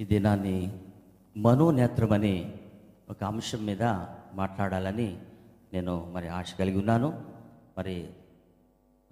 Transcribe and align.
ఈ 0.00 0.04
దినాన్ని 0.04 0.72
మనోనేత్రం 1.36 2.12
అనే 2.12 2.60
ఒక 3.10 3.24
అంశం 3.24 3.66
మీద 3.66 3.82
మాట్లాడాలని 4.34 5.18
నేను 5.72 6.12
మరి 6.14 6.28
ఆశ 6.28 6.54
కలిగి 6.58 6.78
ఉన్నాను. 6.78 7.24
మరి 7.78 8.08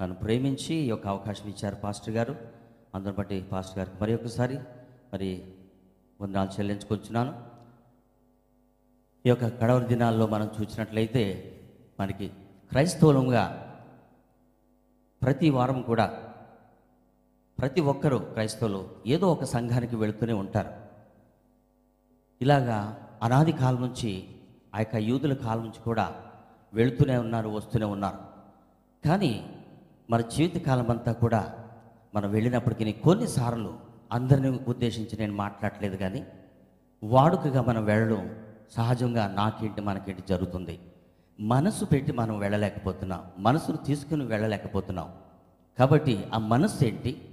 నన్ను 0.01 0.17
ప్రేమించి 0.17 0.75
ఈ 0.75 0.88
యొక్క 0.88 1.07
అవకాశం 1.07 1.49
ఇచ్చారు 1.49 1.75
పాస్టర్ 1.75 2.14
గారు. 2.14 2.37
అందుని 2.95 3.14
బట్టి 3.14 3.41
పాస్టర్ 3.41 3.79
గారికి 3.79 3.96
మరి 4.01 4.14
ఒకసారి 4.14 4.58
మరి 5.12 5.42
వందనాలు 6.21 6.49
చెల్లించుకొచ్చున్నాను. 6.49 7.32
ఈ 9.26 9.28
యొక్క 9.28 9.48
కడవరి 9.48 9.87
దినాల్లో 9.87 10.26
మనం 10.26 10.50
చూసినట్లయితే 10.60 11.24
మనకి 12.00 12.28
క్రైస్తవులంగా 12.71 13.44
ప్రతి 15.22 15.50
వారం 15.50 15.82
కూడా 15.82 16.26
ప్రతి 17.59 17.80
ఒక్కరూ 17.80 18.19
క్రైస్తవులు 18.19 18.88
ఏదో 19.07 19.33
ఒక 19.33 19.45
సంఘానికి 19.45 19.97
వెళుతూనే 19.97 20.33
ఉంటారు. 20.33 20.70
ఇలాగా 22.42 23.09
అనాది 23.23 23.52
కాలం 23.52 23.80
నుంచి 23.80 24.28
ఆ 24.74 24.78
యొక్క 24.78 24.97
యూదుల 24.97 25.34
కాలం 25.34 25.61
నుంచి 25.61 25.83
కూడా 25.84 26.14
వెళుతూనే 26.74 27.16
ఉన్నారు 27.16 27.48
వస్తూనే 27.48 27.84
ఉన్నారు. 27.84 28.19
కానీ 29.09 29.47
మన 30.11 30.20
జీవితకాలం 30.20 30.91
అంతా 30.91 31.12
కూడా 31.12 31.55
మనం 32.14 32.30
వెళ్ళినప్పటికీ 32.30 32.92
కొన్నిసార్లు 32.92 33.78
అందరిని 34.12 34.48
ఉద్దేశించి 34.48 35.19
నేను 35.19 35.34
మాట్లాడలేదు 35.34 35.97
కానీ 35.97 36.27
వాడుకగా 37.05 37.62
మనం 37.62 37.84
వెళ్ళడం 37.84 38.36
సహజంగా 38.77 39.28
నాకేంటి 39.28 39.80
మనకేంటి 39.80 40.23
జరుగుతుంది. 40.28 40.80
మనసు 41.41 41.84
పెట్టి 41.84 42.12
మనం 42.12 42.38
వెళ్ళలేకపోతున్నాం. 42.38 43.23
మనసును 43.38 43.77
తీసుకుని 43.77 44.25
వెళ్ళలేకపోతున్నాం. 44.25 45.12
కాబట్టి 45.78 46.25
ఆ 46.34 46.38
మనస్సు 46.38 46.84
ఏంటి? 46.84 47.25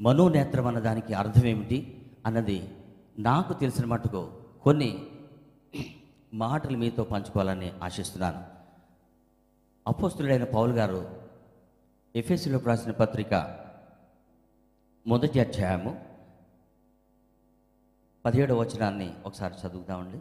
మనోనేత్రం 0.00 0.66
అన్న 0.66 0.78
దానికి 0.78 1.14
అర్థం 1.14 1.46
ఏమిటి 1.46 1.78
అన్నది 2.26 2.58
నాకు 3.18 3.52
తెలిసిన 3.52 3.84
మటుకు 3.84 4.40
కొన్ని 4.62 5.06
మాటలు 6.34 6.76
మీతో 6.76 7.04
పంచుకోవాలని 7.04 7.72
ఆశిస్తున్నాను. 7.82 8.44
అపోస్తుడైన 9.86 10.44
పౌల్ 10.44 10.72
గారు 10.72 11.00
ఎఫ్ఎస్సిలో 12.16 12.58
రాసిన 12.66 12.92
పత్రిక 12.92 13.34
మొదటి 15.06 15.40
అధ్యాయము 15.40 15.92
పదిహేడవ 18.24 18.60
వచనాన్ని 18.60 19.14
ఒకసారి 19.26 19.54
చదువుదామండి. 19.54 20.20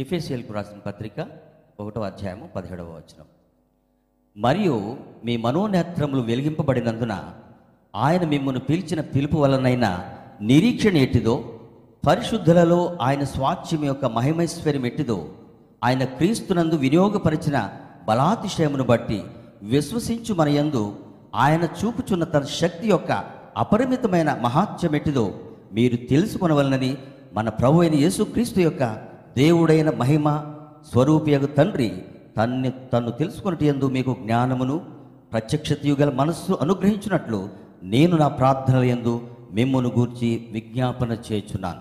ఎఫ్ఎస్సిఎల్కు 0.00 0.52
రాసిన 0.52 0.78
పత్రిక 0.78 1.40
ఒకటో 1.80 2.00
అధ్యాయము 2.00 2.46
పదిహేడవ 2.46 2.96
వచనం. 2.96 3.26
మరియు 4.38 4.74
మీ 5.26 5.34
మనోనేత్రములు 5.44 6.22
వెలిగింపబడినందున 6.22 7.14
ఆయన 7.94 8.24
మిమ్మల్ని 8.24 8.60
పిలిచిన 8.60 9.00
పిలుపు 9.12 9.38
వలనైనా 9.38 9.90
నిరీక్షణ 10.40 10.96
ఎట్టిదో 10.96 11.34
పరిశుద్ధులలో 12.04 12.80
ఆయన 13.00 13.24
స్వాచ్యం 13.24 13.82
యొక్క 13.84 14.06
మహిమైశ్వర్యం 14.16 14.84
ఎట్టిదో 14.86 15.18
ఆయన 15.82 16.04
క్రీస్తునందు 16.14 16.76
వినియోగపరిచిన 16.76 17.56
బలాతిశయమును 18.08 18.84
బట్టి 18.84 19.18
విశ్వసించు 19.72 20.32
మన 20.34 20.48
యందు 20.58 20.82
ఆయన 21.36 21.64
చూపుచున్న 21.78 22.24
తన 22.24 22.44
శక్తి 22.58 22.86
యొక్క 22.88 23.10
అపరిమితమైన 23.56 24.30
మహాత్యం 24.40 24.94
ఎట్టిదో 24.94 25.26
మీరు 25.72 25.96
తెలుసుకొనవలనని 26.10 26.92
మన 27.34 27.48
ప్రభు 27.56 27.80
అయిన 27.80 27.96
యేసుక్రీస్తు 27.96 28.60
యొక్క 28.60 28.84
దేవుడైన 29.36 29.90
మహిమ 29.98 30.28
స్వరూపియగు 30.92 31.48
తండ్రి 31.58 31.90
తన్ని 32.38 32.70
తను 32.92 33.10
తెలుసుకున్నట్టు 33.10 33.64
యందు 33.64 33.86
మీకు 33.86 34.16
జ్ఞానమును 34.22 34.76
ప్రత్యక్షతయు 35.32 35.94
గల 35.94 36.10
మనస్సు 36.10 36.52
అనుగ్రహించినట్లు 36.52 37.48
నేను 37.82 38.16
నా 38.16 38.28
ప్రార్థనల 38.28 38.82
యందు 38.82 39.14
మిమ్మును 39.50 39.88
గూర్చి 39.88 40.48
విజ్ఞాపన 40.52 41.12
చేయుచున్నాను. 41.12 41.80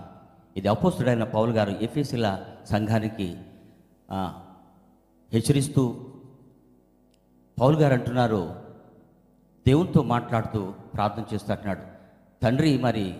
ఇది 0.58 0.68
అపోస్తుడైన 0.68 1.24
పౌల్ 1.24 1.52
గారు 1.52 1.72
ఎఫీసీల 1.82 2.46
సంఘానికి 2.70 3.36
హెచ్చరిస్తూ 5.32 5.84
పౌల్ 7.60 7.76
గారు 7.76 7.94
అంటున్నారు 7.94 8.42
దేవునితో 9.66 10.04
మాట్లాడుతూ 10.04 10.74
ప్రార్థన 10.96 11.24
చేస్తూ 11.34 11.54
అంటున్నాడు 11.54 11.84
తండ్రి 12.44 12.78
మరి 12.78 13.16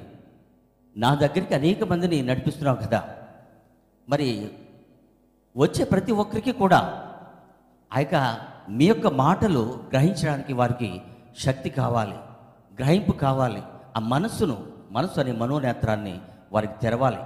నా 0.98 1.16
దగ్గరికి 1.16 1.54
అనేక 1.56 1.84
మందిని 1.84 2.22
నడిపిస్తున్నావు 2.22 2.78
కదా. 2.78 3.02
మరి 4.10 4.50
వచ్చే 5.56 5.84
ప్రతి 5.84 6.12
ఒక్కరికి 6.12 6.52
కూడా 6.52 7.07
ఆ 7.96 8.00
యొక్క 8.00 8.38
మీ 8.70 8.86
యొక్క 8.86 9.08
మాటలు 9.08 9.78
గ్రహించడానికి 9.92 10.54
వారికి 10.54 11.02
శక్తి 11.40 11.70
కావాలి 11.70 12.16
గ్రహింపు 12.80 13.12
కావాలి. 13.12 13.62
ఆ 13.98 14.00
మనస్సును 14.00 14.66
మనస్సు 14.92 15.20
అనే 15.20 15.32
మనోనేత్రాన్ని 15.32 16.20
వారికి 16.52 16.74
తెరవాలి. 16.82 17.18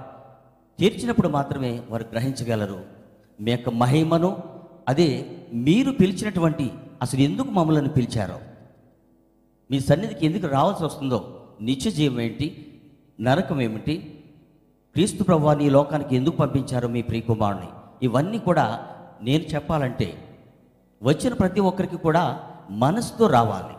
తీర్చినప్పుడు 0.78 1.28
మాత్రమే 1.28 1.82
వారు 1.90 2.04
గ్రహించగలరు. 2.12 2.84
మీ 3.40 3.50
యొక్క 3.50 3.68
మహిమను 3.68 4.42
అదే 4.88 5.38
మీరు 5.52 5.90
పిలిచినటువంటి 5.90 6.72
అసలు 7.02 7.20
ఎందుకు 7.20 7.50
మమ్మల్ని 7.50 7.88
పిలిచారో. 7.88 8.38
మీ 9.70 9.80
సన్నిధికి 9.80 10.26
ఎందుకు 10.26 10.46
రావాల్సి 10.46 10.84
వస్తుందో 10.84 11.46
నిత్య 11.60 11.90
జీవం 11.90 12.20
ఏంటి 12.20 12.80
నరకం 13.20 13.60
ఏమిటి 13.60 14.24
క్రీస్తు 14.92 15.22
ప్రభువాన్ని 15.22 15.66
ఈ 15.66 15.70
లోకానికి 15.70 16.16
ఎందుకు 16.16 16.36
పంపించారో 16.36 16.88
మీ 16.88 17.02
ప్రియకుమారుని. 17.02 17.68
ఇవన్నీ 18.02 18.38
కూడా 18.38 18.88
నేను 19.22 19.42
చెప్పాలంటే 19.42 20.21
వచ్చిన 21.02 21.34
ప్రతి 21.34 21.60
ఒక్కరికి 21.60 21.96
కూడా 21.96 22.50
మనసుతో 22.70 23.26
రావాలి. 23.26 23.74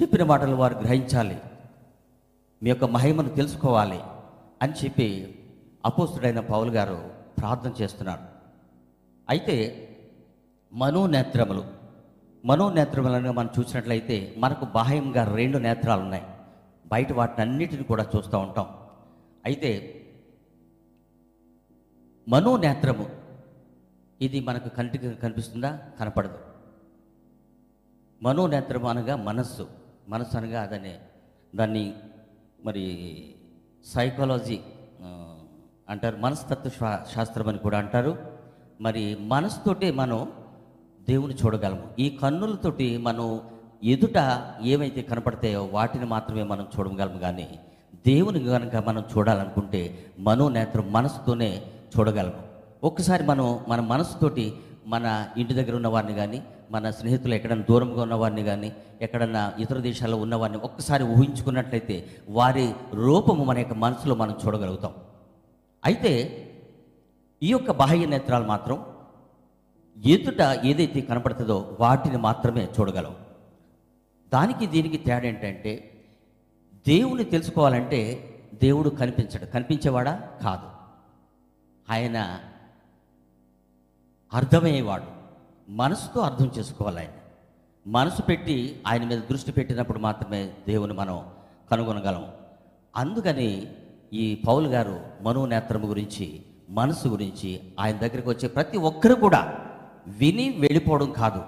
చెప్పిన 0.00 0.22
మాటలు 0.24 0.56
వారు 0.56 0.74
గ్రహించాలి. 0.74 1.40
మీ 2.62 2.68
యొక్క 2.70 2.84
మహిమను 2.84 3.28
తెలుసుకోవాలి 3.28 4.00
అని 4.62 4.72
చెప్పి 4.72 5.34
అపోస్తుడైన 5.86 6.40
పౌలు 6.40 6.70
గారు 6.70 7.10
ప్రార్థన 7.38 7.72
చేస్తున్నాడు 7.82 8.20
అయితే 9.28 9.56
మనోనేత్రములు 10.72 11.64
మనోనేత్రములను 12.44 13.32
మనం 13.32 13.50
చూసినట్లయితే 13.58 14.34
మనకు 14.38 14.64
బాహ్యంగా 14.64 15.34
రెండు 15.36 15.58
నేత్రాలు 15.58 16.00
ఉన్నాయి. 16.00 16.24
బయట 16.86 17.12
వాటిని 17.12 17.48
అన్నిటిని 17.48 17.84
కూడా 17.84 18.06
చూస్తూ 18.16 18.38
ఉంటాం. 18.38 18.68
అయితే 19.44 19.70
మనోనేత్రము 22.28 23.17
ఇది 24.22 24.40
మనకు 24.40 24.68
కంటికి 24.68 25.14
కనిపిస్తుందా? 25.14 25.78
కనపడదు. 26.00 26.38
మనోనేత్రం 28.22 28.86
అనగా 28.86 29.16
మనస్సు 29.16 29.68
మనస్సు 30.08 30.36
అనగా 30.36 30.62
అదనే 30.62 30.98
దాన్ని 31.56 31.94
మరి 32.64 33.24
సైకాలజీ 33.84 34.58
అంటారు 35.88 36.16
మనస్తత్వ 36.16 36.70
శా- 36.70 37.14
శాస్త్రం 37.14 37.48
అని 37.48 37.58
కూడా 37.58 37.78
అంటారు. 37.78 38.18
మరి 38.80 39.16
మనసుతోటే 39.20 39.90
మనం 39.90 40.32
దేవుని 41.08 41.34
చూడగలము. 41.34 41.82
ఈ 41.98 42.18
కన్నులతోటి 42.22 42.98
మనం 42.98 43.40
ఎదుట 43.84 44.42
ఏమైతే 44.62 45.02
కనపడతాయో 45.02 45.64
వాటిని 45.64 46.04
మాత్రమే 46.04 46.42
మనం 46.42 46.68
చూడగలము 46.78 47.18
కానీ 47.18 47.58
దేవుని 48.06 48.44
కనుక 48.44 48.76
మనం 48.76 49.04
చూడాలనుకుంటే 49.16 50.12
మనోనేత్రం 50.18 50.92
మనసుతోనే 50.92 51.72
చూడగలము. 51.98 52.47
ఒక్కసారి 52.84 53.24
మనం 53.24 53.64
మన 53.68 53.80
మనసుతోటి 53.80 54.54
మన 54.86 55.28
ఇంటి 55.36 55.54
దగ్గర 55.54 55.76
ఉన్న 55.76 55.88
వారిని 55.88 56.14
కానీ 56.14 56.42
మన 56.70 56.90
స్నేహితులు 56.90 57.34
ఎక్కడైనా 57.34 57.64
దూరంగా 57.70 58.02
ఉన్నవారిని 58.02 58.42
కానీ 58.44 58.72
ఎక్కడన్నా 59.00 59.52
ఇతర 59.58 59.78
దేశాల్లో 59.78 60.16
ఉన్నవారిని 60.16 60.58
ఒక్కసారి 60.58 61.04
ఊహించుకున్నట్లయితే 61.04 62.16
వారి 62.28 62.72
రూపము 62.94 63.44
మన 63.44 63.58
యొక్క 63.58 63.74
మనసులో 63.74 64.14
మనం 64.14 64.36
చూడగలుగుతాం. 64.46 64.92
అయితే 65.84 66.44
ఈ 67.42 67.48
యొక్క 67.48 67.70
బాహ్య 67.70 68.06
నేత్రాలు 68.06 68.46
మాత్రం 68.46 68.86
ఎదుట 70.04 70.64
ఏదైతే 70.64 71.00
కనపడుతుందో 71.00 71.76
వాటిని 71.80 72.16
మాత్రమే 72.16 72.68
చూడగలం. 72.80 73.16
దానికి 74.32 74.66
దీనికి 74.66 74.98
తేడా 74.98 75.26
ఏంటంటే 75.26 76.04
దేవుని 76.88 77.24
తెలుసుకోవాలంటే 77.24 78.24
దేవుడు 78.62 78.88
కనిపించడు. 78.88 79.44
కనిపించేవాడా? 79.44 80.28
కాదు. 80.42 80.68
ఆయన 81.92 82.40
అర్థమయ్యేవాడు. 84.34 85.04
మనసుతో 85.68 86.20
అర్థం 86.20 86.50
చేసుకోవాలి 86.58 86.98
ఆయన. 86.98 87.08
మనసు 87.86 88.22
పెట్టి 88.22 88.82
ఆయన 88.86 89.04
మీద 89.04 89.18
దృష్టి 89.18 89.52
పెట్టినప్పుడు 89.52 89.98
మాత్రమే 89.98 90.50
దేవుని 90.68 90.92
మనం 90.92 91.22
కనుగొనగలం. 91.70 92.24
అందుకని 92.96 93.66
ఈ 94.12 94.42
పౌలు 94.48 94.68
గారు 94.68 95.00
మనోనేత్రము 95.20 95.86
గురించి 95.86 96.42
మనసు 96.70 97.08
గురించి 97.08 97.60
ఆయన 97.80 97.96
దగ్గరికి 97.96 98.28
వచ్చే 98.28 98.48
ప్రతి 98.48 98.78
ఒక్కరు 98.78 99.14
కూడా 99.14 99.54
విని 100.06 100.54
వెళ్ళిపోవడం 100.58 101.12
కాదు. 101.12 101.42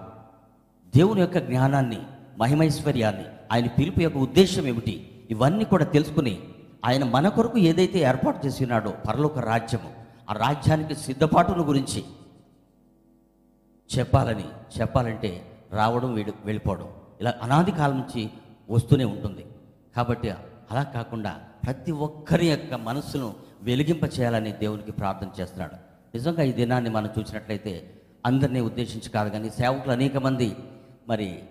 దేవుని 0.97 1.21
యొక్క 1.21 1.39
జ్ఞానాన్ని 1.39 1.99
మహిమైశ్వర్యాన్ని 2.39 3.25
ఆయన 3.53 3.67
పిలుపు 3.67 4.01
యొక్క 4.01 4.19
ఉద్దేశం 4.19 4.67
ఏమిటి 4.67 5.25
ఇవన్నీ 5.31 5.65
కూడా 5.65 5.85
తెలుసుకుని 5.85 6.39
ఆయన 6.85 7.05
మన 7.05 7.29
కొరకు 7.29 7.59
ఏదైతే 7.59 7.99
ఏర్పాటు 7.99 8.47
చేసినాడో 8.47 8.95
పరలోక 9.09 9.39
రాజ్యము 9.39 9.91
ఆ 10.31 10.33
రాజ్యానికి 10.33 10.95
సిద్ధపాటును 10.95 11.63
గురించి 11.63 12.05
చెప్పాలని 13.99 14.45
చెప్పాలంటే 14.81 15.43
రావడం 15.73 16.15
వెళ్ళి 16.15 16.35
వెళ్ళిపోవడం. 16.45 16.89
ఇలా 17.21 17.35
అనాది 17.43 17.71
కాలం 17.71 17.97
నుంచి 17.97 18.31
వస్తూనే 18.71 19.05
ఉంటుంది. 19.05 19.47
కాబట్టి 19.97 20.31
అలా 20.71 20.83
కాకుండా 20.83 21.39
ప్రతి 21.65 21.93
ఒక్కరి 21.93 22.47
యొక్క 22.47 22.75
మనస్సును 22.75 23.35
వెలిగింప 23.63 24.05
చేయాలని 24.05 24.53
దేవునికి 24.53 24.93
ప్రార్థన 24.93 25.29
చేస్తున్నాడు. 25.41 25.75
నిజంగా 26.15 26.43
ఈ 26.43 26.53
దినాన్ని 26.53 26.91
మనం 26.91 27.11
చూసినట్లయితే 27.19 27.95
అందరినీ 28.27 28.61
ఉద్దేశించి 28.61 29.11
కాదు 29.11 29.31
కానీ 29.31 29.51
సేవకులు 29.51 29.93
అనేక 29.93 30.17
మంది 30.17 30.57
మరి 31.09 31.43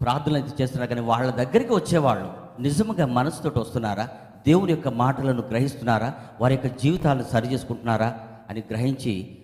ప్రార్థనలు 0.00 0.36
అయితే 0.36 0.62
చేస్తున్నారు 0.62 0.94
కానీ 0.94 1.06
వాళ్ళ 1.06 1.30
దగ్గరికి 1.30 1.74
వచ్చేవాళ్ళు 1.74 2.32
నిజంగా 2.60 3.06
మనసుతోటి 3.06 3.58
వస్తున్నారా? 3.58 4.08
దేవుని 4.46 4.72
యొక్క 4.72 4.88
మాటలను 4.88 5.42
గ్రహిస్తున్నారా? 5.42 6.14
వారి 6.40 6.54
యొక్క 6.54 6.76
జీవితాలను 6.76 7.22
సరి 7.22 7.52
చేసుకుంటున్నారా? 7.52 8.28
అని 8.50 8.62
గ్రహించి 8.70 9.38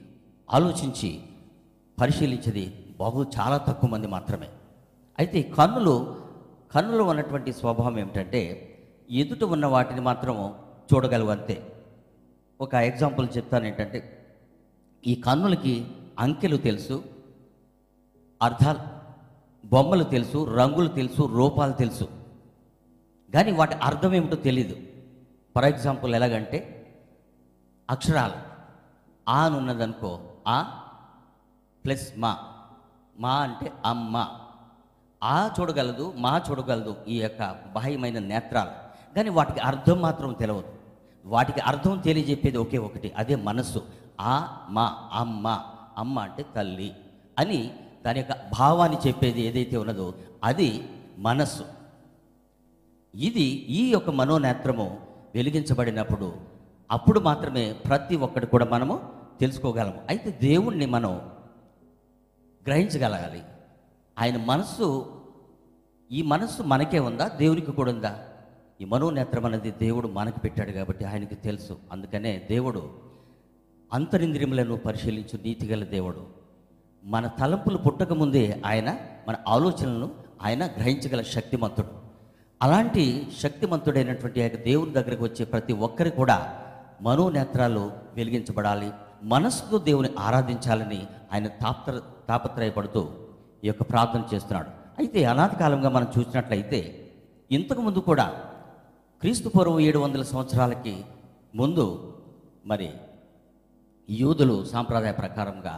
ఆలోచించి 0.53 1.23
పరిశీలించేది 2.01 2.95
బహు 3.01 3.27
చాలా 3.41 3.57
తక్కువ 3.57 3.91
మంది 3.91 4.07
మాత్రమే. 4.07 4.49
అయితే 5.19 5.43
కన్నులు 5.43 5.95
కన్నులు 5.99 6.25
కన్నులో 6.75 7.05
ఉన్నటువంటి 7.05 7.53
స్వభావం 7.53 7.99
ఏమిటంటే 7.99 8.41
ఎదుట 9.11 9.45
ఉన్న 9.45 9.67
వాటిని 9.67 10.01
మాత్రం 10.01 10.55
చూడగలవు 10.95 11.31
అంతే. 11.31 11.85
ఒక 12.61 12.75
ఎగ్జాంపుల్ 12.75 13.29
చెప్తాను 13.37 13.65
ఏంటంటే 13.65 14.29
ఈ 15.07 15.15
కన్నులకి 15.15 15.87
అంకెలు 16.19 16.57
తెలుసు 16.57 17.05
అర్థాలు 18.43 18.79
బొమ్మలు 19.69 20.05
తెలుసు 20.05 20.55
రంగులు 20.55 20.89
తెలుసు 20.89 21.23
రూపాలు 21.23 21.73
తెలుసు. 21.73 22.09
కానీ 23.35 23.53
వాటి 23.53 23.75
అర్థం 23.75 24.15
ఏమిటో 24.15 24.37
తెలియదు 24.37 24.77
ఫర్ 25.55 25.65
ఎగ్జాంపుల్ 25.65 26.15
ఎలాగంటే 26.15 26.59
అక్షరాలు 27.91 28.33
ఆ 29.29 29.47
అని 29.47 29.57
ఉన్నదనుకో 29.57 30.21
ఆ 30.49 30.83
ప్లస్ 31.87 32.12
మా. 32.19 32.38
మా 33.19 33.35
అంటే 33.35 33.73
అమ్మ. 33.85 34.29
ఆ 35.25 35.50
చూడగలదు 35.61 36.12
మా 36.17 36.43
చూడగలదు 36.50 36.97
ఈ 37.09 37.21
యొక్క 37.21 37.50
బాహ్యమైన 37.50 38.19
నేత్రాలు. 38.19 38.71
కానీ 39.15 39.31
వాటికి 39.31 39.61
అర్థం 39.61 40.03
మాత్రం 40.03 40.33
తెలియదు 40.33 40.65
వాటికి 41.27 41.61
అర్థం 41.61 41.99
తెలియజెప్పేది 41.99 42.59
ఒకే 42.59 42.79
ఒకటి 42.79 43.12
అదే 43.17 43.37
మనస్సు. 43.37 43.87
ఆ 44.21 44.67
మా 44.71 45.11
అమ్మ. 45.12 45.61
అమ్మ 45.99 46.19
అంటే 46.19 46.44
తల్లి 46.56 46.97
అని 47.38 47.71
దాని 48.06 48.21
యొక్క 48.21 48.50
భావాన్ని 48.59 48.99
చెప్పేది 49.06 49.41
ఏదైతే 49.41 49.77
ఉన్నదో 49.77 50.15
అది 50.44 50.88
మనస్సు. 51.19 51.65
ఇది 53.15 53.44
ఈ 53.69 53.91
యొక్క 53.91 54.11
మనోనేత్రము 54.11 55.00
వెలిగించబడినప్పుడు 55.35 56.35
అప్పుడు 56.91 57.21
మాత్రమే 57.21 57.73
ప్రతి 57.73 58.17
ఒక్కటి 58.17 58.47
కూడా 58.47 58.65
మనము 58.65 59.00
తెలుసుకోగలము. 59.41 60.00
అయితే 60.09 60.38
దేవుణ్ణి 60.43 60.87
మనం 60.87 61.21
గ్రహించగలగాలి. 62.67 63.43
ఆయన 64.19 64.37
మనస్సు 64.37 65.13
ఈ 66.13 66.23
మనస్సు 66.23 66.63
మనకే 66.63 66.99
ఉందా? 66.99 67.29
దేవునికి 67.29 67.73
కూడా 67.73 67.93
ఉందా? 67.93 68.19
ఈ 68.81 68.85
మనోనేత్రం 68.85 69.45
అనేది 69.45 69.71
దేవుడు 69.71 70.09
మనకు 70.09 70.41
పెట్టాడు 70.41 70.71
కాబట్టి 70.71 71.05
ఆయనకి 71.05 71.35
తెలుసు. 71.35 71.79
అందుకనే 71.93 72.47
దేవుడు 72.51 72.91
అంతరింద్రియములను 73.93 74.77
పరిశీలించు 74.77 75.39
నీతిగల 75.45 75.85
దేవుడు. 75.85 76.27
మన 77.05 77.27
తలంపులు 77.27 77.79
పుట్టకముందే 77.79 78.63
ఆయన 78.67 78.97
మన 79.29 79.37
ఆలోచనలను 79.49 80.11
ఆయన 80.43 80.67
గ్రహించగల 80.67 81.23
శక్తిమంతుడు. 81.23 81.89
అలాంటి 82.62 83.29
శక్తిమంతుడైనటువంటి 83.39 84.43
ఆయన 84.43 84.57
దేవుని 84.57 84.93
దగ్గరకు 84.93 85.25
వచ్చే 85.25 85.45
ప్రతి 85.45 85.73
ఒక్కరి 85.73 86.11
కూడా 86.11 86.62
మనోనేత్రాలు 87.03 87.93
వెలిగించబడాలి. 88.15 88.91
మనస్సుతో 89.23 89.79
దేవుని 89.79 90.09
ఆరాధించాలని 90.19 91.07
ఆయన 91.33 91.47
తాత్ర 91.47 92.01
తాపత్రయపడుతూ 92.28 93.02
ఈ 93.64 93.67
యొక్క 93.69 93.82
ప్రార్థన 93.82 94.23
చేస్తున్నాడు. 94.34 94.70
అయితే 94.99 95.25
అనాది 95.25 95.56
కాలంగా 95.56 95.88
మనం 95.88 96.08
చూసినట్లయితే 96.17 96.81
ఇంతకుముందు 97.50 97.99
కూడా 97.99 98.26
క్రీస్తు 99.23 99.49
పూర్వం 99.49 99.81
ఏడు 99.81 99.99
వందల 99.99 100.23
సంవత్సరాలకి 100.23 100.94
ముందు 101.55 101.84
మరి 102.67 102.88
యూదులు 104.11 104.64
సాంప్రదాయ 104.64 105.12
ప్రకారంగా 105.12 105.76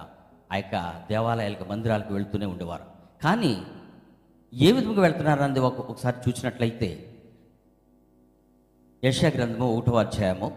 ఆ 0.52 0.56
యొక్క 0.56 0.76
దేవాలయాలకు 1.08 1.64
మందిరాలకు 1.64 2.14
వెళ్తూనే 2.14 2.46
ఉండేవారు. 2.46 2.86
కానీ 3.22 3.52
ఏ 4.52 4.72
విధంగా 4.72 5.00
వెళ్తున్నారన్నది 5.00 5.60
ఒక 5.60 5.80
ఒకసారి 5.90 6.16
చూసినట్లయితే 6.24 6.88
యశా 9.04 9.28
గ్రంథము 9.36 9.66
ఒకటో 9.76 9.96
అధ్యాయము 9.96 10.48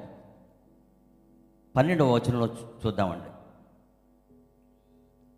పన్నెండవ 1.76 2.14
వచనంలో 2.14 2.48
చూద్దామండి. 2.82 3.30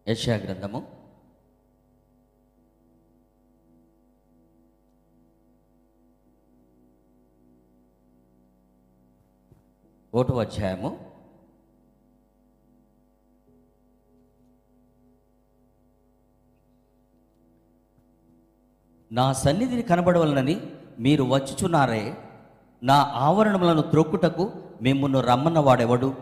యశా 0.09 0.35
గ్రంథము. 0.35 0.79
ఒకటో 10.13 10.38
అధ్యాయము. 10.38 11.13
నా 19.11 19.33
సన్నిధిని 19.33 19.81
కనబడవలనని 19.81 20.61
మీరు 21.00 21.23
వచ్చుచున్నారే 21.23 22.17
నా 22.83 22.95
ఆవరణములను 22.95 23.81
త్రొక్కుటకు 23.81 24.51
మిమ్మల్ని 24.81 25.21
రమ్మన్న 25.21 25.59
వాడెవడు 25.59 26.13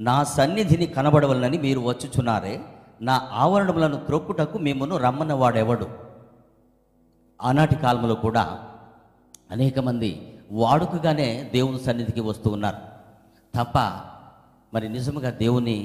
నా 0.00 0.24
సన్నిధిని 0.24 0.86
కనబడవలనని 0.86 1.58
మీరు 1.58 1.80
వచ్చుచున్నారే 1.80 2.73
నా 3.04 3.14
ఆవరణములను 3.32 3.96
త్రొక్కుటకు 3.96 4.58
మిమ్మను 4.58 4.96
రమ్మన్నవాడెవడు 4.96 5.86
ఆనాటి 7.40 7.76
కాలంలో 7.76 8.14
కూడా 8.14 8.44
అనేక 9.50 9.78
మంది 9.78 10.10
వాడుకగానే 10.52 11.50
దేవుని 11.52 11.80
సన్నిధికి 11.80 12.20
వస్తూ 12.20 12.50
ఉన్నారు. 12.50 12.80
తప్ప 13.54 13.78
మరి 14.74 14.88
నిజముగా 14.88 15.30
దేవుని 15.30 15.76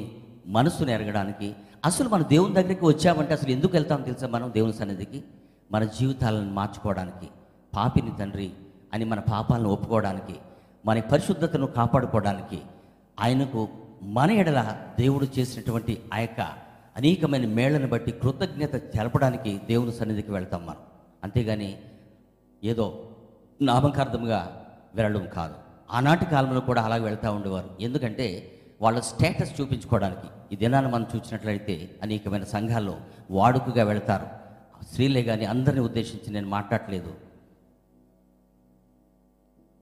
మనసును 0.47 0.91
ఎరగడానికి 0.91 1.47
అసలు 1.85 2.09
మన 2.09 2.21
దేవుని 2.23 2.53
దగ్గరికి 2.53 2.85
వచ్చామంటే 2.85 3.33
అసలు 3.33 3.49
ఎందుకు 3.49 3.73
వెళ్తాం 3.73 4.01
తెలుసా 4.01 4.27
మనం 4.27 4.51
దేవుని 4.55 4.73
సన్నిధికి? 4.73 5.19
మన 5.71 5.83
జీవితాలను 5.83 6.51
మార్చుకోవడానికి 6.53 7.27
పాపిని 7.75 8.11
తండ్రి 8.19 8.47
అని 8.93 9.05
మన 9.05 9.19
పాపాలను 9.19 9.69
ఒప్పుకోవడానికి 9.69 10.35
మన 10.85 10.99
పరిశుద్ధతను 10.99 11.67
కాపాడుకోవడానికి 11.67 12.59
ఆయనకు 13.19 13.67
మన 14.03 14.31
ఎడల 14.31 14.59
దేవుడు 14.99 15.27
చేసినటువంటి 15.39 15.93
ఆ 16.13 16.17
యొక్క 16.17 16.41
అనేకమైన 16.97 17.47
మేళ్ళను 17.47 17.87
బట్టి 17.87 18.11
కృతజ్ఞత 18.11 18.75
తెలపడానికి 18.75 19.61
దేవుని 19.67 19.93
సన్నిధికి 19.93 20.31
వెళ్తాం 20.31 20.65
మనం. 20.65 20.77
అంతేగాని 21.23 21.77
ఏదో 22.63 23.09
నామకార్థంగా 23.61 24.65
వెళ్ళడం 24.95 25.27
కాదు. 25.27 25.53
ఆనాటి 25.91 26.25
కాలంలో 26.25 26.59
కూడా 26.59 26.81
అలాగే 26.81 27.03
వెళ్తూ 27.03 27.31
ఉండేవారు. 27.31 27.69
ఎందుకంటే 27.79 28.51
వాళ్ళ 28.81 28.99
స్టేటస్ 28.99 29.61
చూపించుకోవడానికి 29.61 30.27
ఈ 30.53 30.55
దినాన్ని 30.55 30.91
మనం 30.91 31.07
చూసినట్లయితే 31.15 31.95
అనేకమైన 32.03 32.43
సంఘాల్లో 32.43 32.97
వాడుకగా 33.31 33.83
వెళతారు. 33.83 34.27
స్త్రీలే 34.85 35.23
కానీ 35.23 35.45
అందరిని 35.45 35.81
ఉద్దేశించి 35.81 36.33
నేను 36.33 36.47
మాట్లాడలేదు. 36.47 37.13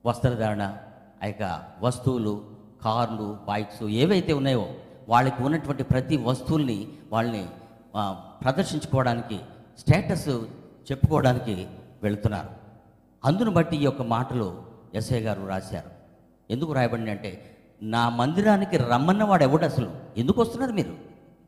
వస్త్రధారణ 0.06 0.76
ఆ 1.22 1.26
యొక్క 1.26 1.62
వస్తువులు 1.80 2.44
కార్లు 2.82 3.38
బైక్స్ 3.48 3.82
ఏవైతే 3.82 4.32
ఉన్నాయో 4.32 4.74
వాళ్ళకి 5.08 5.42
ఉన్నటువంటి 5.42 5.82
ప్రతి 5.82 6.16
వస్తువుల్ని 6.16 6.88
వాళ్ళని 7.12 7.46
ప్రదర్శించుకోవడానికి 8.44 9.40
స్టేటస్ 9.78 10.28
చెప్పుకోవడానికి 10.92 11.68
వెళుతున్నారు. 12.02 12.48
అందును 13.24 13.50
బట్టి 13.50 13.76
ఈ 13.76 13.82
యొక్క 13.82 14.02
మాటలు 14.02 14.62
ఎస్ఐ 14.94 15.20
గారు 15.20 15.46
రాశారు. 15.46 15.90
ఎందుకు 16.50 16.72
రాయబడింది 16.72 17.10
అంటే 17.10 17.56
నా 17.82 18.08
మందిరానికి 18.08 18.76
రమ్మన్నవాడు 18.76 19.42
ఎవడు 19.42 19.64
అసలు? 19.64 19.90
ఎందుకు 20.16 20.40
వస్తున్నారు 20.40 20.72
మీరు? 20.72 20.96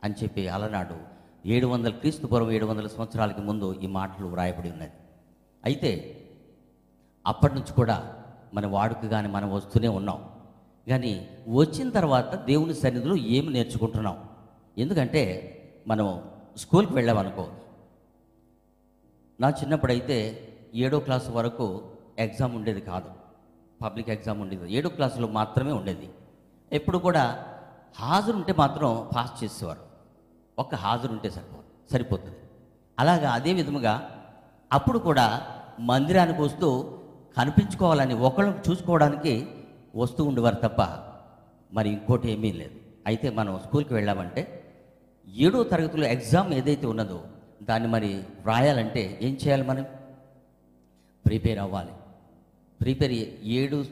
అని 0.04 0.14
చెప్పి 0.22 0.48
అలనాడు 0.48 0.96
ఏడు 1.46 1.66
వందల 1.66 1.90
క్రీస్తు 1.90 2.26
పూర్వం 2.26 2.50
ఏడు 2.50 2.66
వందల 2.66 2.86
సంవత్సరాలకి 2.86 3.40
ముందు 3.40 3.80
ఈ 3.82 3.86
మాటలు 3.86 4.26
వ్రాయబడి 4.26 4.70
ఉన్నది. 4.70 4.90
అయితే 5.64 6.20
అప్పటి 7.26 7.54
నుంచి 7.54 7.72
కూడా 7.72 8.14
మన 8.54 8.66
వాడుకగానే 8.66 9.28
మనం 9.28 9.52
వస్తూనే 9.52 9.88
ఉన్నాం. 9.88 10.24
కానీ 10.88 11.28
వచ్చిన 11.48 11.90
తర్వాత 11.90 12.34
దేవుని 12.34 12.74
సన్నిధిలో 12.74 13.16
ఏమి 13.16 13.52
నేర్చుకుంటున్నాం? 13.52 14.24
ఎందుకంటే 14.78 15.56
మనం 15.88 16.22
స్కూల్కి 16.56 16.92
వెళ్ళామనుకో. 16.92 17.48
నా 19.40 19.50
చిన్నప్పుడైతే 19.50 20.48
ఏడో 20.74 21.00
క్లాస్ 21.00 21.30
వరకు 21.30 21.82
ఎగ్జామ్ 22.18 22.54
ఉండేది 22.54 22.80
కాదు. 22.80 23.10
పబ్లిక్ 23.82 24.10
ఎగ్జామ్ 24.10 24.40
ఉండేది. 24.40 24.74
ఏడో 24.74 24.88
క్లాసులో 24.88 25.28
మాత్రమే 25.28 25.72
ఉండేది. 25.72 26.10
ఎప్పుడు 26.72 26.98
కూడా 26.98 27.46
హాజరు 28.00 28.36
ఉంటే 28.36 28.54
మాత్రం 28.58 29.08
పాస్ 29.16 29.44
చేసేవారు. 29.44 29.80
ఒక్క 30.58 30.74
హాజరు 30.74 31.12
ఉంటే 31.12 31.30
సరిపో 31.30 31.58
సరిపోతుంది. 31.92 32.36
అలాగా 32.98 33.30
అదే 33.30 33.52
విధముగా 33.52 34.24
అప్పుడు 34.72 34.98
కూడా 34.98 35.46
మందిరానికి 35.80 36.42
వస్తూ 36.42 36.98
కనిపించుకోవాలని 37.36 38.14
ఒకళ్ళని 38.14 38.70
చూసుకోవడానికి 38.70 39.48
వస్తూ 39.94 40.24
ఉండేవారు 40.24 40.54
తప్ప 40.54 40.82
మరి 41.72 41.90
ఇంకోటి 41.90 42.30
ఏమీ 42.30 42.52
లేదు. 42.52 42.80
అయితే 43.06 43.30
మనం 43.30 43.60
స్కూల్కి 43.64 43.94
వెళ్ళామంటే 43.94 44.42
ఏడో 45.28 45.64
తరగతిలో 45.64 46.06
ఎగ్జామ్ 46.06 46.54
ఏదైతే 46.54 46.86
ఉన్నదో 46.86 47.24
దాన్ని 47.62 47.88
మరి 47.88 48.14
వ్రాయాలంటే 48.14 49.18
ఏం 49.22 49.34
చేయాలి 49.34 49.62
మనం? 49.62 49.84
ప్రిపేర్ 51.26 51.58
అవ్వాలి. 51.58 51.90
ప్రిపేర్ 52.80 53.12
ఏడు 53.44 53.84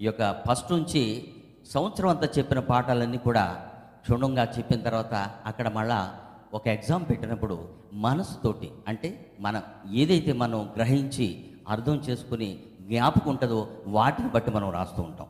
యొక్క 0.00 0.32
ఫస్ట్ 0.48 0.72
నుంచి 0.72 1.32
సంవత్సరం 1.66 2.08
అంతా 2.08 2.28
చెప్పిన 2.38 2.58
పాఠాలన్నీ 2.58 3.18
కూడా 3.18 3.70
క్షుణ్ణంగా 4.02 4.44
చెప్పిన 4.58 4.80
తర్వాత 4.80 5.14
అక్కడ 5.46 5.68
మళ్ళా 5.68 6.18
ఒక 6.54 6.68
ఎగ్జామ్ 6.68 7.04
పెట్టినప్పుడు 7.10 7.68
మనసుతోటి 7.92 8.70
అంటే 8.88 9.34
మనం 9.40 9.62
ఏదైతే 9.92 10.32
మనం 10.32 10.72
గ్రహించి 10.76 11.44
అర్థం 11.68 11.96
చేసుకుని 11.96 12.58
జ్ఞాపకం 12.80 13.30
ఉంటుందో 13.30 13.68
వాటిని 13.86 14.28
బట్టి 14.28 14.50
మనం 14.50 14.70
రాస్తూ 14.70 15.02
ఉంటాం. 15.02 15.26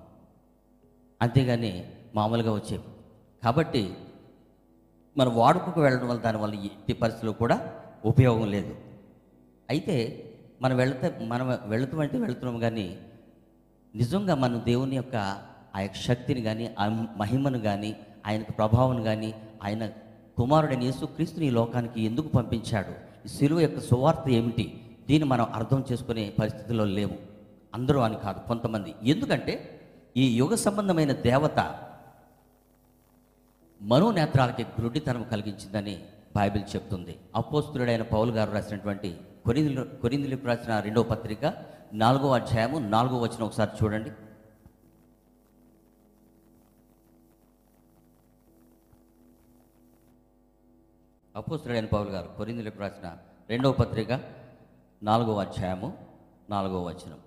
అంతేగాని 1.21 1.85
మామూలుగా 2.15 2.53
వచ్చేవి. 2.53 2.85
కాబట్టి 3.45 3.83
మనం 5.17 5.35
వాడుకకు 5.35 5.81
వెళ్ళడం 5.81 6.09
వల్ల 6.09 6.21
దానివల్ల 6.21 6.55
ఎట్టి 6.55 6.93
పరిస్థితుల్లో 6.93 7.33
కూడా 7.33 7.73
ఉపయోగం 8.05 8.49
లేదు. 8.49 8.77
అయితే 9.71 9.97
మనం 10.63 10.77
వెళితే 10.77 11.19
మనం 11.23 11.47
వెళుతామంటే 11.67 12.19
వెళుతున్నాం 12.19 12.61
కానీ 12.61 12.99
నిజంగా 13.95 14.35
మనం 14.35 14.63
దేవుని 14.65 14.97
యొక్క 14.97 15.17
ఆ 15.77 15.81
యొక్క 15.81 15.97
శక్తిని 15.97 16.43
కానీ 16.43 16.75
ఆ 16.79 16.89
మహిమను 17.17 17.59
కానీ 17.59 17.97
ఆయనకు 18.27 18.53
ప్రభావం 18.53 19.03
కానీ 19.03 19.35
ఆయన 19.65 19.87
కుమారుడైన 20.39 20.83
యేసుక్రీస్తుని 20.83 21.47
ఈ 21.47 21.51
లోకానికి 21.51 22.01
ఎందుకు 22.03 22.29
పంపించాడు? 22.29 22.93
ఈ 23.27 23.29
సిలువ 23.29 23.61
యొక్క 23.61 23.81
సువార్త 23.81 24.29
ఏమిటి? 24.29 24.67
దీన్ని 25.09 25.29
మనం 25.29 25.47
అర్థం 25.55 25.85
చేసుకునే 25.93 26.33
పరిస్థితిలో 26.41 26.85
లేవు 26.85 27.17
అందరూ 27.75 28.01
అని 28.01 28.17
కాదు 28.25 28.41
కొంతమంది. 28.49 28.95
ఎందుకంటే 29.03 29.76
ఈ 30.21 30.25
యుగ 30.37 30.55
సంబంధమైన 30.55 31.13
దేవత 31.13 31.61
మనోనేత్రాలకి 33.81 34.65
గ్రుడ్డితనం 34.77 35.23
కలిగించిందని 35.23 35.95
బైబిల్ 36.37 36.65
చెప్తుంది. 36.75 37.15
అపోస్తుడైన 37.35 38.05
పౌల్ 38.13 38.31
గారు 38.31 38.51
రాసినటువంటి 38.51 39.11
కొరిందులు 39.45 39.83
కొరిందులకు 40.03 40.47
రాసిన 40.47 40.81
రెండవ 40.87 41.03
పత్రిక 41.03 41.45
నాలుగో 41.93 42.31
అధ్యాయము 42.39 42.79
నాలుగో 42.95 43.19
వచనం 43.19 43.45
ఒకసారి 43.47 43.71
చూడండి. 43.81 44.13
అపోస్తుడైన 51.37 51.87
పౌల్ 51.87 52.09
గారు 52.09 52.29
కొరిందులకు 52.39 52.79
రాసిన 52.79 53.17
రెండవ 53.51 53.73
పత్రిక 53.73 54.13
నాలుగో 55.03 55.37
అధ్యాయము 55.39 55.89
నాలుగో 56.51 56.83
వచనం. 56.85 57.21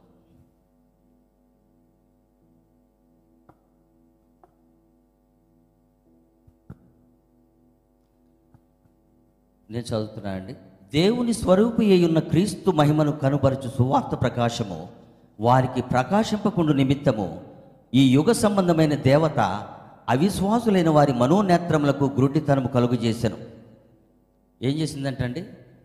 నేను 9.70 9.84
చదువుతున్నానండి 9.84 10.54
దేవుని 10.94 11.34
స్వరూపు 11.34 11.82
ఉన్న 11.82 12.20
క్రీస్తు 12.20 12.72
మహిమను 12.72 13.12
కనుపరచు 13.12 13.70
సువార్త 13.78 14.22
ప్రకాశము 14.22 14.88
వారికి 15.40 15.82
ప్రకాశింపకుండు 15.82 16.74
నిమిత్తము 16.74 17.42
ఈ 17.94 18.14
యుగ 18.14 18.32
సంబంధమైన 18.32 18.96
దేవత 18.96 19.40
అవిశ్వాసులైన 20.10 20.90
వారి 20.90 21.14
మనోనేత్రములకు 21.14 22.06
గురుడితనము 22.06 22.68
కలుగు 22.68 22.94
చేశాను 22.94 23.38
ఏం 24.62 24.72
చేసిందంటండి? 24.72 25.44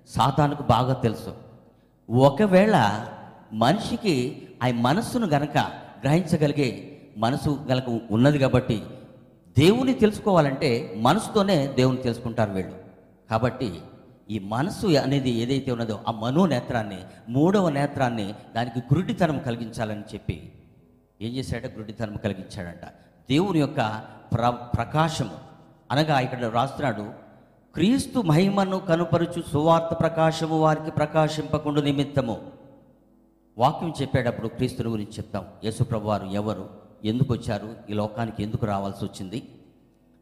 సాతానుకు 0.09 0.63
బాగా 0.63 0.95
తెలుసు. 0.95 1.35
ఒకవేళ 2.11 3.07
మనిషికి 3.53 4.43
ఆ 4.63 4.71
మనస్సును 4.75 5.27
గనక 5.27 5.59
గ్రహించగలిగే 6.03 6.99
మనసు 7.19 7.59
గనక 7.71 7.85
ఉన్నది 8.11 8.39
కాబట్టి 8.39 8.83
దేవుని 9.59 9.95
తెలుసుకోవాలంటే 9.95 10.95
మనసుతోనే 10.97 11.67
దేవుని 11.67 11.97
తెలుసుకుంటారు 11.97 12.53
వీళ్ళు. 12.53 12.84
కాబట్టి 13.31 13.81
ఈ 14.31 14.39
మనసు 14.39 14.87
అనేది 14.87 15.31
ఏదైతే 15.31 15.73
ఉన్నదో 15.73 16.01
ఆ 16.09 16.11
మనోనేత్రాన్ని 16.11 16.99
మూడవ 17.29 17.69
నేత్రాన్ని 17.69 18.35
దానికి 18.57 18.79
గురుడితనం 18.79 19.39
కలిగించాలని 19.39 20.01
చెప్పి 20.01 20.53
ఏం 21.23 21.33
చేశాడ 21.33 21.67
గురుడితనం 21.67 22.17
కలిగించాడంట. 22.17 22.85
దేవుని 23.31 23.59
యొక్క 23.59 24.03
ప్ర 24.35 24.51
ప్రకాశము. 24.51 25.37
అనగా 25.93 26.21
ఇక్కడ 26.21 26.45
రాస్తున్నాడు 26.45 27.11
క్రీస్తు 27.75 28.21
మహిమను 28.21 28.79
కనుపరుచు 28.79 29.43
సువార్త 29.53 29.97
ప్రకాశము 30.01 30.61
వారికి 30.61 30.91
ప్రకాశింపకుండా 30.91 31.83
నిమిత్తము. 31.83 32.53
వాక్యం 33.59 33.93
చెప్పేటప్పుడు 34.03 34.49
క్రీస్తుని 34.49 34.89
గురించి 34.89 35.13
చెప్తాం. 35.13 35.45
యేసుప్రభు 35.65 36.09
వారు 36.09 36.27
ఎవరు? 36.27 36.71
ఎందుకు 37.05 37.33
వచ్చారు? 37.33 37.77
ఈ 37.91 37.93
లోకానికి 37.93 38.43
ఎందుకు 38.43 38.67
రావాల్సి 38.67 39.05
వచ్చింది? 39.05 39.49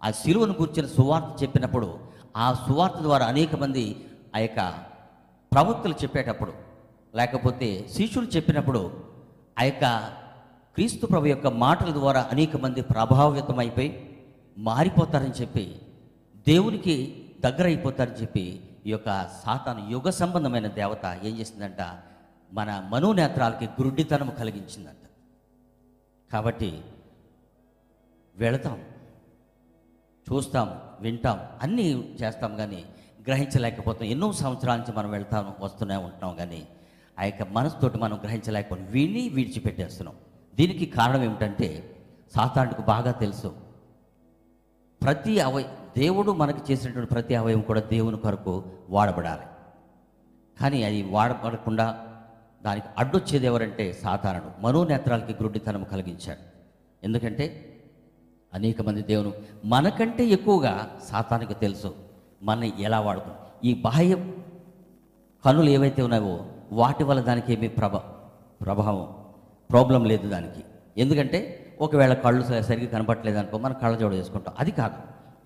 ఆ 0.04 0.10
శిలువను 0.10 0.52
కూర్చిన 0.52 0.86
సువార్త 0.86 1.42
చెప్పినప్పుడు 1.42 2.11
ఆ 2.36 2.54
సువార్త 2.54 2.96
ద్వారా 2.96 3.26
అనేక 3.26 3.54
మంది 3.56 3.84
ఆ 4.36 4.38
యొక్క 4.38 4.60
ప్రవక్తలు 5.52 5.92
చెప్పేటప్పుడు 5.92 6.52
లేకపోతే 7.14 7.88
శిష్యులు 7.96 8.26
చెప్పినప్పుడు 8.26 9.12
ఆ 9.58 9.62
యొక్క 9.64 9.84
క్రీస్తు 10.74 11.06
ప్రభు 11.06 11.26
యొక్క 11.26 11.46
మాటల 11.46 11.92
ద్వారా 11.92 12.28
అనేక 12.30 12.56
మంది 12.56 12.82
ప్రభావితం 12.82 13.58
అయిపోయి 13.58 13.90
మారిపోతారని 14.58 15.30
చెప్పి 15.30 15.80
దేవునికి 16.46 16.94
దగ్గర 17.40 17.64
అయిపోతారని 17.64 18.14
చెప్పి 18.14 18.62
ఈ 18.86 18.90
యొక్క 18.90 19.08
సాతాను 19.44 19.90
యుగ 19.90 20.10
సంబంధమైన 20.10 20.66
దేవత 20.66 21.20
ఏం 21.24 21.38
చేసిందంట? 21.38 21.82
మన 22.52 22.88
మనోనేత్రాలకి 22.92 23.66
గురుడితనం 23.66 24.30
కలిగించిందంట. 24.38 25.04
కాబట్టి 26.32 26.82
వెళతాం 28.36 28.80
చూస్తాం 30.26 30.91
వింటాం. 31.02 31.40
అన్నీ 31.62 32.16
చేస్తాం 32.22 32.56
కానీ 32.56 32.84
గ్రహించలేకపోతాం. 33.26 34.08
ఎన్నో 34.08 34.32
సంవత్సరాల 34.32 34.78
నుంచి 34.78 34.92
మనం 34.96 35.10
వెళ్తాం 35.10 35.54
వస్తూనే 35.60 35.96
ఉంటున్నాం 35.96 36.36
కానీ 36.36 36.68
ఆ 37.20 37.24
యొక్క 37.24 37.42
మనసుతోటి 37.42 37.98
మనం 37.98 38.20
గ్రహించలేకపోతే 38.22 38.82
విని 38.82 39.28
విడిచిపెట్టేస్తున్నాం. 39.28 40.14
దీనికి 40.54 40.86
కారణం 40.86 41.22
ఏమిటంటే 41.22 41.96
సాతానుడికి 42.34 42.82
బాగా 42.82 43.10
తెలుసు. 43.10 43.56
ప్రతి 45.02 45.40
అవయ 45.40 45.62
దేవుడు 45.96 46.32
మనకి 46.32 46.72
చేసినటువంటి 46.72 47.14
ప్రతి 47.14 47.34
అవయవం 47.34 47.60
కూడా 47.60 47.80
దేవుని 47.80 48.16
కొరకు 48.16 48.64
వాడబడాలి. 48.90 49.42
కానీ 50.60 50.82
అది 50.82 51.02
వాడబడకుండా 51.02 52.08
దానికి 52.62 52.86
అడ్డొచ్చేది 52.98 53.46
ఎవరంటే 53.46 53.92
సాతానుడు. 53.92 54.62
మనోనేత్రాలకి 54.62 55.32
గ్రుడ్డితనం 55.32 55.84
కలిగించాడు. 55.84 56.52
ఎందుకంటే 57.04 57.71
అనేక 58.54 58.82
మంది 58.82 59.02
దేవుడు 59.02 59.32
మనకంటే 59.64 60.26
ఎక్కువగా 60.26 60.90
సాతానికి 61.10 61.54
తెలుసు. 61.54 61.94
మన 62.42 62.64
ఎలా 62.64 63.00
వాడుకుని 63.00 63.68
ఈ 63.70 63.74
బాహ్య 63.74 64.14
కనులు 65.44 65.70
ఏవైతే 65.70 66.02
ఉన్నాయో 66.02 66.46
వాటి 66.72 67.04
వల్ల 67.04 67.20
దానికి 67.20 67.52
ఏమీ 67.52 67.68
ప్రభ 67.68 67.96
ప్రభావం 68.64 69.08
ప్రాబ్లం 69.70 70.04
లేదు 70.04 70.28
దానికి. 70.28 70.64
ఎందుకంటే 70.98 71.58
ఒకవేళ 71.80 72.14
కళ్ళు 72.14 72.62
సరిగ్గా 72.62 72.90
కనపట్లేదు 72.90 73.38
అనుకో 73.38 73.58
మనం 73.58 73.76
కళ్ళజోడు 73.82 74.14
చేసుకుంటాం 74.14 74.54
అది 74.58 74.70
కాదు. 74.70 74.94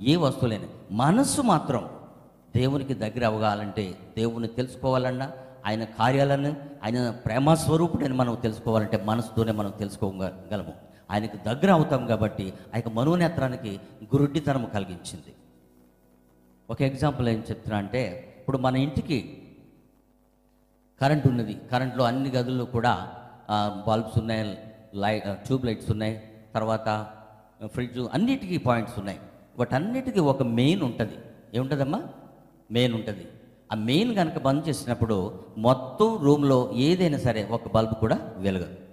ఏ 0.05 0.17
వస్తువులేని 0.17 0.67
మనస్సు 0.91 1.43
మాత్రం 1.43 1.89
దేవునికి 2.57 2.95
దగ్గర 2.95 3.27
అవ్వాలంటే 3.27 3.95
దేవుని 4.17 4.49
తెలుసుకోవాలన్నా 4.49 5.31
ఆయన 5.67 5.85
కార్యాలను 5.85 6.57
ఆయన 6.85 7.11
ప్రేమ 7.11 7.55
స్వరూపుడని 7.55 8.15
మనం 8.15 8.35
తెలుసుకోవాలంటే 8.35 8.97
మనసుతోనే 8.97 9.53
మనం 9.53 9.71
తెలుసుకోగలము 9.71 10.73
ఆయనకు 11.11 11.37
దగ్గర 11.37 11.71
అవుతాం 11.71 12.07
కాబట్టి 12.07 12.53
ఆ 12.75 12.77
యొక్క 12.77 12.91
మనోనేత్రానికి 12.91 13.81
గురుడ్డితనం 14.05 14.65
కలిగించింది. 14.75 15.33
ఒక 16.71 16.83
ఎగ్జాంపుల్ 16.83 17.29
ఏం 17.29 17.43
చెప్తున్నా 17.51 17.79
అంటే 17.79 18.03
ఇప్పుడు 18.41 18.59
మన 18.59 18.77
ఇంటికి 18.77 19.19
కరెంట్ 21.01 21.27
ఉన్నది. 21.27 21.57
కరెంట్లో 21.73 22.05
అన్ని 22.05 22.31
గదుల్లో 22.31 22.65
కూడా 22.65 23.13
బల్బ్స్ 23.89 24.19
ఉన్నాయి 24.19 24.59
లై 24.95 25.19
ట్యూబ్ 25.19 25.67
లైట్స్ 25.67 25.91
ఉన్నాయి. 25.91 26.23
తర్వాత 26.55 26.89
ఫ్రిడ్జ్ 27.67 27.99
అన్నిటికీ 28.13 28.57
పాయింట్స్ 28.59 28.99
ఉన్నాయి. 28.99 29.19
వాటన్నిటికీ 29.59 30.21
ఒక 30.21 30.43
మెయిన్ 30.43 30.83
ఉంటుంది. 30.83 31.17
ఏముంటుందమ్మా? 31.55 32.01
మెయిన్ 32.71 32.95
ఉంటుంది. 32.95 33.27
ఆ 33.73 33.75
మెయిన్ 33.75 34.15
కనుక 34.15 34.39
బంద్ 34.39 34.69
చేసినప్పుడు 34.69 35.45
మొత్తం 35.59 36.19
రూమ్లో 36.23 36.73
ఏదైనా 36.75 37.19
సరే 37.19 37.49
ఒక 37.51 37.75
బల్బ్ 37.75 37.95
కూడా 37.95 38.33
వెలగదు. 38.37 38.86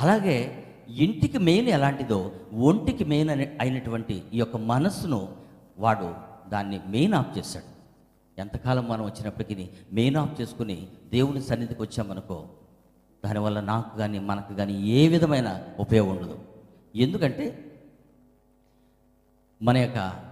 అలాగే 0.00 0.64
ఇంటికి 0.88 1.38
మెయిన్ 1.38 1.68
ఎలాంటిదో 1.68 2.32
ఒంటికి 2.52 3.04
మెయిన్ 3.04 3.30
అనే 3.30 3.58
అయినటువంటి 3.60 4.22
ఈ 4.34 4.38
యొక్క 4.38 4.56
మనస్సును 4.56 5.28
వాడు 5.78 6.14
దాన్ని 6.48 6.80
మెయిన్ 6.86 7.14
ఆఫ్ 7.14 7.38
చేశాడు. 7.38 7.78
ఎంతకాలం 8.40 8.88
మనం 8.88 9.04
వచ్చినప్పటికీ 9.04 9.68
మెయిన్ 9.92 10.16
ఆఫ్ 10.16 10.40
చేసుకుని 10.40 10.86
దేవుని 11.12 11.42
సన్నిధికి 11.42 11.82
వచ్చామనుకో 11.82 12.48
దానివల్ల 13.24 13.60
నాకు 13.60 13.98
కానీ 13.98 14.18
మనకు 14.18 14.54
కానీ 14.54 14.88
ఏ 14.88 15.08
విధమైన 15.08 15.64
ఉపయోగం 15.78 16.10
ఉండదు. 16.10 16.38
ఎందుకంటే 16.96 17.74
మన 19.62 19.76
యొక్క 19.78 20.22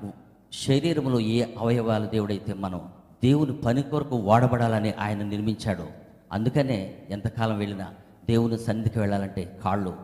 శరీరంలో 0.53 1.21
ఏ 1.21 1.47
అవయవాలు 1.59 2.07
దేవుడైతే 2.07 2.53
మనం 2.53 2.81
దేవుని 3.23 3.57
పని 3.57 3.83
కొరకు 3.83 4.17
వాడబడాలని 4.17 4.93
ఆయన 4.93 5.23
నిర్మించాడు 5.23 5.87
అందుకనే 6.33 7.07
ఎంతకాలం 7.11 7.59
వెళ్ళినా 7.59 7.95
దేవుని 8.29 8.59
సన్నిధికి 8.59 8.99
వెళ్ళాలంటే 8.99 9.61
కాళ్ళు 9.65 9.97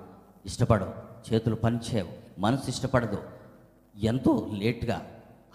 ఇష్టపడవు 0.47 0.91
చేతులు 1.33 1.55
పనిచేయవు 1.55 2.41
మనసు 2.41 2.69
ఇష్టపడదు. 2.69 3.23
ఎంతో 3.97 4.51
లేట్గా 4.53 5.07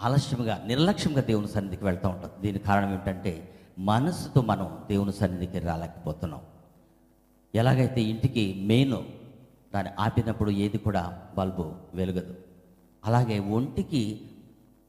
ఆలస్యంగా 0.01 0.63
నిర్లక్ష్యంగా 0.65 1.21
దేవుని 1.21 1.47
సన్నిధికి 1.47 1.85
వెళ్తూ 1.85 2.09
ఉంటాం. 2.09 2.31
దీని 2.41 2.59
కారణం 2.59 2.89
ఏమిటంటే 2.89 3.59
మనసుతో 3.79 4.41
మనం 4.41 4.77
దేవుని 4.89 5.13
సన్నిధికి 5.13 5.59
రాలేకపోతున్నాం. 5.59 6.41
ఎలాగైతే 7.55 8.01
ఇంటికి 8.01 8.53
మెయిన్ 8.53 8.93
దాన్ని 9.73 9.93
ఆపినప్పుడు 9.99 10.49
ఏది 10.49 10.77
కూడా 10.77 11.21
బల్బు 11.37 11.73
వెలగదు. 11.93 12.35
అలాగే 13.05 13.39
ఒంటికి 13.39 14.29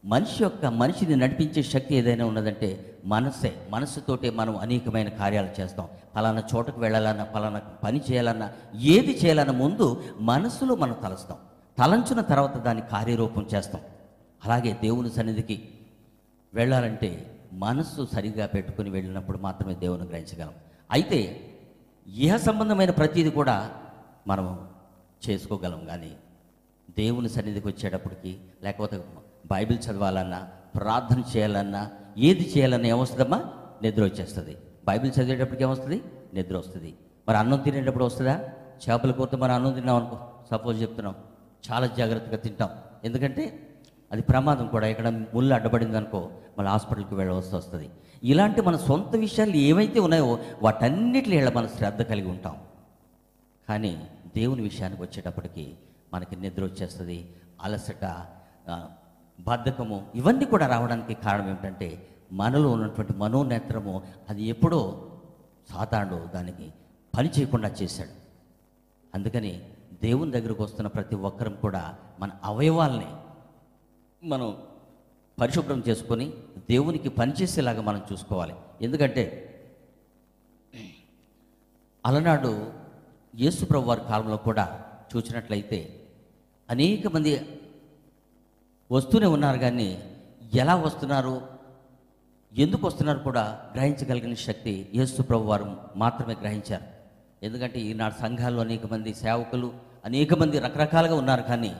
మనిషి 0.04 0.42
యొక్క 0.42 0.66
మనిషిని 0.66 1.16
నడిపించే 1.16 1.62
శక్తి 1.62 1.94
ఏదైనా 1.94 2.26
ఉన్నదంటే 2.26 2.98
మనసే 3.04 3.66
మనస్సుతోటే 3.70 4.30
మనం 4.30 4.56
అనేకమైన 4.56 5.08
కార్యాలు 5.08 5.60
చేస్తాం. 5.60 5.88
పలానా 6.16 6.42
చోటకు 6.56 6.80
వెళ్ళాలన్నా 6.80 7.24
పలానా 7.24 7.58
పని 7.58 8.00
చేయాలన్నా 8.10 8.52
ఏది 8.74 9.20
చేయాలన్నా 9.24 9.52
ముందు 9.52 10.04
మనసులో 10.20 10.74
మనం 10.76 10.96
తలస్తాం. 11.04 11.38
తలంచిన 11.78 12.20
తర్వాత 12.20 12.56
దాన్ని 12.56 12.82
కార్యరూపం 12.90 13.46
చేస్తాం. 13.54 13.80
అలాగే 14.44 14.78
దేవుని 14.82 15.10
సన్నిధికి 15.10 15.68
వెళ్ళాలంటే 16.54 17.40
మనస్సు 17.52 18.08
సరిగా 18.14 18.46
పెట్టుకుని 18.46 18.90
వెళ్ళినప్పుడు 18.90 19.38
మాత్రమే 19.38 19.74
దేవుని 19.74 20.04
గ్రహించగలం. 20.04 20.52
అయితే 20.90 21.50
ఇహ 22.16 22.36
సంబంధమైన 22.36 22.90
ప్రతిదీ 22.90 23.30
కూడా 23.30 23.70
మనము 24.26 24.66
చేసుకోగలం. 25.30 25.84
కానీ 25.84 26.12
దేవుని 26.98 27.28
సన్నిధికి 27.28 27.68
వచ్చేటప్పటికి 27.68 28.38
లేకపోతే 28.62 29.00
బైబిల్ 29.50 29.78
చదవాలన్నా 29.78 30.48
ప్రార్థన 30.76 31.22
చేయాలన్నా 31.36 31.90
ఏది 32.18 32.52
చేయాలన్నా 32.56 32.88
ఏమొస్తుందమ్మా? 32.88 33.44
నిద్ర 33.82 34.04
వచ్చేస్తుంది. 34.04 34.56
బైబిల్ 34.86 35.12
చదివేటప్పటికి 35.20 35.62
ఏమొస్తుంది? 35.62 36.02
నిద్ర 36.34 36.56
వస్తుంది. 36.56 36.94
మరి 37.28 37.36
అన్నం 37.36 37.58
తినేటప్పుడు 37.58 38.04
వస్తుందా? 38.04 38.40
చేపల 38.90 39.10
కూరతో 39.10 39.36
మనం 39.36 39.54
అన్నం 39.54 39.72
తిన్నాం 39.72 39.96
అనుకో 39.96 40.18
సపోజ్ 40.50 40.82
చెప్తున్నాం 40.82 41.14
చాలా 41.72 41.86
జాగ్రత్తగా 41.86 42.36
తింటాం. 42.36 42.68
ఎందుకంటే 43.04 43.68
అది 44.12 44.22
ప్రమాదం 44.22 44.66
కూడా. 44.66 44.86
ఎక్కడ 44.86 45.08
ముళ్ళు 45.08 45.54
అడ్డబడింది 45.54 45.96
అనుకో 45.96 46.30
మళ్ళీ 46.58 46.70
హాస్పిటల్కి 46.70 47.14
వెళ్ళవలసి 47.14 47.56
వస్తుంది. 47.56 47.90
ఇలాంటి 48.24 48.60
మన 48.60 48.76
సొంత 48.76 49.16
విషయాలు 49.16 49.52
ఏవైతే 49.52 50.00
ఉన్నాయో 50.00 50.38
వాటన్నిటి 50.62 51.30
ఇలా 51.30 51.50
మనం 51.50 51.68
శ్రద్ధ 51.68 52.02
కలిగి 52.02 52.28
ఉంటాం. 52.28 52.56
కానీ 53.68 54.06
దేవుని 54.36 54.62
విషయానికి 54.62 55.02
వచ్చేటప్పటికి 55.02 55.74
మనకి 56.12 56.36
నిద్ర 56.36 56.64
వచ్చేస్తుంది. 56.64 57.34
అలసట 57.62 58.04
బద్ధకము 59.40 60.12
ఇవన్నీ 60.14 60.44
కూడా 60.44 60.66
రావడానికి 60.66 61.14
కారణం 61.14 61.48
ఏమిటంటే 61.48 61.88
మనలో 62.32 62.70
ఉన్నటువంటి 62.70 63.12
మనోనేత్రము 63.12 64.02
అది 64.28 64.44
ఎప్పుడో 64.44 64.80
సాతాండు 65.70 66.16
దానికి 66.34 66.72
పని 67.16 67.28
చేయకుండా 67.28 67.68
చేశాడు. 67.82 68.14
అందుకని 69.14 69.52
దేవుని 70.02 70.32
దగ్గరకు 70.32 70.62
వస్తున్న 70.62 70.88
ప్రతి 70.88 71.16
ఒక్కరం 71.16 71.54
కూడా 71.54 71.98
మన 72.18 72.30
అవయవాల్ని 72.44 73.06
మనం 74.22 74.56
పరిశుభ్రం 75.40 75.82
చేసుకొని 75.88 76.32
దేవునికి 76.68 77.08
పనిచేసేలాగా 77.08 77.82
మనం 77.82 78.02
చూసుకోవాలి. 78.12 78.54
ఎందుకంటే 78.82 79.24
అలనాడు 82.06 82.72
యేసుప్రభు 83.36 83.86
వారి 83.86 84.00
కాలంలో 84.08 84.36
కూడా 84.36 84.84
చూసినట్లయితే 85.16 86.06
అనేక 86.70 87.06
మంది 87.06 87.32
వస్తూనే 88.92 89.26
ఉన్నారు 89.26 89.58
కానీ 89.58 90.02
ఎలా 90.54 90.74
వస్తున్నారు? 90.74 91.42
ఎందుకు 92.52 92.86
వస్తున్నారు 92.86 93.18
కూడా 93.18 93.58
గ్రహించగలిగిన 93.74 94.34
శక్తి 94.34 94.88
యేసు 94.94 95.22
ప్రభు 95.22 95.42
వారు 95.42 95.76
మాత్రమే 95.96 96.34
గ్రహించారు. 96.34 96.84
ఎందుకంటే 97.42 97.80
ఈనాడు 97.80 98.20
సంఘాల్లో 98.22 98.60
అనేక 98.60 98.92
మంది 98.92 99.14
సేవకులు 99.14 99.72
అనేక 100.04 100.34
మంది 100.34 100.58
రకరకాలుగా 100.58 101.14
ఉన్నారు 101.14 101.42
కానీ 101.42 101.76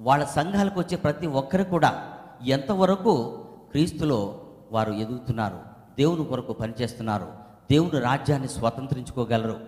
వాళ్ళ 0.00 0.24
సంఘాలకు 0.24 0.80
వచ్చే 0.80 0.96
ప్రతి 0.96 1.26
ఒక్కరు 1.26 1.62
కూడా 1.62 2.18
ఎంతవరకు 2.46 3.44
క్రీస్తులో 3.70 4.44
వారు 4.72 4.92
ఎదుగుతున్నారు 4.92 5.60
దేవుని 5.98 6.24
కొరకు 6.24 6.52
పనిచేస్తున్నారు 6.52 7.32
దేవుని 7.70 8.00
రాజ్యాన్ని 8.00 8.48
స్వతంత్రించుకోగలరు. 8.48 9.60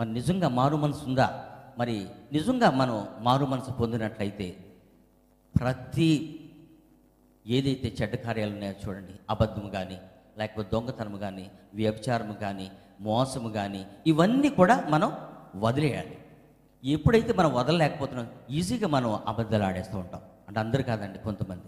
మరి 0.00 0.12
నిజంగా 0.12 0.48
మారు 0.48 0.76
మనసు 0.76 1.04
ఉందా? 1.06 1.44
మరి 1.78 2.06
నిజంగా 2.32 2.70
మనం 2.70 3.06
మారు 3.20 3.46
మనసు 3.46 3.72
పొందినట్లయితే 3.72 4.56
ప్రతి 5.60 6.38
ఏదైతే 7.46 7.96
చెడ్డ 8.02 8.14
కార్యాలు 8.14 8.52
ఉన్నాయో 8.52 8.88
చూడండి 8.88 9.12
అబద్ధము 9.30 9.70
కానీ 9.70 9.98
లేకపోతే 10.38 10.70
దొంగతనము 10.72 11.18
కానీ 11.18 11.50
వ్యభిచారము 11.74 12.32
కానీ 12.32 12.70
మోసము 13.00 13.48
కానీ 13.48 13.86
ఇవన్నీ 14.06 14.48
కూడా 14.48 14.84
మనం 14.88 15.16
వదిలేయాలి. 15.56 16.18
ఎప్పుడైతే 16.84 17.32
మనం 17.32 17.54
వదలలేకపోతున్నాం 17.54 18.30
ఈజీగా 18.50 18.88
మనం 18.88 19.14
అబద్ధాలు 19.26 19.62
ఆడేస్తూ 19.62 19.98
ఉంటాం. 19.98 20.22
అంటే 20.48 20.60
అందరు 20.60 20.82
కాదండి 20.82 21.18
కొంతమంది. 21.18 21.66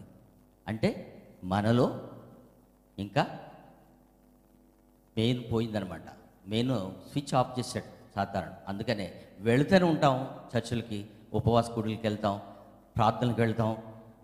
అంటే 0.68 1.22
మనలో 1.44 2.08
ఇంకా 2.98 3.38
మెయిన్ 5.16 5.52
పోయిందనమాట. 5.52 6.02
మెయిన్ 6.46 6.70
స్విచ్ 7.12 7.34
ఆఫ్ 7.34 7.58
చేసాడు 7.58 8.14
సాధారణ. 8.14 8.52
అందుకనే 8.68 9.12
వెళుతూనే 9.38 9.84
ఉంటాం 9.84 10.30
చర్చిలకి 10.56 11.06
ఉపవాస 11.34 11.70
గుడికి 11.70 12.02
వెళ్తాం. 12.02 12.40
ప్రార్థనలకు 12.96 13.40
వెళ్తాం 13.40 13.76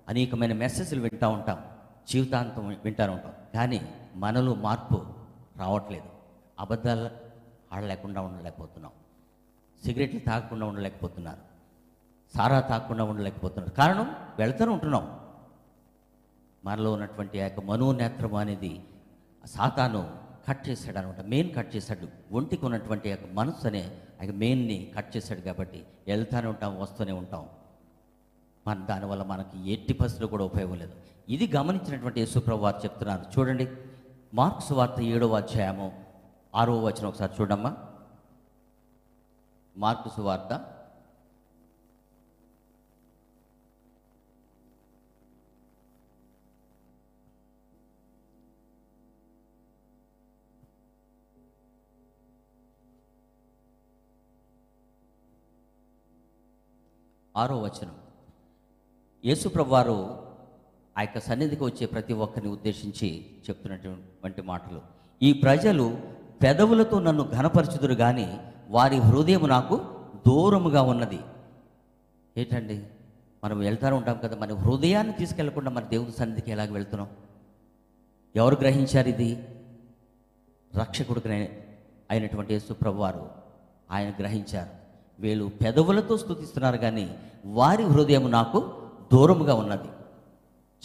అనేకమైన 0.09 0.53
మెసేజ్లు 0.53 1.03
వింటూ 1.03 1.29
ఉంటాం 1.29 1.65
జీవితాంతం 2.09 2.69
వింటూ 2.69 3.05
ఉంటాం. 3.05 3.33
కానీ 3.55 3.95
మనలో 4.15 4.55
మార్పు 4.55 5.07
రావట్లేదు. 5.57 6.05
అబద్ధాలు 6.59 7.11
ఆడలేకుండా 7.73 8.21
ఉండలేకపోతున్నాం. 8.21 8.93
సిగరెట్లు 9.85 10.21
తాగకుండా 10.21 10.67
ఉండలేకపోతున్నారు. 10.67 11.39
సారా 12.37 12.61
తాగకుండా 12.61 13.05
ఉండలేకపోతున్నారు. 13.05 13.75
కారణం 13.75 14.15
వెళ్తూనే 14.39 14.73
ఉంటున్నాం. 14.73 15.21
మనలో 16.65 16.93
ఉన్నటువంటి 16.93 17.41
ఆ 17.41 17.45
యొక్క 17.45 17.61
మనోనేత్రం 17.61 18.35
అనేది 18.35 18.85
సాతాను 19.47 20.17
కట్ 20.49 20.69
చేశాడు 20.69 20.99
అనమాట 20.99 21.21
మెయిన్ 21.21 21.55
కట్ 21.55 21.77
చేశాడు. 21.77 22.09
ఒంటికి 22.33 22.65
ఉన్నటువంటి 22.65 23.11
యొక్క 23.11 23.25
మనసు 23.33 23.67
అనే 23.67 24.01
ఆ 24.21 24.25
యొక్క 24.25 24.39
మెయిన్ని 24.39 24.93
కట్ 24.97 25.17
చేశాడు 25.17 25.41
కాబట్టి 25.41 25.87
వెళ్తానే 26.07 26.49
ఉంటాం 26.49 26.81
వస్తూనే 26.81 27.13
ఉంటాం. 27.13 27.49
మన 28.67 28.87
దానివల్ల 28.87 29.23
మనకి 29.23 29.73
ఎట్టి 29.73 29.93
పరిస్థితులు 29.93 30.31
కూడా 30.31 30.45
ఉపయోగం 30.45 30.75
లేదు. 30.75 30.93
ఇది 31.29 31.57
గమనించినటువంటి 31.57 32.21
యేసుప్రభు 32.21 32.61
వారు 32.61 32.77
చెప్తున్నారు. 32.77 33.25
చూడండి 33.39 33.69
మార్క్స్ 34.35 34.73
వార్త 34.73 35.01
ఏడవ 35.01 35.37
అధ్యాయము 35.37 36.05
ఆరవ 36.55 36.87
వచనం 36.87 37.09
ఒకసారి 37.09 37.33
చూడమ్మా. 37.41 37.77
మార్క్స్ 39.77 40.21
వార్త 40.21 40.77
ఆరో 57.37 57.59
వచనం. 57.63 58.00
యేసుప్రభు 59.25 59.71
వారు 59.71 60.19
ఆ 60.99 61.01
యొక్క 61.01 61.19
సన్నిధికి 61.19 61.65
వచ్చే 61.65 61.87
ప్రతి 61.87 62.13
ఒక్కరిని 62.13 62.53
ఉద్దేశించి 62.53 63.27
చెప్తున్నటువంటి 63.51 64.43
మాటలు. 64.43 64.81
ఈ 65.23 65.33
ప్రజలు 65.33 65.99
పెదవులతో 66.43 67.01
నన్ను 67.01 67.31
ఘనపరచుదురు 67.37 67.95
కానీ 67.95 68.41
వారి 68.69 68.97
హృదయం 68.97 69.49
నాకు 69.49 69.81
దూరముగా 70.27 70.83
ఉన్నది. 70.83 71.19
ఏంటండి? 72.37 72.87
మనం 73.45 73.59
వెళ్తూ 73.59 73.95
ఉంటాం 73.95 74.19
కదా 74.23 74.37
మన 74.37 74.55
హృదయాన్ని 74.55 75.13
తీసుకెళ్ళకుండా 75.13 75.71
మన 75.71 75.85
దేవుని 75.85 76.13
సన్నిధికి 76.13 76.51
ఎలాగ 76.51 76.73
వెళ్తున్నాం? 76.73 77.09
ఎవరు 78.37 78.57
గ్రహించారు 78.61 79.09
ఇది? 79.09 79.47
రక్షకుడు 80.77 81.23
అయినటువంటి 82.11 82.53
యేసు 82.53 82.73
ప్రభువారు 82.73 83.31
ఆయన 83.91 84.13
గ్రహించారు. 84.19 84.71
వీళ్ళు 85.21 85.51
పెదవులతో 85.65 86.17
స్తుతిస్తున్నారు 86.17 86.77
కానీ 86.77 87.15
వారి 87.47 87.83
హృదయం 87.83 88.31
నాకు 88.31 88.80
దూరముగా 89.13 89.55
ఉన్నది. 89.55 89.89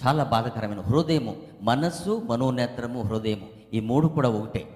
చాలా 0.06 0.24
బాధకరమైన 0.24 0.82
హృదయము 0.82 1.36
మనస్సు 1.62 2.22
మనోనేత్రము 2.30 3.02
హృదయము. 3.02 3.48
ఈ 3.74 3.80
మూడు 3.80 4.08
కూడా 4.08 4.30
ఒకటే. 4.30 4.70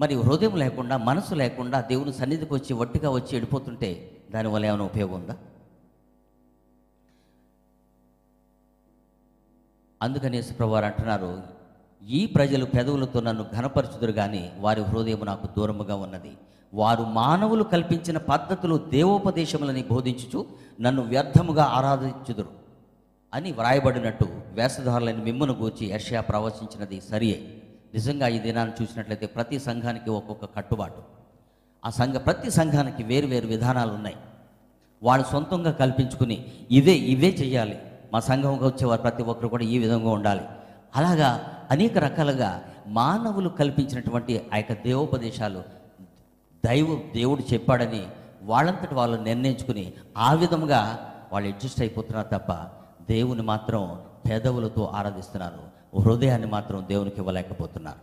మరి 0.00 0.14
హృదయం 0.14 0.56
లేకుండా 0.56 0.96
మనసు 0.96 1.34
లేకుండా 1.34 1.80
దేవుని 1.80 2.12
సన్నిధికి 2.12 2.54
వచ్చి 2.54 2.72
ఒట్టిగా 2.72 3.10
వచ్చి 3.10 3.28
వెళ్ళిపోతుంటే 3.32 4.20
దానివల్ల 4.30 4.66
ఏమైనా 4.66 4.84
ఉపయోగం 4.84 5.14
ఉందా? 5.14 5.36
అందుకని 10.02 10.36
యేసుప్రభువారు 10.36 10.84
అంటున్నారు 10.84 11.42
ఈ 12.08 12.26
ప్రజలు 12.26 12.64
పెదవులతో 12.64 13.20
నన్ను 13.20 13.46
ఘనపరచుదురు 13.56 14.12
కానీ 14.12 14.52
వారి 14.58 14.82
హృదయం 14.82 15.20
నాకు 15.24 15.46
దూరముగా 15.46 15.94
ఉన్నది. 15.94 16.38
వారు 16.74 17.02
మానవులు 17.02 17.64
కల్పించిన 17.64 18.18
పద్ధతులు 18.18 18.76
దేవోపదేశములని 18.92 19.82
బోధించుచు 19.90 20.46
నన్ను 20.80 21.02
వ్యర్థముగా 21.02 21.64
ఆరాధించుదురు 21.64 22.48
అని 23.34 23.52
వ్రాయబడినట్టు 23.52 24.26
వేషధారులైన 24.52 25.16
మిమ్మును 25.16 25.52
గూర్చి 25.52 25.86
యర్షయా 25.86 26.20
ప్రవచించినది 26.20 27.00
సరియే. 27.10 27.62
నిజంగా 27.94 28.28
ఈ 28.28 28.38
దినాన్ని 28.38 28.82
చూసినట్లయితే 28.82 29.26
ప్రతి 29.26 29.58
సంఘానికి 29.58 30.10
ఒక్కొక్క 30.10 30.56
కట్టుబాటు. 30.56 31.02
ఆ 31.84 31.90
సంఘ 31.90 32.14
ప్రతి 32.14 32.50
సంఘానికి 32.50 33.02
వేరు 33.02 33.26
వేరు 33.26 33.46
విధానాలు 33.46 33.92
ఉన్నాయి 33.92 34.16
వాళ్ళు 35.02 35.26
సొంతంగా 35.32 35.70
కల్పించుకుని 35.70 36.52
ఇదే 36.70 36.94
ఇవే 36.94 37.28
చేయాలి 37.28 37.78
మా 38.12 38.20
సంఘంగా 38.20 38.66
వచ్చేవారు 38.66 39.02
ప్రతి 39.02 39.22
ఒక్కరు 39.22 39.48
కూడా 39.48 39.64
ఈ 39.64 39.78
విధంగా 39.78 40.10
ఉండాలి. 40.10 40.40
అలాగా 40.96 41.48
అనేక 41.70 41.98
రకాలుగా 41.98 42.62
మానవులు 42.86 43.48
కల్పించినటువంటి 43.48 44.40
ఆ 44.52 44.56
యొక్క 44.56 44.72
దేవోపదేశాలు 44.72 45.81
దైవ 46.64 47.10
దేవుడు 47.14 47.54
చెప్పాడని 47.54 48.08
వాళ్ళంతటి 48.42 48.94
వాళ్ళు 48.94 49.22
నిర్ణయించుకుని 49.22 49.94
ఆ 50.16 50.32
విధంగా 50.32 50.78
వాళ్ళు 51.32 51.48
అడ్జస్ట్ 51.50 51.80
అయిపోతున్నారు 51.80 52.28
తప్ప 52.28 52.52
దేవుని 53.12 53.42
మాత్రం 53.42 54.06
పెదవులతో 54.30 54.84
ఆరాధిస్తున్నారు. 54.84 55.70
హృదయాన్ని 56.00 56.48
మాత్రం 56.48 56.86
దేవునికి 56.88 57.16
ఇవ్వలేకపోతున్నారు. 57.18 57.98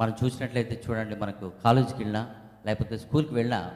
మనం 0.00 0.14
చూసినట్లయితే 0.24 0.82
చూడండి 0.90 1.16
మనకు 1.16 1.52
కాలేజీకి 1.64 1.96
వెళ్ళినా 1.96 2.34
లేకపోతే 2.66 2.98
స్కూల్కి 2.98 3.34
వెళ్ళినా 3.34 3.74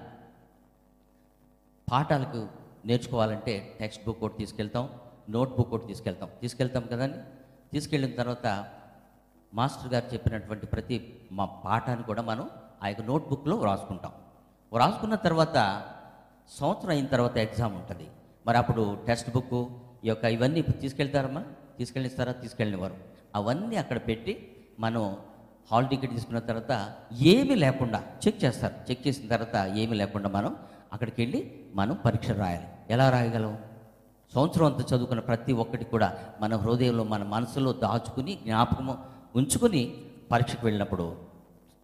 పాఠాలకు 1.93 2.49
నేర్చుకోవాలంటే 2.85 3.77
టెక్స్ట్ 3.81 4.05
బుక్ 4.07 4.25
ఒకటి 4.25 4.39
తీసుకెళ్తాం 4.39 4.89
నోట్ 5.31 5.51
బుక్ 5.51 5.75
ఒకటి 5.75 5.87
తీసుకెళ్తాం. 5.87 6.29
తీసుకెళ్తాం 6.41 6.83
కదండి? 6.83 7.19
తీసుకెళ్ళిన 7.73 8.15
తర్వాత 8.15 8.69
మాస్టర్ 9.55 9.93
గారు 9.93 10.15
చెప్పినటువంటి 10.15 10.67
ప్రతి 10.67 11.21
మా 11.33 11.45
పాఠాన్ని 11.45 12.05
కూడా 12.05 12.23
మనం 12.23 12.51
ఆ 12.83 12.89
యొక్క 12.89 13.03
నోట్బుక్లో 13.03 13.57
వ్రాసుకుంటాం. 13.57 14.13
వ్రాసుకున్న 14.73 15.15
తర్వాత 15.15 15.85
సంవత్సరం 16.61 16.91
అయిన 16.91 17.07
తర్వాత 17.07 17.37
ఎగ్జామ్ 17.37 17.75
ఉంటుంది. 17.75 18.09
మరి 18.47 18.59
అప్పుడు 18.59 18.99
టెక్స్ట్ 19.07 19.31
బుక్ 19.31 19.73
ఈ 20.05 20.09
యొక్క 20.09 20.25
ఇవన్నీ 20.25 20.63
తీసుకెళ్తారమ్మా? 20.63 21.45
తీసుకెళ్ళిస్తారా? 21.79 22.33
తీసుకెళ్ళినవారు 22.33 22.95
అవన్నీ 23.35 23.77
అక్కడ 23.77 23.97
పెట్టి 23.97 24.57
మనం 24.79 25.17
హాల్ 25.73 25.89
టికెట్ 25.89 26.11
తీసుకున్న 26.11 26.39
తర్వాత 26.39 26.95
ఏమీ 27.13 27.55
లేకుండా 27.55 28.03
చెక్ 28.27 28.45
చేస్తారు. 28.45 28.75
చెక్ 28.91 29.09
చేసిన 29.09 29.29
తర్వాత 29.29 29.67
ఏమీ 29.67 29.95
లేకుండా 29.95 30.29
మనం 30.29 30.57
అక్కడికి 30.93 31.23
వెళ్ళి 31.23 31.61
మనం 31.75 31.99
పరీక్ష 32.05 32.31
రాయాలి. 32.31 32.67
ఎలా 32.91 33.11
రాయగలం? 33.11 33.59
సంవత్సరం 34.35 34.67
అంతా 34.67 34.97
చదువుకున్న 34.97 35.21
ప్రతి 35.21 35.53
ఒక్కటి 35.53 35.85
కూడా 35.85 36.19
మన 36.41 36.57
హృదయంలో 36.57 37.05
మన 37.05 37.23
మనసులో 37.23 37.73
దాచుకుని 37.73 38.35
జ్ఞాపకము 38.35 38.99
ఉంచుకుని 39.37 39.95
పరీక్షకు 40.33 40.67
వెళ్ళినప్పుడు 40.67 41.17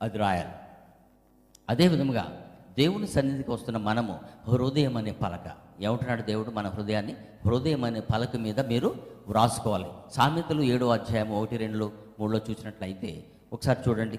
అది 0.03 0.19
రాయాలి. 0.19 0.51
అదే 1.71 1.89
విధముగా 1.89 2.47
దేవుని 2.79 3.09
సన్నిధికి 3.09 3.51
వస్తున్న 3.51 3.79
మనము 3.79 4.21
హృదయం 4.49 4.97
అనే 4.97 5.13
పలక. 5.13 5.53
ఏమంటున్నాడు 5.81 6.23
దేవుడు? 6.23 6.51
మన 6.51 6.69
హృదయాన్ని 6.69 7.17
హృదయం 7.47 7.85
అనే 7.85 8.01
పలక 8.01 8.37
మీద 8.37 8.61
మీరు 8.61 8.95
వ్రాసుకోవాలి. 9.29 9.87
సామెతలు 10.11 10.63
ఏడో 10.63 10.89
అధ్యాయం 10.89 11.33
ఒకటి 11.33 11.57
రెండులో 11.57 11.93
మూడులో 12.21 12.41
చూసినట్లయితే 12.51 13.25
ఒకసారి 13.53 13.79
చూడండి. 13.89 14.19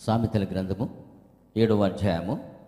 సామెతల 0.00 0.44
గ్రంథము 0.44 1.04
ఏడవ 1.56 1.84
అధ్యాయము 1.84 2.59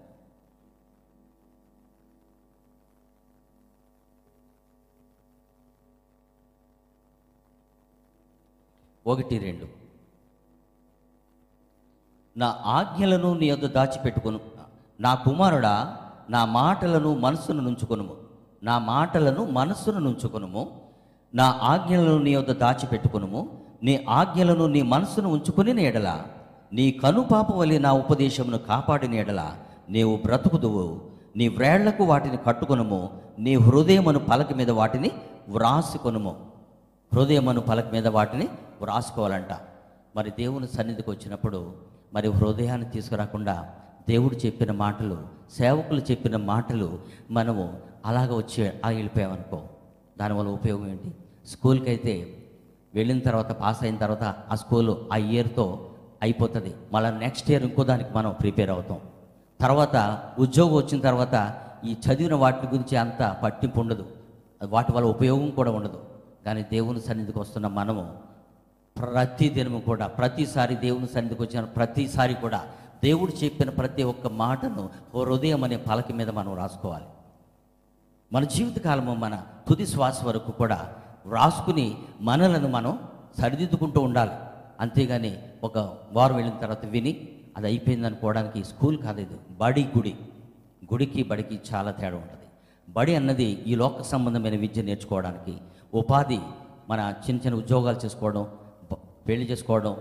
ఒకటి 9.07 9.38
రెండు. 9.38 9.67
నా 12.37 12.59
ఆజ్ఞలను 12.67 13.35
నీ 13.35 13.47
యొద్ద 13.47 13.67
దాచిపెట్టుకొను. 13.67 14.41
నా 15.01 15.15
కుమారుడా 15.15 15.97
నా 16.31 16.45
మాటలను 16.45 17.19
మనస్సును 17.19 17.62
నుంచుకొనుము. 17.62 18.17
నా 18.62 18.79
మాటలను 18.79 19.47
మనస్సును 19.47 19.99
నుంచుకొనుము. 19.99 20.81
నా 21.35 21.59
ఆజ్ఞలను 21.62 22.19
నీ 22.19 22.31
యొద్ద 22.31 22.53
దాచిపెట్టుకొనుము. 22.53 23.61
నీ 23.83 24.07
ఆజ్ఞలను 24.09 24.67
నీ 24.67 24.83
మనస్సును 24.83 25.29
ఉంచుకుని 25.29 25.85
ఎడల. 25.85 26.23
నీ 26.73 26.93
కనుపాప 26.93 27.57
వలె 27.57 27.79
నా 27.79 27.93
ఉపదేశమును 27.93 28.59
కాపాడిన 28.59 29.15
ఎడల. 29.15 29.57
నీవు 29.88 30.17
బ్రతుకుదువు. 30.17 31.01
నీ 31.37 31.49
వ్రేళ్ళకు 31.49 32.05
వాటిని 32.05 32.37
కట్టుకొనుము. 32.37 33.21
నీ 33.38 33.55
హృదయమును 33.55 34.19
పలక 34.19 34.53
మీద 34.53 34.71
వాటిని 34.71 35.11
వ్రాసుకొనుము. 35.49 36.52
హృదయమను 37.14 37.61
పలక 37.61 37.92
మీద 37.92 38.09
వాటిని 38.09 38.48
వ్రాసుకోవాలంట. 38.83 39.57
మరి 40.16 40.31
దేవుని 40.31 40.68
సన్నిధికి 40.68 41.11
వచ్చినప్పుడు 41.11 41.75
మరి 42.14 42.29
హృదయాన్ని 42.29 42.90
తీసుకురాకుండా 42.90 43.68
దేవుడు 44.09 44.37
చెప్పిన 44.46 44.72
మాటలు 44.72 45.18
సేవకులు 45.51 46.01
చెప్పిన 46.01 46.37
మాటలు 46.37 46.98
మనము 47.31 47.79
అలాగ 48.07 48.37
వచ్చి 48.37 48.72
ఆ 48.85 48.88
వెళ్ళిపోయామనుకో 48.88 49.62
దానివల్ల 50.18 50.51
ఉపయోగం 50.51 50.88
ఏంటి? 50.88 51.12
స్కూల్కి 51.46 51.88
అయితే 51.88 52.14
వెళ్ళిన 52.94 53.18
తర్వాత 53.18 53.53
పాస్ 53.53 53.83
అయిన 53.83 53.96
తర్వాత 53.96 54.22
ఆ 54.22 54.55
స్కూల్ 54.55 54.96
ఆ 55.12 55.16
ఇయర్తో 55.16 55.90
అయిపోతుంది. 56.22 56.75
మళ్ళీ 56.92 57.11
నెక్స్ట్ 57.11 57.51
ఇయర్ 57.51 57.62
ఇంకో 57.62 57.85
దానికి 57.85 58.11
మనం 58.14 58.35
ప్రిపేర్ 58.40 58.70
అవుతాం. 58.70 59.01
తర్వాత 59.61 60.22
ఉద్యోగం 60.38 60.75
వచ్చిన 60.75 61.01
తర్వాత 61.01 61.61
ఈ 61.85 61.96
చదివిన 62.07 62.35
వాటి 62.35 62.66
గురించి 62.66 62.96
అంత 62.96 63.37
పట్టింపు 63.42 63.81
ఉండదు. 63.81 64.07
వాటి 64.64 64.92
వల్ల 64.92 65.09
ఉపయోగం 65.09 65.51
కూడా 65.51 65.70
ఉండదు. 65.70 66.12
కానీ 66.46 66.62
దేవుని 66.62 67.00
సన్నిధికి 67.00 67.38
వస్తున్న 67.38 67.66
మనము 67.66 68.14
ప్రతి 68.98 69.48
దినము 69.48 69.81
కూడా 69.81 70.07
ప్రతిసారి 70.07 70.74
దేవుని 70.74 71.07
సన్నిధికి 71.07 71.42
వచ్చిన 71.42 71.64
ప్రతిసారి 71.64 72.35
కూడా 72.35 72.64
దేవుడు 73.05 73.33
చెప్పిన 73.44 73.70
ప్రతి 73.70 74.02
ఒక్క 74.02 74.26
మాటను 74.26 74.90
ఓ 75.14 75.24
హృదయం 75.24 75.64
అనే 75.64 75.76
పలక 75.76 76.12
మీద 76.12 76.31
మనం 76.31 76.55
రాసుకోవాలి. 76.55 77.05
మన 78.33 78.44
జీవితకాలము 78.44 79.14
మన 79.14 79.42
తుది 79.68 79.87
శ్వాస 79.87 80.24
వరకు 80.24 80.50
కూడా 80.50 80.94
రాసుకుని 81.31 81.96
మనలను 82.20 82.68
మనం 82.68 82.98
సరిదిద్దుకుంటూ 83.40 84.00
ఉండాలి. 84.00 84.31
అంతేగాని 84.81 85.38
ఒక 85.64 85.78
వారం 86.12 86.37
వెళ్ళిన 86.37 86.57
తర్వాత 86.59 86.85
విని 86.85 87.28
అది 87.57 87.66
అయిపోయింది 87.66 88.07
అనుకోవడానికి 88.07 88.64
స్కూల్ 88.64 88.98
కాదు 88.98 89.20
ఇది 89.20 89.35
బడి 89.50 89.88
గుడి. 89.96 90.14
గుడికి 90.92 91.22
బడికి 91.22 91.61
చాలా 91.74 91.90
తేడా 91.90 92.16
ఉంటుంది. 92.16 92.46
బడి 92.88 93.14
అన్నది 93.14 93.44
ఈ 93.44 93.74
లోక 93.74 94.02
సంబంధమైన 94.02 94.57
విద్య 94.57 94.83
నేర్చుకోవడానికి 94.83 95.59
ఉపాధి 95.94 96.38
మన 96.90 97.14
చిన్న 97.24 97.40
చిన్న 97.40 97.57
ఉద్యోగాలు 97.59 97.98
చేసుకోవడం 98.05 98.44
పెళ్ళి 99.26 99.44
చేసుకోవడం 99.50 99.96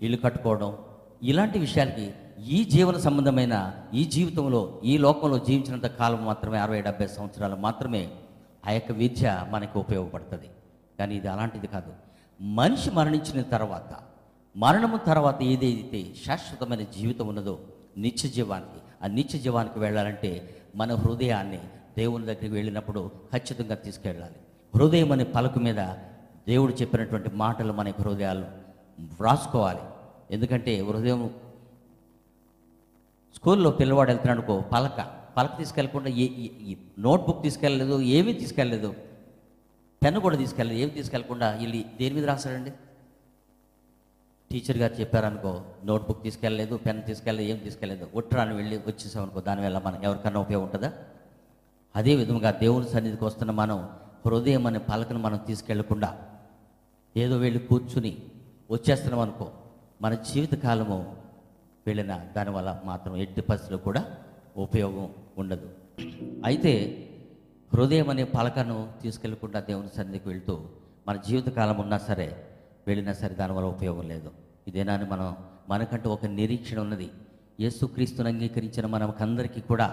ఇల్లు 0.00 0.16
కట్టుకోవడం 0.16 0.78
ఇలాంటి 1.22 1.58
విషయాలకి 1.58 2.12
ఈ 2.48 2.64
జీవన 2.64 2.96
సంబంధమైన 2.96 3.54
ఈ 3.94 4.04
జీవితంలో 4.04 4.80
ఈ 4.84 4.98
లోకంలో 4.98 5.38
జీవించినంత 5.38 5.86
కాలం 5.86 6.24
మాత్రమే 6.24 6.58
అరవై 6.58 6.80
డెబ్బై 6.82 7.06
సంవత్సరాలు 7.06 7.56
మాత్రమే 7.56 8.02
ఆ 8.66 8.72
యొక్క 8.72 8.92
విద్య 8.92 9.46
మనకి 9.50 9.78
ఉపయోగపడుతుంది. 9.78 10.48
కానీ 10.98 11.14
ఇది 11.14 11.28
అలాంటిది 11.28 11.66
కాదు. 11.66 11.92
మనిషి 12.40 12.90
మరణించిన 12.90 13.42
తర్వాత 13.42 13.92
మరణము 14.56 14.96
తర్వాత 14.96 15.42
ఏదైతే 15.42 16.14
శాశ్వతమైన 16.26 16.80
జీవితం 16.80 17.26
ఉన్నదో 17.28 17.58
నిత్య 17.98 18.28
జీవానికి 18.28 18.80
ఆ 19.04 19.06
నిత్య 19.06 19.38
జీవానికి 19.38 19.78
వెళ్ళాలంటే 19.78 20.54
మన 20.76 20.94
హృదయాన్ని 20.94 21.60
దేవుని 21.96 22.26
దగ్గరికి 22.26 22.54
వెళ్ళినప్పుడు 22.54 23.10
ఖచ్చితంగా 23.32 23.74
తీసుకెళ్ళాలి. 23.74 24.40
హృదయం 24.74 25.12
అనే 25.12 25.24
పలుకు 25.24 25.58
మీద 25.60 25.80
దేవుడు 26.48 26.72
చెప్పినటువంటి 26.72 27.30
మాటలు 27.34 27.72
మన 27.72 27.92
హృదయాలు 28.00 28.46
వ్రాసుకోవాలి. 28.98 29.82
ఎందుకంటే 30.34 30.72
హృదయం 30.88 31.30
స్కూల్లో 33.36 33.70
పిల్లవాడు 33.70 34.10
వెళ్తున్నాడు 34.10 34.40
అనుకో 34.40 34.54
పలక 34.72 35.00
పలక 35.36 35.58
తీసుకెళ్ళకుండా 35.58 36.10
ఏ 36.10 36.74
నోట్బుక్ 36.98 37.42
తీసుకెళ్ళలేదు 37.42 38.00
ఏమీ 38.00 38.32
తీసుకెళ్ళలేదు 38.32 38.94
పెన్ను 40.02 40.20
కూడా 40.20 40.36
తీసుకెళ్ళలేదు 40.36 40.80
ఏమి 40.80 40.90
తీసుకెళ్ళకుండా 40.90 41.48
వెళ్ళి 41.60 41.84
దేని 41.98 42.14
మీద 42.14 42.24
రాశాడండి? 42.24 42.72
టీచర్ 44.50 44.78
గారు 44.78 44.94
చెప్పారనుకో 45.00 45.52
నోట్బుక్ 45.84 46.22
తీసుకెళ్ళలేదు 46.22 46.76
పెన్ 46.76 47.02
తీసుకెళ్ళలేదు 47.02 47.48
ఏం 47.50 47.56
తీసుకెళ్ళలేదు 47.56 48.08
ఉట్టరాని 48.14 48.54
వెళ్ళి 48.54 48.76
వచ్చేసామనుకో 48.76 49.40
దానివల్ల 49.40 49.78
మనం 49.78 50.04
ఎవరికన్నా 50.04 50.40
ఉపయోగం 50.40 50.64
ఉంటుందా? 50.64 50.92
అదే 51.96 52.14
విధంగా 52.14 52.50
దేవుని 52.50 52.88
సన్నిధికి 52.88 53.24
వస్తున్న 53.24 53.50
మనం 53.50 53.78
హృదయం 54.26 54.66
అనే 54.66 54.78
పలకను 54.78 55.18
మనం 55.18 55.38
తీసుకెళ్ళకుండా 55.46 56.10
ఏదో 57.16 57.36
వెళ్ళి 57.36 57.60
కూర్చుని 57.60 58.12
వచ్చేస్తున్నాం 58.70 59.20
అనుకో 59.20 59.52
మన 60.02 60.14
జీవితకాలము 60.14 61.16
వెళ్ళిన 61.86 62.20
దానివల్ల 62.36 62.82
మాత్రం 62.84 63.16
ఎట్టి 63.16 63.40
పరిస్థితులు 63.40 63.78
కూడా 63.78 64.02
ఉపయోగం 64.56 65.08
ఉండదు. 65.38 65.68
అయితే 66.44 66.72
హృదయం 67.74 68.08
అనే 68.10 68.24
పలకను 68.24 68.92
తీసుకెళ్ళకుండా 69.02 69.60
దేవుని 69.60 69.88
సన్నిధికి 69.96 70.28
వెళ్తూ 70.28 70.54
మన 71.08 71.16
జీవితకాలం 71.28 71.78
ఉన్నా 71.80 71.98
సరే 71.98 72.28
వెళ్ళినా 72.86 73.12
సరే 73.12 73.34
దానివల్ల 73.34 73.68
ఉపయోగం 73.68 74.08
లేదు. 74.08 74.30
ఇదేనా 74.68 74.94
అని 74.94 75.04
మనం 75.04 75.36
మనకంటూ 75.68 76.10
ఒక 76.10 76.26
నిరీక్షణ 76.26 76.80
ఉన్నది. 76.80 77.10
యేసుక్రీస్తుని 77.60 78.28
అంగీకరించిన 78.28 78.86
మనకందరికీ 78.86 79.60
కూడా 79.60 79.88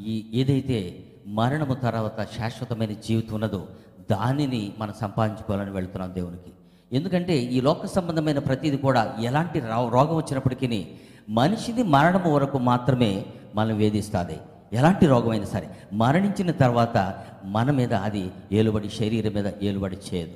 ఈ 0.00 0.30
ఏదైతే 0.34 0.78
మరణము 1.26 1.74
తర్వాత 1.74 2.22
శాశ్వతమైన 2.36 2.92
జీవితం 2.92 3.34
ఉన్నదో 3.34 3.66
దానిని 4.10 4.72
మనం 4.78 4.94
సంపాదించుకోవాలని 5.00 5.70
వెళ్తున్నాం 5.70 6.14
దేవునికి. 6.14 6.52
ఎందుకంటే 6.92 7.38
ఈ 7.38 7.60
లోక 7.60 7.86
సంబంధమైన 7.86 8.38
ప్రతిది 8.38 8.76
కూడా 8.76 9.16
ఎలాంటి 9.20 9.60
రోగం 9.60 10.16
వచ్చినప్పటికీ 10.16 10.88
మనిషిని 11.28 11.82
మరణము 11.82 12.34
వరకు 12.34 12.58
మాత్రమే 12.58 13.24
మనం 13.54 13.76
వేధిస్తుంది. 13.76 14.38
ఎలాంటి 14.72 15.06
రోగమైనా 15.06 15.44
సరే 15.44 15.68
మరణించిన 15.92 16.50
తర్వాత 16.50 17.14
మన 17.44 17.70
మీద 17.70 17.94
అది 17.94 18.30
ఏలుబడి 18.52 18.88
శరీరం 18.88 19.32
మీద 19.32 19.52
ఏలుబడి 19.62 19.96
చేయదు. 20.14 20.34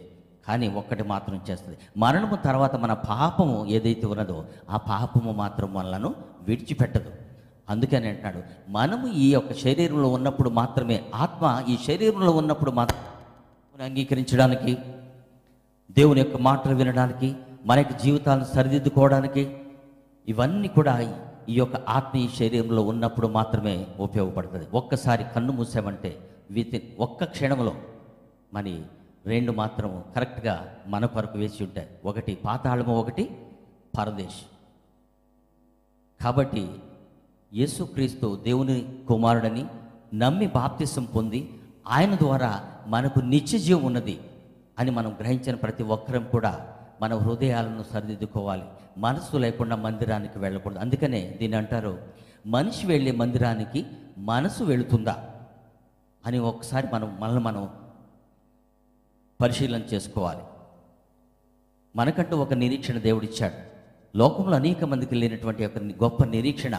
కానీ 0.49 0.69
ఒక్కటి 0.69 1.03
మాత్రం 1.03 1.41
చేస్తుంది. 1.51 1.79
మరణము 1.97 2.37
తర్వాత 2.37 2.77
మన 2.77 2.93
పాపము 2.93 3.67
ఏదైతే 3.67 4.07
ఉన్నదో 4.07 4.45
ఆ 4.71 4.77
పాపము 4.77 5.33
మాత్రం 5.33 5.75
మనలను 5.75 6.15
విడిచిపెట్టదు. 6.43 7.11
అందుకని 7.71 8.09
అంటున్నాడు 8.09 8.41
మనము 8.69 9.07
ఈ 9.09 9.33
యొక్క 9.33 9.53
శరీరంలో 9.53 10.09
ఉన్నప్పుడు 10.09 10.51
మాత్రమే 10.51 11.11
ఆత్మ 11.15 11.65
ఈ 11.69 11.79
శరీరంలో 11.87 12.31
ఉన్నప్పుడు 12.31 12.71
మాత్రం 12.71 13.01
అంగీకరించడానికి 13.83 14.73
దేవుని 15.91 16.21
యొక్క 16.21 16.37
మాటలు 16.37 16.75
వినడానికి 16.75 17.29
మన 17.65 17.79
యొక్క 17.79 17.97
జీవితాలను 18.03 18.45
సరిదిద్దుకోవడానికి 18.45 19.43
ఇవన్నీ 20.29 20.69
కూడా 20.69 20.95
ఈ 21.49 21.55
యొక్క 21.55 21.77
ఆత్మీయ 21.77 22.29
శరీరంలో 22.29 22.83
ఉన్నప్పుడు 22.83 23.27
మాత్రమే 23.27 23.87
ఉపయోగపడుతుంది. 24.01 24.67
ఒక్కసారి 24.75 25.25
కన్ను 25.25 25.53
మూసామంటే 25.53 26.31
విత్ 26.51 26.77
ఒక్క 26.99 27.25
క్షణంలో 27.25 27.75
మరి 28.53 28.83
రెండు 29.27 29.53
మాత్రం 29.53 30.05
కరెక్ట్గా 30.15 30.55
మన 30.87 31.07
కొరకు 31.07 31.39
వేసి 31.39 31.65
ఉంటాయి. 31.65 31.89
ఒకటి 32.05 32.35
పాతాళము 32.35 33.01
ఒకటి 33.01 33.25
పరదేశ్. 33.99 34.41
కాబట్టి 36.25 36.69
యేసుక్రీస్తు 37.55 38.41
దేవుని 38.45 38.99
కుమారుడని 39.09 39.67
నమ్మి 40.15 40.47
బాప్తిసం 40.47 41.05
పొంది 41.05 41.61
ఆయన 41.89 42.15
ద్వారా 42.15 42.65
మనకు 42.87 43.21
నిత్య 43.21 43.59
జీవం 43.59 43.83
ఉన్నది 43.85 44.21
అని 44.79 44.91
మనం 44.91 45.17
గ్రహించిన 45.21 45.55
ప్రతి 45.55 45.83
ఒక్కరం 45.83 46.25
కూడా 46.33 46.77
మన 47.01 47.15
హృదయాలను 47.15 47.85
సరిదిద్దుకోవాలి. 47.93 48.63
మనసు 48.99 49.37
లేకుండా 49.37 49.77
మందిరానికి 49.77 50.39
వెళ్ళకూడదు. 50.39 50.79
అందుకనే 50.79 51.37
దీన్ని 51.41 51.59
అంటారు 51.59 51.99
మనిషి 52.47 52.87
వెళ్ళే 52.87 53.13
మందిరానికి 53.13 53.87
మనసు 54.19 54.65
వెళుతుందా? 54.65 55.31
అని 56.27 56.39
ఒకసారి 56.39 56.89
మనం 56.93 57.17
మనల్ని 57.21 57.41
మనం 57.41 57.69
పరిశీలన 59.41 59.81
చేసుకోవాలి. 59.81 60.41
మనకంటూ 61.97 62.37
ఒక 62.37 62.55
నిరీక్షణ 62.55 62.99
దేవుడిచ్చాడు. 62.99 63.71
లోకంలో 64.19 64.57
అనేక 64.57 64.85
మందికి 64.85 65.15
లేనటువంటి 65.15 65.67
ఒక 65.67 65.79
గొప్ప 65.79 66.25
నిరీక్షణ 66.25 66.79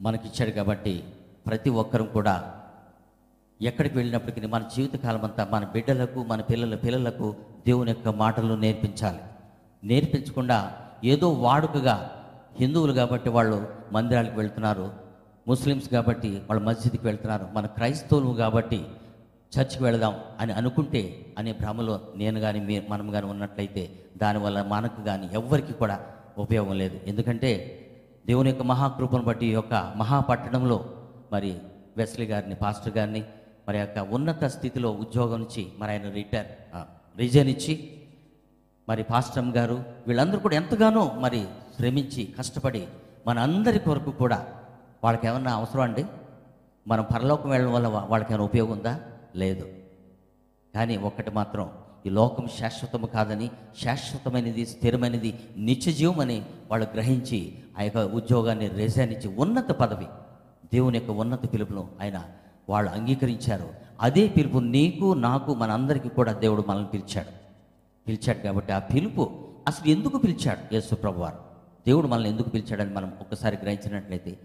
మనకిచ్చాడు 0.00 0.50
కాబట్టి 0.50 1.04
ప్రతి 1.46 1.70
ఒక్కరం 1.70 2.06
కూడా 2.06 2.54
ఎక్కడికి 3.60 3.98
వెళ్ళినప్పటికీ 3.98 4.46
మన 4.46 4.62
జీవితకాలం 4.76 5.24
అంతా 5.24 5.48
మన 5.50 5.64
బిడ్డలకు 5.64 6.20
మన 6.22 6.40
పిల్లల 6.40 6.74
పిల్లలకు 6.74 7.36
దేవుని 7.66 7.90
యొక్క 7.90 8.08
మాటలు 8.08 8.54
నేర్పించాలి. 8.54 9.20
నేర్పించకుండా 9.84 10.72
ఏదో 11.04 11.32
వాడుకగా 11.32 12.10
హిందువులు 12.60 12.92
కాబట్టి 12.92 13.28
వాళ్ళు 13.28 13.68
మందిరాలకు 13.92 14.36
వెళ్తున్నారు 14.36 14.92
ముస్లిమ్స్ 15.48 15.88
కాబట్టి 15.88 16.30
వాళ్ళు 16.48 16.64
మస్జిద్కి 16.64 17.04
వెళ్తున్నారు 17.06 17.48
మన 17.52 17.66
క్రైస్తవులు 17.66 18.34
కాబట్టి 18.34 18.80
చర్చికి 19.52 19.84
వెళదాం 19.84 20.14
అని 20.40 20.52
అనుకుంటే 20.52 21.26
అనే 21.38 21.52
భ్రమలో 21.52 22.00
నేను 22.16 22.40
కానీ 22.40 22.60
మీరు 22.60 22.84
మనం 22.88 23.10
కానీ 23.10 23.26
ఉన్నట్లయితే 23.26 23.90
దానివల్ల 24.16 24.62
మనకు 24.62 25.02
కానీ 25.02 25.28
ఎవ్వరికి 25.32 25.72
కూడా 25.72 26.00
ఉపయోగం 26.38 26.74
లేదు. 26.74 27.00
ఎందుకంటే 27.06 27.50
దేవుని 28.24 28.48
యొక్క 28.48 28.62
మహాకృపను 28.62 29.22
బట్టి 29.22 29.46
ఈ 29.46 29.52
యొక్క 29.52 29.74
మహాపట్టణంలో 29.96 30.78
మరి 31.32 31.50
వెస్లీ 31.96 32.26
గారిని 32.26 32.54
పాస్టర్ 32.54 32.96
గారిని 32.96 33.22
మరి 33.68 33.78
యొక్క 33.78 33.98
ఉన్నత 34.10 34.44
స్థితిలో 34.44 34.90
ఉద్యోగం 34.94 35.40
నుంచి 35.40 35.72
మరి 35.78 35.92
ఆయన 35.92 36.08
రిటైర్ 36.10 36.48
రిజైన్ 37.16 37.48
ఇచ్చి 37.48 37.74
మరి 38.88 39.02
పాస్టమ్ 39.02 39.52
గారు 39.52 39.76
వీళ్ళందరూ 40.06 40.40
కూడా 40.40 40.56
ఎంతగానో 40.56 41.10
మరి 41.20 41.40
శ్రమించి 41.76 42.34
కష్టపడి 42.38 42.82
మన 43.26 43.38
అందరి 43.38 43.78
కొరకు 43.78 44.10
కూడా 44.12 44.38
వాళ్ళకి 45.02 45.26
ఏమన్నా 45.26 45.54
అవసరం 45.54 45.80
అండి? 45.80 46.04
మనం 46.86 47.04
పరలోకం 47.14 47.50
వెళ్ళడం 47.50 47.72
వల్ల 47.72 47.86
వాళ్ళకి 47.88 48.32
ఏమైనా 48.32 48.44
ఉపయోగం 48.44 48.72
ఉందా? 48.72 48.92
లేదు. 49.34 49.64
కానీ 50.74 50.96
ఒక్కటి 50.96 51.30
మాత్రం 51.30 51.64
ఈ 52.06 52.10
లోకం 52.10 52.48
శాశ్వతము 52.58 53.06
కాదని 53.06 53.50
శాశ్వతమైనది 53.82 54.66
స్థిరమైనది 54.66 55.30
నిత్యజీవం 55.56 56.20
అని 56.20 56.42
వాళ్ళు 56.70 56.86
గ్రహించి 56.94 57.40
ఆ 57.78 57.82
యొక్క 57.82 57.98
ఉద్యోగాన్ని 57.98 58.68
రిజైన్ 58.68 59.12
ఇచ్చి 59.12 59.28
ఉన్నత 59.36 59.70
పదవి 59.72 60.08
దేవుని 60.72 60.98
యొక్క 60.98 61.10
ఉన్నత 61.10 61.52
పిలుపును 61.52 61.88
ఆయన 62.02 62.24
వాళ్ళు 62.68 62.90
అంగీకరించారు. 62.90 63.68
అదే 64.00 64.28
పిలుపు 64.28 64.58
నీకు 64.58 65.14
నాకు 65.14 65.54
మనందరికీ 65.54 66.08
కూడా 66.08 66.32
దేవుడు 66.32 66.64
మనల్ని 66.68 66.88
పిలిచాడు. 66.88 67.32
పిలిచాడు 68.06 68.38
కాబట్టి 68.38 68.72
ఆ 68.72 68.78
పిలుపు 68.78 69.22
అసలు 69.68 69.88
ఎందుకు 69.90 70.18
పిలిచాడు 70.18 70.74
యేసు 70.74 70.94
ప్రభువారు? 70.94 71.38
దేవుడు 71.86 72.06
మనల్ని 72.08 72.30
ఎందుకు 72.30 72.48
పిలిచాడని 72.48 72.94
మనం 72.94 73.12
ఒక్కసారి 73.20 73.56
గ్రహించినట్లయితే 73.62 74.38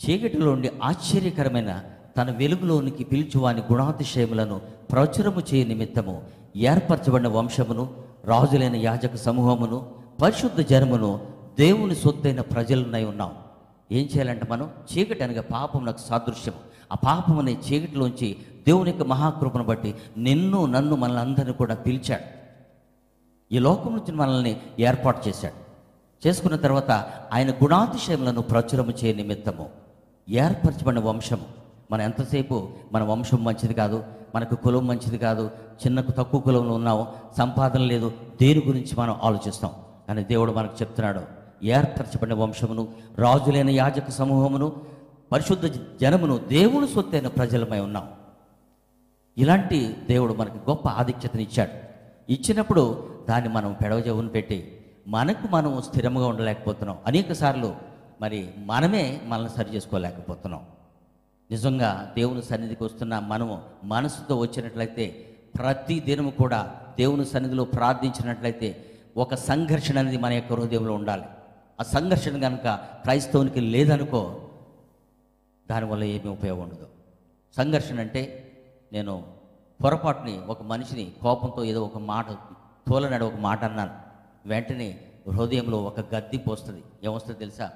చీకటిలో 0.00 0.52
ఉండి 0.52 0.70
ఆశ్చర్యకరమైన 0.82 1.84
తన 2.16 2.30
వెలుగులోనికి 2.30 3.04
పిలుచువాని 3.04 3.62
గుణాతిశయములను 3.72 4.60
ప్రచురము 4.92 5.40
చేయ 5.40 5.64
నిమిత్తము 5.64 6.22
ఏర్పరచబడిన 6.56 7.28
వంశమును 7.28 7.90
రాజులైన 8.24 8.76
యాజక 8.76 9.16
సమూహమును 9.16 9.90
పరిశుద్ధ 10.22 10.60
జనమును 10.60 11.20
దేవుని 11.58 11.94
సొత్తైన 11.94 12.40
ప్రజలునై 12.40 13.04
ఉన్నాం. 13.04 13.32
ఏం 13.92 14.04
చేయాలంటే 14.04 14.46
మనం 14.50 14.70
చీకటి 14.92 15.24
అనగా 15.24 15.42
పాపం 15.42 15.86
నాకు 15.86 15.98
సాదృశ్యం 15.98 16.54
ఆ 16.92 16.94
పాపం 16.94 17.38
అనే 17.38 17.52
చీకటిలోంచి 17.52 18.36
దేవుని 18.66 18.90
యొక్క 18.90 19.02
మహాకృపను 19.02 19.64
బట్టి 19.64 19.94
నిన్ను 20.16 20.66
నన్ను 20.66 20.96
మనల్ని 20.96 21.20
అందరినీ 21.20 21.52
కూడా 21.52 21.74
పిలిచాడు. 21.74 22.40
ఈ 23.54 23.58
లోకం 23.58 23.92
నుంచి 23.92 24.12
మనల్ని 24.12 24.60
ఏర్పాటు 24.80 25.28
చేశాడు. 25.28 25.70
చేసుకున్న 26.28 26.56
తర్వాత 26.56 26.90
ఆయన 27.32 27.50
గుణాతిశయములను 27.50 28.42
ప్రచురము 28.42 28.92
చేయ 29.04 29.14
నిమిత్తము. 29.14 29.68
ఏర్పరచబడిన 30.30 31.00
వంశము. 31.00 31.59
మనం 31.90 32.02
ఎంతసేపు 32.04 32.68
మన 32.92 33.02
వంశం 33.02 33.44
మంచిది 33.44 33.74
కాదు 33.74 34.04
మనకు 34.34 34.54
కులం 34.54 34.86
మంచిది 34.86 35.18
కాదు 35.18 35.50
చిన్నకు 35.86 36.10
తక్కువ 36.10 36.40
కులంలో 36.40 36.74
ఉన్నాము 36.74 37.06
సంపాదన 37.38 37.80
లేదు 37.80 38.12
దేని 38.40 38.62
గురించి 38.66 38.90
మనం 38.98 39.16
ఆలోచిస్తాం? 39.22 39.70
కానీ 40.08 40.24
దేవుడు 40.24 40.52
మనకు 40.52 40.76
చెప్తున్నాడు 40.82 41.20
ఏర్పరచబడిన 41.62 42.34
వంశమును 42.34 42.88
రాజులైన 43.18 43.70
యాజక 43.70 44.10
సమూహమును 44.10 44.72
పరిశుద్ధ 45.32 45.66
జనమును 46.00 46.38
దేవుని 46.38 46.88
సొత్తైన 46.88 47.28
ప్రజలమై 47.28 47.80
ఉన్నాం. 47.80 48.08
ఇలాంటి 49.38 49.96
దేవుడు 50.08 50.34
మనకి 50.34 50.58
గొప్ప 50.58 50.88
ఆధిక్యతనిచ్చాడు 50.88 51.74
ఇచ్చినప్పుడు 52.32 53.08
దాన్ని 53.28 53.48
మనం 53.48 53.72
పెడవజవును 53.72 54.28
పెట్టి 54.28 54.80
మనకు 55.06 55.48
మనం 55.50 55.82
స్థిరంగా 55.82 56.26
ఉండలేకపోతున్నాం. 56.26 56.98
అనేక 57.06 57.32
సార్లు 57.32 57.74
మరి 58.20 58.48
మనమే 58.58 59.20
మనల్ని 59.24 59.50
సరి 59.50 59.74
చేసుకోలేకపోతున్నాం. 59.74 60.60
నిజంగా 61.50 62.12
దేవుని 62.16 62.42
సన్నిధికి 62.42 62.84
వస్తున్న 62.84 63.18
మనము 63.18 63.62
మనసుతో 63.84 64.36
వచ్చినట్లయితే 64.36 65.06
ప్రతి 65.58 66.00
దినము 66.00 66.30
కూడా 66.30 66.80
దేవుని 66.98 67.26
సన్నిధిలో 67.26 67.64
ప్రార్థించినట్లయితే 67.64 68.84
ఒక 69.16 69.34
సంఘర్షణ 69.34 69.98
అనేది 69.98 70.16
మన 70.16 70.32
యొక్క 70.32 70.52
హృదయంలో 70.52 70.94
ఉండాలి. 70.94 71.24
ఆ 71.80 71.82
సంఘర్షణ 71.82 72.40
కనుక 72.40 72.68
క్రైస్తవునికి 73.02 73.60
లేదనుకో 73.60 74.48
దానివల్ల 75.70 76.04
ఏమీ 76.04 76.28
ఉపయోగం 76.28 76.62
ఉండదు. 76.62 76.86
సంఘర్షణ 77.56 78.00
అంటే 78.00 78.52
నేను 78.92 79.24
పొరపాటుని 79.84 80.38
ఒక 80.38 80.62
మనిషిని 80.62 81.12
కోపంతో 81.22 81.64
ఏదో 81.64 81.82
ఒక 81.82 81.98
మాట 81.98 82.32
తోలనాడు 82.88 83.24
ఒక 83.24 83.34
మాట 83.34 83.64
అన్నాను. 83.64 83.94
వెంటనే 84.46 85.00
హృదయంలో 85.32 85.82
ఒక 85.82 86.14
గద్దింపు 86.14 86.52
వస్తుంది 86.52 86.82
ఏమొస్తుంది 87.04 87.38
తెలుసా? 87.38 87.70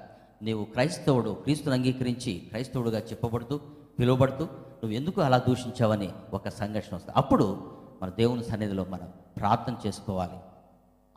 నీవు 0.45 0.65
క్రైస్తవుడు 0.65 1.29
క్రీస్తుని 1.29 1.75
అంగీకరించి 1.75 2.33
క్రైస్తవుడుగా 2.49 2.99
చెప్పబడుతూ 2.99 3.57
పిలువబడుతూ 3.99 4.45
నువ్వు 4.45 4.91
ఎందుకు 4.91 5.21
అలా 5.21 5.37
దూషించావని 5.37 6.11
ఒక 6.33 6.49
సంఘర్షణ 6.49 6.95
వస్తుంది. 6.95 7.17
అప్పుడు 7.17 7.77
మన 8.01 8.09
దేవుని 8.09 8.43
సన్నిధిలో 8.43 8.85
మనం 8.85 9.13
ప్రార్థన 9.37 9.77
చేసుకోవాలి. 9.87 10.37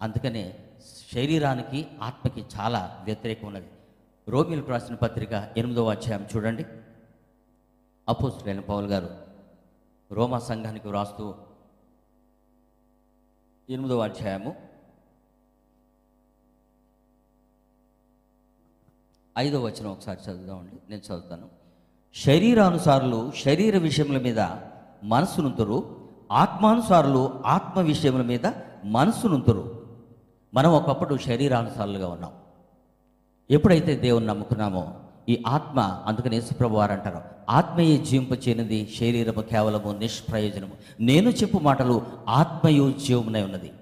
అందుకనే 0.02 0.58
శరీరానికి 1.14 1.86
ఆత్మకి 2.02 2.44
చాలా 2.60 3.02
వ్యతిరేకం 3.04 3.46
ఉన్నది. 3.46 3.66
రోమిలకు 4.28 4.70
రాసిన 4.70 4.94
పత్రిక 4.94 5.32
ఎనిమిదవ 5.56 5.90
అధ్యాయం 5.90 6.26
చూడండి. 6.36 6.66
అపోస్తులైన 8.08 8.60
పౌల్ 8.60 8.86
గారు 8.86 9.10
రోమా 10.12 10.38
సంఘానికి 10.38 10.88
వ్రాస్తూ 10.88 11.34
ఎనిమిదవ 13.70 13.98
అధ్యాయము 13.98 14.67
ఐదో 19.38 19.60
వచనం 19.60 19.90
ఒకసారి 19.90 20.30
చదువుదామండి. 20.30 20.76
నేను 20.90 21.02
చదువుతాను. 21.08 21.42
శరీరానుసారులు 22.24 23.32
శరీర 23.44 23.78
విషయముల 23.78 24.18
మీద 24.18 24.40
మనసునుంతురు 25.04 25.96
ఆత్మానుసారులు 26.32 27.40
ఆత్మ 27.46 27.80
విషయముల 27.80 28.22
మీద 28.22 28.52
మనసునుంతురు 28.84 29.82
మనం 30.54 30.72
ఒకప్పుడు 30.72 31.16
శరీరానుసారులుగా 31.16 32.08
ఉన్నాం. 32.08 32.30
ఎప్పుడైతే 33.50 33.96
దేవుని 33.96 34.26
నమ్ముకున్నామో 34.26 34.94
ఈ 35.28 35.42
ఆత్మ 35.46 36.02
అందుకని 36.06 36.36
యేసుప్రభు 36.36 36.76
వారు 36.76 36.92
అంటారు 36.92 37.20
ఆత్మయే 37.50 37.96
జీవింప 37.96 38.48
చేయనిది 38.48 38.94
శరీరము 39.00 39.40
కేవలము 39.40 39.92
నిష్ప్రయోజనము. 39.92 40.70
నేను 41.00 41.30
చెప్పు 41.30 41.58
మాటలు 41.58 42.02
ఆత్మయు 42.28 42.94
జీవమునై 43.06 43.42
ఉన్నది. 43.42 43.72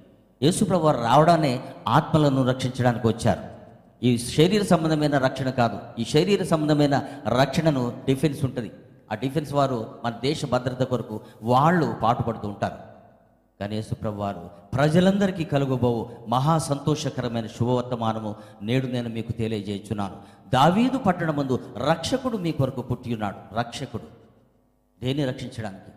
యేసుప్రభు 0.43 0.83
వారు 0.83 1.01
రావడానే 1.01 1.63
ఆత్మలను 1.89 2.45
రక్షించడానికి 2.45 3.07
వచ్చారు. 3.07 3.56
ఈ 4.03 4.19
శరీర 4.19 4.63
సంబంధమైన 4.63 5.19
రక్షణ 5.19 5.51
కాదు. 5.51 5.79
ఈ 5.99 6.05
శరీర 6.05 6.43
సంబంధమైన 6.43 7.03
రక్షణను 7.29 8.03
డిఫెన్స్ 8.07 8.45
ఉంటుంది. 8.45 8.71
ఆ 9.13 9.15
డిఫెన్స్ 9.15 9.53
వారు 9.53 9.99
మన 10.05 10.19
దేశ 10.23 10.45
భద్రత 10.45 10.83
కొరకు 10.83 11.21
వాళ్ళు 11.43 11.95
పాటుపడుతూ 12.03 12.49
ఉంటారు. 12.49 12.77
కానీ 13.61 13.77
యేసుప్రభు 13.77 14.17
వారు 14.17 14.51
ప్రజలందరికీ 14.75 15.45
కలుగుబోవు 15.45 16.11
మహా 16.29 16.59
సంతోషకరమైన 16.59 17.47
శుభవర్తమానము 17.47 18.35
నేడు 18.63 18.87
నేను 18.87 19.09
మీకు 19.09 19.33
తెలియజేయచ్చున్నాను 19.33 20.17
దావీదు 20.55 20.99
పట్టణమందు 20.99 21.61
రక్షకుడు 21.91 22.37
మీ 22.37 22.53
కొరకు 22.53 22.83
పుట్టి 22.83 23.13
ఉన్నాడు. 23.13 23.55
రక్షకుడు. 23.55 24.03
దేన్ని 25.05 25.25
రక్షించడానికి? 25.25 25.93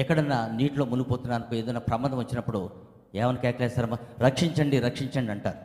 ఎక్కడన్నా 0.00 0.48
నీటిలో 0.48 0.84
మునిగిపోతున్నానుకో 0.84 1.56
ఏదైనా 1.56 1.80
ప్రమాదం 1.80 2.18
వచ్చినప్పుడు 2.18 2.91
ఏమని 3.14 3.38
కేకలేస్తారమ్మా 3.38 3.98
రక్షించండి 4.20 4.78
రక్షించండి 4.78 5.32
అంటారు. 5.32 5.58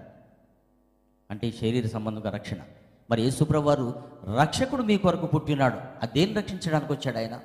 అంటే 1.31 1.47
ఈ 1.47 1.51
శరీర 1.51 1.87
సంబంధంగా 1.87 2.29
రక్షణ. 2.29 2.57
మరి 3.11 3.21
యేసుప్రభు 3.21 3.67
వారు 3.67 4.03
రక్షకుడు 4.39 4.81
మీ 4.81 4.97
కొరకు 4.97 5.25
పుట్టినాడు. 5.25 5.77
అదేం 6.01 6.35
రక్షించడానికి 6.35 6.93
వచ్చాడు 6.93 7.17
ఆయన? 7.17 7.39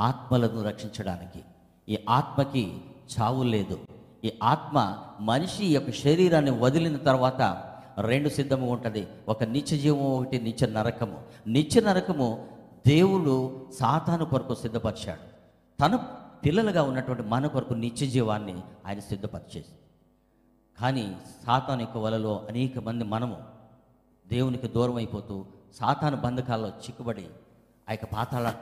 ఆత్మలను 0.00 0.62
రక్షించడానికి. 0.62 1.40
ఈ 1.88 1.98
ఆత్మకి 2.08 2.80
చావు 3.20 3.42
లేదు. 3.42 3.78
ఈ 4.24 4.32
ఆత్మ 4.42 4.98
మనిషి 5.20 5.66
యొక్క 5.66 5.90
శరీరాన్ని 5.90 6.50
వదిలిన 6.50 6.96
తర్వాత 6.96 7.64
రెండు 8.00 8.28
సిద్ధము 8.28 8.70
ఉంటుంది. 8.70 9.06
ఒక 9.28 9.44
నిత్య 9.44 9.76
జీవము 9.76 10.16
ఒకటి 10.16 10.40
నిత్య 10.40 10.66
నరకము. 10.66 11.22
నిత్య 11.46 11.80
నరకము 11.80 12.48
దేవుడు 12.86 13.66
సాతాను 13.80 14.24
కొరకు 14.24 14.54
సిద్ధపరిచాడు. 14.54 15.34
తను 15.82 16.23
పిల్లలుగా 16.44 16.82
ఉన్నటువంటి 16.82 17.22
మన 17.22 17.46
కొరకు 17.46 17.74
నిత్య 17.74 18.06
జీవాన్ని 18.06 18.54
ఆయన 18.86 18.98
సిద్ధపరిచేసి 18.98 19.74
కానీ 20.80 21.16
సాతాను 21.46 21.80
యొక్క 21.80 21.98
వలలో 21.98 22.46
అనేక 22.48 22.78
మంది 22.78 23.04
మనము 23.04 23.36
దేవునికి 24.28 24.68
దూరం 24.68 24.96
అయిపోతూ 24.96 25.46
సాతాను 25.74 26.16
బంధకాల్లో 26.16 26.68
చిక్కుబడి 26.68 27.26
ఆ 27.88 27.92
యొక్క 27.92 28.04
పాతాళ 28.04 28.54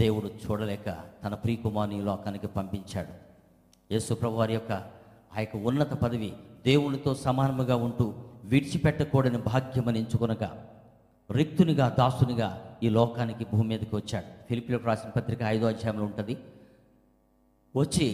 దేవుడు 0.00 0.26
చూడలేక 0.26 0.96
తన 1.24 1.34
ప్రియకుమారుని 1.34 1.98
ఈ 1.98 2.00
లోకానికి 2.00 2.46
పంపించాడు. 2.46 3.12
యేసుప్రభు 3.92 4.34
వారి 4.34 4.54
యొక్క 4.54 4.72
ఆ 5.36 5.40
యొక్క 5.40 5.56
ఉన్నత 5.56 5.92
పదవి 5.92 6.32
దేవునితో 6.64 7.14
సమానముగా 7.14 7.76
ఉంటూ 7.76 8.14
విడిచిపెట్టకూడని 8.44 9.38
భాగ్యమని 9.38 9.98
ఎంచుకునగా 9.98 10.66
రిక్తునిగా 11.32 11.96
దాసునిగా 11.98 12.78
ఈ 12.82 12.88
లోకానికి 12.88 13.44
భూమి 13.44 13.68
మీదకి 13.68 13.96
వచ్చాడు. 13.96 14.24
ఫిలిపిలకు 14.48 14.84
రాసిన 14.84 15.10
పత్రిక 15.10 15.42
ఐదో 15.42 15.66
అధ్యాయంలో 15.66 16.04
ఉంటుంది. 16.04 16.36
వచ్చి 17.76 18.06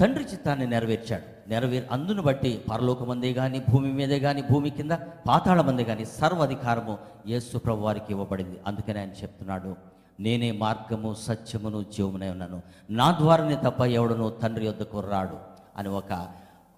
తండ్రి 0.00 0.24
చిత్తాన్ని 0.24 0.66
నెరవేర్చాడు. 0.66 1.48
నెరవేర్ 1.48 1.84
అందును 1.90 2.22
బట్టి 2.22 2.50
పరలోకమందే 2.70 3.32
కానీ 3.32 3.58
భూమి 3.70 3.92
మీదే 3.92 4.18
కానీ 4.18 4.42
భూమి 4.42 4.70
కింద 4.70 4.90
పాతాళమందే 5.28 5.84
కానీ 5.84 6.04
సర్వాధికారము 6.04 6.98
యేసు 7.26 7.58
ప్రభు 7.58 7.80
వారికి 7.80 8.10
ఇవ్వబడింది. 8.12 8.56
అందుకని 8.66 8.98
ఆయన 8.98 9.12
చెప్తున్నాడు 9.22 9.76
నేనే 10.20 10.52
మార్గము 10.52 11.14
సత్యమును 11.14 11.84
జీవమునే 11.94 12.30
ఉన్నాను. 12.30 12.62
నా 12.90 13.18
ద్వారానే 13.20 13.56
తప్ప 13.64 13.80
ఎవడను 13.84 14.30
తండ్రి 14.42 14.66
యొద్దకు 14.66 15.00
రాడు 15.00 15.38
అని 15.76 15.88
ఒక 15.88 16.12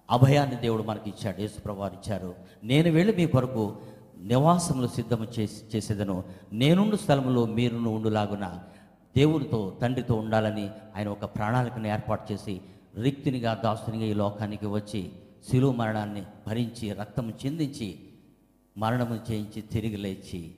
అభయాన్ని 0.09 0.55
దేవుడు 0.55 0.83
మనకి 0.83 1.09
ఇచ్చాడు 1.09 1.41
యేసు 1.41 1.61
ప్రభు 1.61 1.79
వారు 1.79 1.93
ఇచ్చారు 1.93 2.35
నేను 2.63 2.89
వెళ్ళి 2.89 3.13
మీ 3.15 3.25
కొరకు 3.27 3.63
నివాసములు 4.17 4.87
సిద్ధము 4.87 5.25
చేసి 5.39 5.59
చేసేదను. 5.75 6.23
నేనుండు 6.53 6.95
స్థలములో 6.95 7.45
మీరును 7.45 7.89
ఉండులాగున 7.89 8.45
దేవునితో 9.15 9.77
తండ్రితో 9.81 10.13
ఉండాలని 10.13 10.69
ఆయన 10.95 11.07
ఒక 11.07 11.25
ప్రణాళికను 11.25 11.87
ఏర్పాటు 11.87 12.33
చేసి 12.33 12.61
రిక్తినిగా 13.01 13.61
దాసునిగా 13.63 14.03
ఈ 14.03 14.13
లోకానికి 14.13 14.65
వచ్చి 14.65 15.11
శిలువ 15.49 15.71
మరణాన్ని 15.71 16.23
భరించి 16.47 16.93
రక్తము 16.93 17.33
చెందించి 17.45 17.99
మరణము 18.77 19.19
చేయించి 19.31 19.61
తిరిగి 19.61 19.97
లేచి 19.97 20.55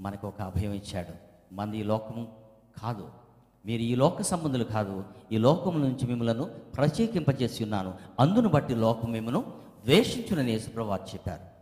మనకు 0.00 0.28
ఒక 0.28 0.40
అభయం 0.40 0.72
ఇచ్చాడు. 0.72 1.32
మంది 1.54 1.78
ఈ 1.78 1.82
లోకము 1.82 2.28
కాదు. 2.82 3.08
మీరు 3.66 3.82
ఈ 3.82 3.94
లోక 3.94 4.22
సంబంధులు 4.22 4.64
కాదు. 4.64 5.04
ఈ 5.32 5.38
లోకం 5.38 5.80
నుంచి 5.80 6.06
మిమ్మలను 6.06 6.44
ప్రత్యేకింపజేసి 6.44 7.62
ఉన్నాను. 7.62 7.94
అందును 8.20 8.48
బట్టి 8.48 8.74
లోకం 8.74 9.12
మిమ్మను 9.12 9.44
ద్వేషించునని 9.84 10.52
యేసుప్రభు 10.52 10.94
చెప్పారు. 10.94 11.52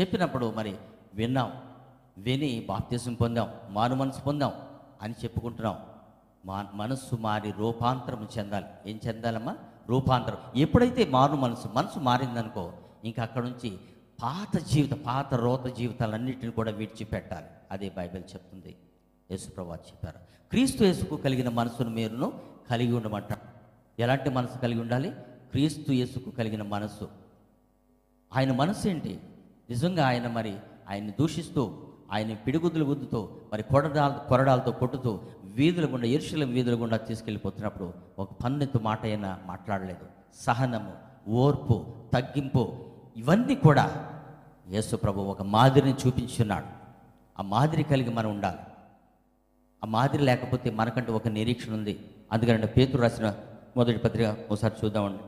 చెప్పినప్పుడు 0.00 0.52
మరి 0.56 0.76
విన్నాం. 1.14 1.52
విని 2.18 2.66
బాప్తిసం 2.68 3.14
పొందాం. 3.14 3.48
మారు 3.70 3.94
మనసు 3.94 4.20
పొందాం. 4.20 4.52
అని 5.02 5.14
చెప్పుకుంటున్నాం. 5.24 5.76
మా 6.44 6.66
మనస్సు 6.74 7.16
మారి 7.16 7.50
రూపాంతరం 7.50 8.28
చెందాలి. 8.38 8.66
ఏం 8.86 9.00
చెందాలమ్మా? 9.06 9.56
రూపాంతరం. 9.88 10.36
ఎప్పుడైతే 10.56 11.04
మారు 11.04 11.32
మనసు 11.32 11.68
మనసు 11.68 11.98
మారిందనుకో 11.98 12.72
ఇంకా 13.04 13.22
అక్కడ 13.22 13.42
నుంచి 13.42 13.78
పాత 14.22 14.58
జీవిత 14.58 14.92
పాత 14.92 15.34
రోత 15.34 15.64
జీవితాలన్నింటిని 15.64 16.52
కూడా 16.52 16.70
విడిచిపెట్టాలి. 16.70 17.46
అదే 17.70 17.92
బైబిల్ 17.96 18.22
చెప్తుంది. 18.34 18.76
యేసుప్రభా 19.30 19.74
చెప్పారు. 19.74 20.18
క్రీస్తు 20.50 20.84
యేసుకు 20.84 21.16
కలిగిన 21.16 21.48
మనసును 21.48 21.90
మీరును 21.90 22.32
కలిగి 22.70 22.92
ఉండమంట. 22.92 23.38
ఎలాంటి 23.98 24.30
మనసు 24.30 24.58
కలిగి 24.58 24.80
ఉండాలి? 24.80 25.10
క్రీస్తు 25.50 25.92
యేసుకు 25.92 26.30
కలిగిన 26.30 26.62
మనసు. 26.62 27.08
ఆయన 28.36 28.52
మనసు 28.52 28.88
ఏంటి 28.88 29.20
నిజంగా 29.70 30.06
ఆయన 30.06 30.26
మరి 30.26 30.56
ఆయన్ని 30.88 31.12
దూషిస్తూ 31.20 31.85
ఆయన 32.12 32.34
పిడిగుద్దులు 32.34 32.84
గుద్దుతో 32.84 33.36
మరి 33.52 33.62
కొరడాల 33.62 34.10
కొరడాలతో 34.28 34.70
కొట్టుతూ 34.70 35.20
వీధుల 35.44 35.92
గుండా 35.92 36.06
ఇరుషుల 36.06 36.44
వీధుల 36.44 36.82
గుండా 36.82 36.96
తీసుకెళ్ళిపోతున్నప్పుడు 36.96 37.94
ఒక 38.18 38.28
పన్నెత్తు 38.44 38.78
మాట 38.78 39.04
అయినా 39.04 39.38
మాట్లాడలేదు. 39.46 40.06
సహనము 40.34 40.92
ఓర్పు 41.30 41.94
తగ్గింపు 42.14 42.72
ఇవన్నీ 43.16 43.54
కూడా 43.54 44.12
యేసు 44.68 44.96
ప్రభు 44.96 45.20
ఒక 45.20 45.42
మాదిరిని 45.42 45.94
చూపించున్నాడు. 46.06 46.66
ఆ 47.38 47.42
మాదిరి 47.42 47.82
కలిగి 47.82 48.10
మనం 48.10 48.30
ఉండాలి. 48.30 48.58
ఆ 49.84 49.86
మాదిరి 49.86 50.22
లేకపోతే 50.22 50.70
మనకంటూ 50.70 51.12
ఒక 51.12 51.28
నిరీక్షణ 51.28 51.72
ఉంది. 51.72 52.04
అందుకని 52.32 52.66
పేతురు 52.66 53.02
రాసిన 53.02 53.34
మొదటి 53.76 53.98
పత్రిక 53.98 54.36
ఒకసారి 54.50 54.74
చూద్దామండి. 54.84 55.22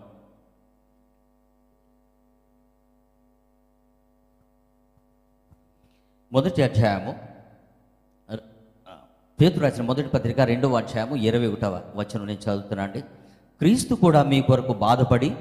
మొదటి 6.33 6.63
అధ్యాయము 6.63 7.15
పేతురు 9.41 9.63
రాసిన 9.65 9.85
మొదటి 9.85 10.09
పత్రిక 10.09 10.41
రెండవ 10.41 10.77
అధ్యాయము 10.77 11.17
ఇరవై 11.17 11.47
ఒకటవ 11.47 11.81
వచనం 11.97 12.27
నేను 12.27 12.39
చదువుతున్నా 12.39 12.85
అండి. 12.85 13.01
క్రీస్తు 13.61 13.95
కూడా 13.95 14.23
మీ 14.23 14.41
కొరకు 14.41 14.73
బాధపడి 14.73 15.33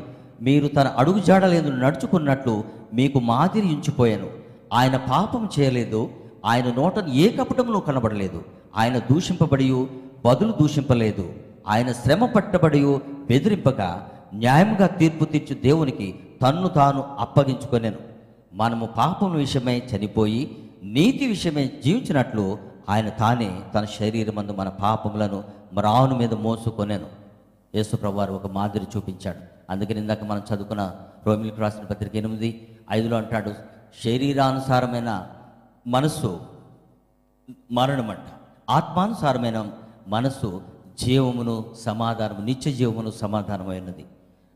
మీరు 0.42 0.68
తన 0.68 0.88
అడుగు 0.88 1.20
జాడలేదు 1.20 1.72
నడుచుకున్నట్లు 1.72 2.64
మీకు 2.94 3.20
మాదిరి 3.20 3.68
ఉంచిపోయాను. 3.68 4.30
ఆయన 4.74 4.98
పాపం 4.98 5.50
చేయలేదు 5.60 6.10
ఆయన 6.46 6.68
నోటను 6.74 7.14
ఏ 7.14 7.30
కపటంలో 7.38 7.80
కనబడలేదు. 7.80 8.44
ఆయన 8.76 8.98
దూషింపబడి 9.00 9.88
బదులు 10.26 10.52
దూషింపలేదు. 10.52 11.34
ఆయన 11.68 11.92
శ్రమ 11.92 12.26
పట్టబడి 12.26 12.86
బెదిరింపక 13.30 13.82
న్యాయంగా 14.34 14.88
తీర్పు 14.88 15.26
తీర్చు 15.26 15.56
దేవునికి 15.56 16.20
తన్ను 16.42 16.68
తాను 16.68 17.04
అప్పగించుకొనేను. 17.20 17.98
మనము 18.54 18.86
పాపం 18.86 19.36
విషయమై 19.36 19.82
చనిపోయి 19.96 20.64
నీతి 20.84 21.28
విషయమే 21.28 21.72
జీవించినట్లు 21.84 22.58
ఆయన 22.90 23.10
తానే 23.10 23.62
తన 23.76 23.86
శరీరమందు 23.86 24.52
మన 24.52 24.70
పాపములను 24.70 25.44
మ్రాను 25.74 26.18
మీద 26.18 26.34
మోసుకొనేను. 26.34 27.08
యేసుప్రభు 27.76 28.16
వారు 28.16 28.34
ఒక 28.34 28.48
మాదిరి 28.48 28.86
చూపించాడు. 28.98 29.38
అందుకని 29.70 30.00
ఇందాక 30.00 30.24
మనం 30.24 30.42
చదువుకున్న 30.54 30.96
రోమిలకు 31.28 31.62
రాసిన 31.62 31.84
పత్రిక 31.84 32.16
ఎనిమిది 32.16 32.78
ఐదులో 32.92 33.18
అంటాడు 33.18 33.54
శరీరానుసారమైన 34.04 35.28
మనస్సు 35.88 36.40
మరణమంట. 37.72 38.26
ఆత్మానుసారమైన 38.70 39.72
మనస్సు 40.08 40.62
జీవమును 41.00 41.66
సమాధానము 41.82 42.42
నిత్య 42.42 42.72
జీవమును 42.72 43.12
సమాధానమైనది. 43.12 44.06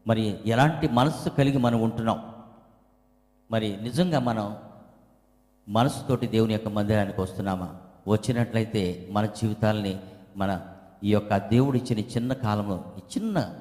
మరి 0.07 0.37
ఎలాంటి 0.45 0.87
మనస్సు 0.87 1.29
కలిగి 1.29 1.57
మనం 1.57 1.81
ఉంటున్నాం? 1.81 2.21
మరి 3.51 3.77
నిజంగా 3.81 4.19
మనం 4.19 4.55
మనసుతోటి 5.69 6.27
దేవుని 6.27 6.53
యొక్క 6.53 6.67
మందిరానికి 6.67 7.21
వస్తున్నామా? 7.21 7.75
వచ్చినట్లయితే 8.07 9.07
మన 9.11 9.25
జీవితాల్ని 9.25 9.99
మన 10.37 10.61
ఈ 11.03 11.11
యొక్క 11.11 11.37
దేవుడిచ్చిన 11.37 11.99
చిన్న 11.99 12.33
కాలంలో 12.33 12.83
ఈ 12.97 13.01
చిన్న 13.17 13.53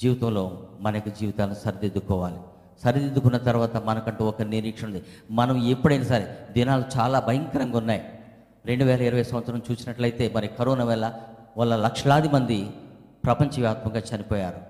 జీవితంలో 0.00 0.68
మన 0.80 0.94
యొక్క 0.94 1.08
జీవితాలను 1.08 1.54
సరిదిద్దుకోవాలి. 1.54 2.36
సరిదిద్దుకున్న 2.84 3.36
తర్వాత 3.36 3.76
మనకంటూ 3.76 4.24
ఒక 4.24 4.42
నిరీక్షణ 4.42 4.86
ఉంది. 4.86 5.04
మనం 5.30 5.64
ఎప్పుడైనా 5.66 6.04
సరే 6.04 6.38
దినాలు 6.52 6.84
చాలా 6.98 7.20
భయంకరంగా 7.20 7.78
ఉన్నాయి. 7.78 8.18
రెండు 8.66 8.84
వేల 8.84 9.02
ఇరవై 9.02 9.22
సంవత్సరం 9.22 9.62
చూసినట్లయితే 9.70 10.32
మరి 10.34 10.48
కరోనా 10.48 10.84
వల్ల 10.84 11.20
వల్ల 11.58 11.76
లక్షలాది 11.76 12.28
మంది 12.28 12.70
ప్రపంచవ్యాప్తంగా 13.24 14.02
చనిపోయారు. 14.14 14.60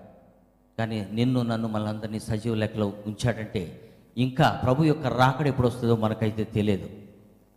కానీ 0.79 1.09
నిన్ను 1.13 1.43
నన్ను 1.43 1.69
మనందరినీ 1.69 2.21
సజీవ 2.21 2.55
లెక్కలో 2.55 2.93
ఉంచాడంటే 3.07 3.92
ఇంకా 4.19 4.61
ప్రభు 4.65 4.85
యొక్క 4.85 5.07
రాకడ 5.07 5.47
ఎప్పుడు 5.47 5.69
వస్తుందో 5.69 5.97
మనకైతే 5.97 6.45
తెలియదు. 6.45 6.89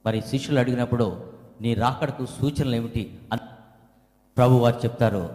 మరి 0.06 0.22
శిష్యులు 0.22 0.60
అడిగినప్పుడు 0.60 1.18
నీ 1.62 1.74
రాకడకు 1.74 2.26
సూచనలు 2.26 2.76
ఏమిటి? 2.76 3.20
అని 3.34 3.42
ప్రభు 4.38 4.54
వారు 4.54 4.76
చెప్తారు. 4.76 5.30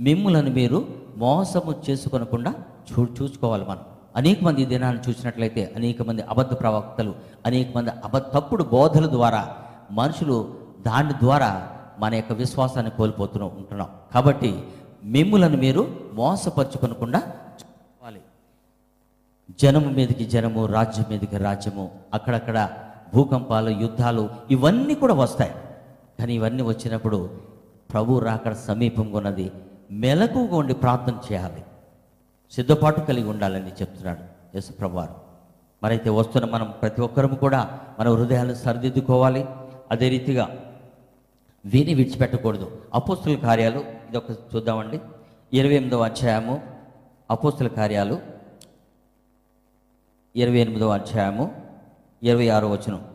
మిమ్ములను 0.00 0.50
మీరు 0.50 0.86
మోసము 1.16 1.82
చేసుకొనకుండా 1.90 2.54
చూ 2.92 3.06
చూసుకోవాలి 3.22 3.64
మనం. 3.64 3.80
అనేక 4.16 4.44
మంది 4.44 4.64
దినాన్ని 4.64 5.10
చూసినట్లయితే 5.10 5.72
అనేక 5.76 6.02
మంది 6.02 6.22
అబద్ధ 6.22 6.52
ప్రవక్తలు 6.52 7.14
అనేక 7.46 7.76
మంది 7.76 7.90
అబద్ధ 7.90 8.36
తప్పుడు 8.36 8.64
బోధల 8.64 9.06
ద్వారా 9.06 9.56
మనుషులు 9.90 10.58
దాని 10.86 11.12
ద్వారా 11.12 11.68
మన 11.98 12.14
యొక్క 12.14 12.32
విశ్వాసాన్ని 12.32 12.92
కోల్పోతూ 12.96 13.46
ఉంటున్నాం. 13.46 13.88
కాబట్టి 14.14 14.64
మిమ్ములను 15.04 15.56
మీరు 15.56 16.00
మోసపరుచుకొనకుండా 16.12 17.22
జనము 19.60 19.90
మీదకి 19.90 20.24
జనము 20.24 20.66
రాజ్యం 20.66 21.04
మీదకి 21.10 21.36
రాజ్యము 21.36 21.90
అక్కడక్కడ 22.14 22.70
భూకంపాలు 23.14 23.70
యుద్ధాలు 23.70 24.30
ఇవన్నీ 24.50 24.94
కూడా 24.94 25.14
వస్తాయి. 25.14 25.50
కానీ 26.18 26.34
ఇవన్నీ 26.34 26.62
వచ్చినప్పుడు 26.62 27.30
ప్రభు 27.92 28.18
రాకడ 28.18 28.52
సమీపంగా 28.52 29.16
ఉన్నది. 29.16 29.52
మెలకుగా 29.90 30.56
ఉండి 30.56 30.74
ప్రార్థన 30.74 31.18
చేయాలి. 31.32 31.62
సిద్ధపాటు 32.50 33.00
కలిగి 33.00 33.28
ఉండాలని 33.28 33.68
చెప్తున్నాడు 33.68 34.20
యేసుప్రభువారు. 34.54 35.14
మరైతే 35.82 36.10
వస్తున్న 36.10 36.50
మనం 36.50 36.72
ప్రతి 36.82 37.00
ఒక్కరము 37.02 37.34
కూడా 37.34 37.80
మన 38.00 38.08
హృదయాలను 38.08 38.54
సరిదిద్దుకోవాలి. 38.54 39.46
అదే 39.90 40.08
రీతిగా 40.08 40.48
వీని 41.66 41.94
విడిచిపెట్టకూడదు. 41.94 42.82
అపోస్తుల 42.94 43.34
కార్యాలు 43.34 43.78
ఇది 43.78 44.16
ఒక 44.16 44.30
చూద్దామండి. 44.30 45.00
ఇరవై 45.52 45.74
ఎనిమిదవ 45.74 46.02
అధ్యాయము 46.02 46.60
అపోస్తుల 47.30 47.68
కార్యాలు. 47.68 48.31
ఇరవై 50.36 50.58
ఎనిమిదవ 50.58 50.88
అధ్యాయము 50.88 51.44
ఇరవై 52.22 52.48
ఆరో 52.48 52.70
వచనం. 52.70 53.12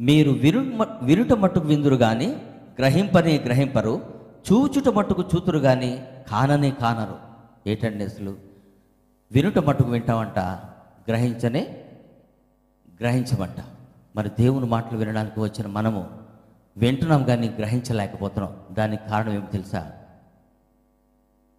మీరు 0.00 0.30
విరు 0.30 0.60
విరుట 1.02 1.32
మట్టుకు 1.32 1.66
విందురు 1.66 1.96
కానీ 1.96 2.26
గ్రహింపని 2.78 3.38
గ్రహింపరు 3.38 3.94
చూచుట 4.52 4.88
మట్టుకు 4.88 5.22
చూతురు 5.22 5.58
కానీ 5.58 6.08
కానని 6.30 6.70
కానరు. 6.70 7.18
ఏటండి 7.68 8.04
అసలు? 8.04 8.36
వినుట 9.32 9.58
మట్టుకు 9.58 9.90
వింటామంట 9.90 10.38
గ్రహించనే 11.08 11.62
గ్రహించమంట. 13.00 13.77
మరి 14.18 14.28
దేవుని 14.28 14.66
మాటలు 14.66 14.98
వినడానికి 14.98 15.40
వచ్చిన 15.40 15.66
మనము 15.66 16.20
వింటున్నాం 16.76 17.24
కానీ 17.24 17.48
గ్రహించలేకపోతున్నాం. 17.48 18.64
దానికి 18.70 19.08
కారణం 19.08 19.32
ఏమి 19.32 19.46
తెలుసా? 19.46 20.04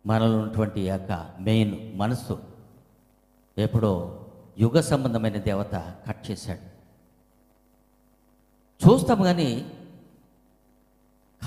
మనలో 0.06 0.40
ఉన్నటువంటి 0.40 0.88
యొక్క 0.88 1.30
మెయిన్ 1.40 2.00
మనస్సు 2.00 2.44
ఎప్పుడో 3.58 4.26
యుగ 4.60 4.80
సంబంధమైన 4.80 5.38
దేవత 5.38 5.76
కట్ 6.08 6.32
చేశాడు. 6.32 6.60
చూస్తాం 8.88 9.24
కానీ 9.24 9.72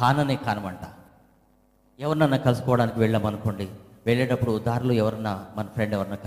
కాననే 0.01 0.37
కానమంట. 0.37 0.81
ఎవరినన్నా 2.01 2.37
కలుసుకోవడానికి 2.37 2.99
వెళ్ళామనుకోండి 2.99 3.71
వెళ్ళేటప్పుడు 4.07 4.53
దారిలో 4.67 4.95
ఎవరన్నా 5.03 5.33
మన 5.57 5.67
ఫ్రెండ్ 5.75 5.95
ఎవరన్నా 5.95 6.19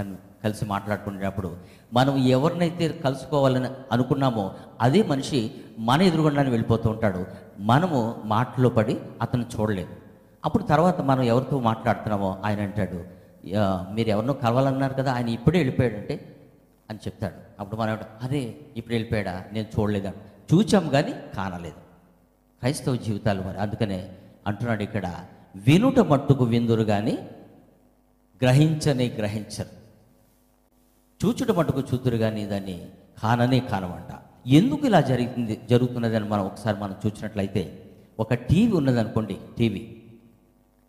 కలిసి 0.43 0.65
మాట్లాడుకునేటప్పుడు 0.65 1.49
మనం 1.93 2.15
ఎవరినైతే 2.27 2.85
కలుసుకోవాలని 3.05 3.69
అనుకున్నామో 3.91 4.45
అదే 4.81 5.01
మనిషి 5.03 5.39
మన 5.79 6.01
ఎదురుగుండానే 6.01 6.49
వెళ్ళిపోతూ 6.49 6.87
ఉంటాడు. 6.89 7.21
మనము 7.71 7.99
మాటలో 8.25 8.69
పడి 8.69 8.95
అతను 9.21 9.45
చూడలేదు 9.53 9.93
అప్పుడు 10.45 10.63
తర్వాత 10.63 11.01
మనం 11.01 11.23
ఎవరితో 11.23 11.59
మాట్లాడుతున్నామో 11.59 12.29
ఆయన 12.45 12.59
అంటాడు 12.61 12.99
మీరు 13.95 14.09
ఎవరినో 14.09 14.33
కలవాలన్నారు 14.33 14.93
కదా 14.93 15.11
ఆయన 15.13 15.29
ఇప్పుడే 15.29 15.57
వెళ్ళిపోయాడంటే 15.59 16.15
అని 16.89 16.99
చెప్తాడు. 17.05 17.37
అప్పుడు 17.59 17.77
మనం 17.81 17.97
అదే 18.23 18.41
ఇప్పుడు 18.77 18.93
వెళ్ళిపోయాడా 18.95 19.35
నేను 19.53 19.67
చూడలేదా? 19.75 20.11
చూచాం 20.49 20.85
కానీ 20.89 21.13
కానలేదు. 21.37 21.79
క్రైస్తవ 22.61 22.95
జీవితాలు 23.05 23.41
మరి 23.41 23.57
అందుకనే 23.57 23.99
అంటున్నాడు 24.47 24.83
ఇక్కడ 24.83 25.07
వినుట 25.67 25.99
మట్టుకు 26.11 26.43
విందురు 26.43 26.83
కానీ 26.83 27.15
గ్రహించని 28.41 29.07
గ్రహించరు. 29.09 29.71
చూచుట 31.21 31.51
మటుకు 31.51 31.79
చూతురు 31.79 32.17
కానీ 32.17 32.45
దాన్ని 32.45 32.85
కాననే 33.23 33.59
కానమంట. 33.59 34.11
ఎందుకు 34.47 34.85
ఇలా 34.85 35.01
జరిగింది 35.01 35.61
జరుగుతున్నదని 35.69 36.27
మనం 36.29 36.45
ఒకసారి 36.45 36.79
మనం 36.79 36.95
చూసినట్లయితే 37.05 37.93
ఒక 38.19 38.33
టీవీ 38.33 38.71
ఉన్నదనుకోండి 38.71 39.37
టీవీ. 39.57 40.01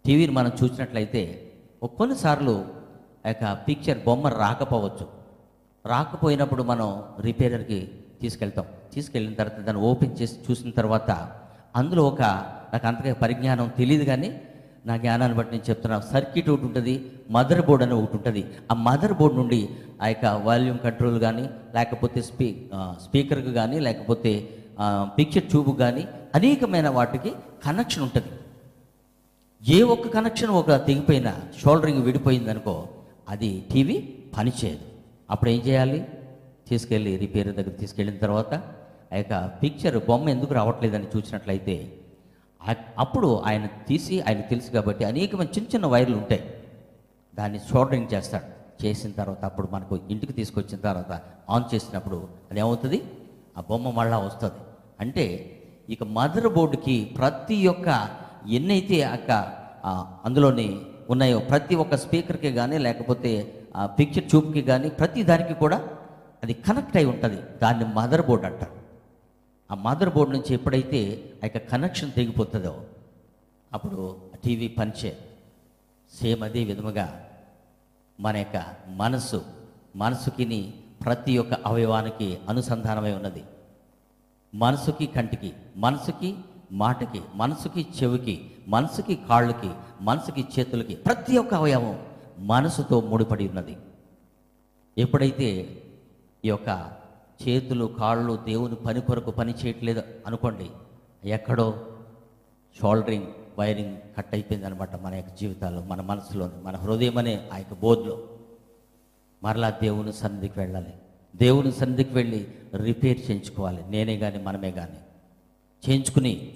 టీవీని 0.05 0.32
మనం 0.32 0.53
చూసినట్లయితే 0.64 1.53
ఒక 1.82 1.94
కొన్నిసార్లు 1.94 2.64
ఆ 3.26 3.28
యొక్క 3.28 3.53
పిక్చర్ 3.68 4.05
బొమ్మ 4.05 4.28
రాకపోవచ్చు. 4.28 5.09
రాకపోయినప్పుడు 5.86 6.62
మనం 6.62 7.03
రిపేరర్కి 7.20 7.90
తీసుకెళ్తాం. 8.20 8.66
తీసుకెళ్ళిన 8.94 9.34
తర్వాత 9.34 9.61
దాన్ని 9.61 9.82
ఓపెన్ 9.82 10.22
చేసి 10.22 10.36
చూసిన 10.51 10.70
తర్వాత 10.70 11.11
అందులో 11.76 12.09
ఒక 12.09 12.22
నాకు 12.72 12.86
అంతగా 12.86 13.14
పరిజ్ఞానం 13.14 13.72
తెలియదు 13.78 14.05
కానీ 14.05 14.40
నా 14.87 14.95
జ్ఞానాన్ని 15.03 15.37
బట్టి 15.39 15.53
నేను 15.55 15.66
చెప్తున్నా. 15.70 15.97
సర్క్యూట్ 16.12 16.49
ఒకటి 16.53 16.66
ఉంటుంది 16.68 16.95
మదర్ 17.37 17.62
బోర్డ్ 17.66 17.82
అని 17.87 17.95
ఒకటి 18.01 18.14
ఉంటుంది. 18.18 18.43
ఆ 18.70 18.74
మదర్ 18.89 19.14
బోర్డ్ 19.18 19.37
నుండి 19.41 19.61
ఆ 20.03 20.07
యొక్క 20.12 20.26
వాల్యూమ్ 20.49 20.78
కంట్రోల్ 20.87 21.18
కానీ 21.26 21.45
లేకపోతే 21.76 22.20
స్పీ 22.30 22.49
స్పీకర్కి 23.07 23.53
కానీ 23.61 23.78
లేకపోతే 23.87 24.32
పిక్చర్ 25.18 25.47
ట్యూబ్ 25.53 25.72
కానీ 25.82 26.05
అనేకమైన 26.39 26.89
వాటికి 26.99 27.30
కనెక్షన్ 27.64 28.05
ఉంటుంది. 28.07 28.30
ఏ 29.62 29.78
ఒక్క 29.95 30.07
కనెక్షన్ 30.16 30.53
ఒక 30.61 30.72
తెగిపోయినా 30.89 31.32
షోల్డరింగ్ 31.61 32.03
విడిపోయింది 32.09 32.51
అనుకో 32.55 32.74
అది 33.32 33.51
టీవీ 33.72 33.97
పనిచేయదు. 34.37 34.84
అప్పుడు 35.32 35.51
ఏం 35.55 35.61
చేయాలి? 35.68 36.01
తీసుకెళ్ళి 36.68 37.12
రిపేర్ 37.22 37.49
దగ్గర 37.59 37.74
తీసుకెళ్ళిన 37.80 38.18
తర్వాత 38.24 38.55
ఆ 39.12 39.16
యొక్క 39.20 39.34
పిక్చర్ 39.62 39.97
బొమ్మ 40.09 40.26
ఎందుకు 40.34 40.53
రావట్లేదని 40.59 41.09
చూసినట్లయితే 41.14 41.76
అప్పుడు 42.99 43.43
ఆయన 43.47 43.67
తీసి 43.67 44.21
ఆయన 44.21 44.41
తెలుసు 44.41 44.71
కాబట్టి 44.71 45.05
అనేకమైన 45.05 45.49
చిన్న 45.49 45.69
చిన్న 45.75 45.87
వైర్లు 45.87 46.17
ఉంటాయి. 46.17 46.55
దాన్ని 47.35 47.59
సోల్డరింగ్ 47.59 48.14
చేస్తాడు. 48.14 48.57
చేసిన 48.87 49.11
తర్వాత 49.11 49.45
అప్పుడు 49.45 49.69
మనకు 49.73 49.99
ఇంటికి 50.11 50.33
తీసుకొచ్చిన 50.33 50.81
తర్వాత 50.81 51.23
ఆన్ 51.51 51.75
చేసినప్పుడు 51.75 52.29
అది 52.51 52.61
ఏమవుతుంది 52.61 53.03
ఆ 53.59 53.61
బొమ్మ 53.71 53.91
మళ్ళా 53.91 54.19
వస్తుంది. 54.19 54.55
అంటే 55.01 55.25
ఇక 55.89 56.03
మదర్ 56.03 56.49
బోర్డుకి 56.49 57.14
ప్రతి 57.17 57.67
ఒక్క 57.67 58.09
ఎన్నైతే 58.49 59.03
అక్క 59.03 59.31
అందులోని 60.25 60.81
ఉన్నాయో 61.11 61.39
ప్రతి 61.39 61.75
ఒక్క 61.75 61.97
స్పీకర్కి 61.97 62.53
కానీ 62.53 62.79
లేకపోతే 62.79 63.62
ఆ 63.77 63.87
పిక్చర్ 63.87 64.25
ట్యూబ్కి 64.25 64.62
కానీ 64.62 64.89
ప్రతి 64.89 65.23
దానికి 65.23 65.55
కూడా 65.55 65.89
అది 66.43 66.53
కనెక్ట్ 66.53 66.97
అయి 66.97 67.07
ఉంటుంది. 67.07 67.43
దాన్ని 67.62 67.85
మదర్ 67.95 68.27
బోర్డ్ 68.27 68.45
అంటారు. 68.45 68.86
ఆ 69.71 69.75
మదర్ 69.75 70.14
బోర్డ్ 70.14 70.33
నుంచి 70.33 70.55
ఎప్పుడైతే 70.55 71.01
ఆ 71.45 71.47
యొక్క 71.47 71.71
కనెక్షన్ 71.71 72.12
తెగిపోతుందో 72.12 72.87
అప్పుడు 73.73 74.17
టీవీ 74.45 74.69
పనిచే 74.69 75.19
సేమ్ 76.14 76.43
అదే 76.43 76.64
విధముగా 76.64 77.07
మన 78.21 78.37
యొక్క 78.37 78.75
మనసు 78.89 79.43
మనసుకిని 79.97 80.75
ప్రతి 81.05 81.39
ఒక్క 81.39 81.53
అవయవానికి 81.53 82.39
అనుసంధానమై 82.49 83.12
ఉన్నది. 83.12 83.45
మనసుకి 84.55 85.07
కంటికి 85.07 85.53
మనసుకి 85.77 86.37
మాటకి 86.73 87.21
మనసుకి 87.35 87.87
చెవికి 88.03 88.51
మనసుకి 88.69 89.17
కాళ్ళకి 89.17 89.71
మనసుకి 90.01 90.45
చేతులకి 90.59 90.95
ప్రతి 90.95 91.39
ఒక్క 91.39 91.55
అవయవం 91.55 92.07
మనసుతో 92.39 93.01
ముడిపడి 93.01 93.49
ఉన్నది. 93.49 93.77
ఎప్పుడైతే 94.99 95.49
ఈ 96.45 96.49
యొక్క 96.49 96.91
చేతులు 97.43 97.84
కాళ్ళు 97.84 98.37
దేవుని 98.37 98.74
పని 98.74 99.01
కొరకు 99.01 99.30
పని 99.30 99.55
చేయట్లేదు 99.64 100.03
అనుకోండి 100.26 100.70
ఎక్కడో 101.24 101.87
షోల్డరింగ్ 102.80 103.26
వైరింగ్ 103.59 103.97
కట్ 104.16 104.26
అయిపోయింది 104.32 104.66
అనమాట 104.66 104.97
మన 104.97 105.14
యొక్క 105.14 105.34
జీవితాల్లో 105.41 105.82
మన 105.82 106.01
మనసులో 106.01 106.51
మన 106.62 106.76
హృదయం 106.76 107.18
అనే 107.18 107.51
ఆ 107.53 107.57
యొక్క 107.59 107.74
బోధలో 107.74 108.28
మరలా 109.43 109.70
దేవుని 109.70 110.12
సన్నిధికి 110.12 110.59
వెళ్ళాలి. 110.59 110.95
దేవుని 111.37 111.72
సన్నిధికి 111.72 112.14
వెళ్ళి 112.14 112.47
రిపేర్ 112.76 113.30
చేయించుకోవాలి 113.30 113.84
నేనే 113.89 114.18
కానీ 114.18 114.39
మనమే 114.39 114.70
కానీ 114.70 114.99
చేయించుకుని 115.89 116.55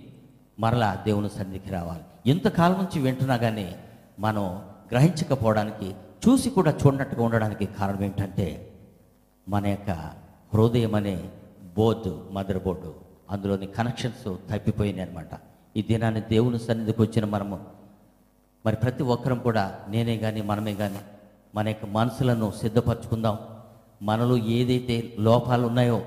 మరలా 0.61 1.03
దేవుని 1.07 1.31
సన్నిధికి 1.31 1.71
రావాలి. 1.71 2.31
ఇంతకాలం 2.31 2.79
నుంచి 2.79 3.03
వింటున్నా 3.03 3.37
కానీ 3.37 3.77
మనం 4.19 4.43
గ్రహించకపోవడానికి 4.91 5.95
చూసి 6.29 6.51
కూడా 6.51 6.75
చూడనట్టుగా 6.87 7.25
ఉండడానికి 7.25 7.67
కారణం 7.67 8.03
ఏంటంటే 8.05 8.79
మన 9.49 9.67
యొక్క 9.67 10.20
హృదయం 10.55 10.95
అనే 10.95 11.31
బోర్డు 11.77 12.29
మదర్ 12.33 12.63
బోర్డు. 12.65 12.95
అందులోని 13.31 13.67
కనెక్షన్స్ 13.67 14.37
తప్పిపోయినాయి 14.51 15.09
అనమాట 15.09 15.41
ఈ 15.77 15.83
దినాన్ని 15.83 16.21
దేవుని 16.21 16.59
సన్నిధికి 16.59 17.03
వచ్చిన 17.03 17.25
మనము 17.25 17.61
మరి 18.67 18.77
ప్రతి 18.77 19.03
ఒక్కరం 19.03 19.39
కూడా 19.39 19.79
నేనే 19.89 20.19
కానీ 20.19 20.43
మనమే 20.43 20.75
కానీ 20.75 20.99
మన 21.55 21.69
యొక్క 21.69 21.85
మనసులను 21.85 22.51
సిద్ధపరచుకుందాం. 22.51 23.39
మనలో 24.03 24.37
ఏదైతే 24.37 25.17
లోపాలు 25.19 25.67
ఉన్నాయో 25.67 26.03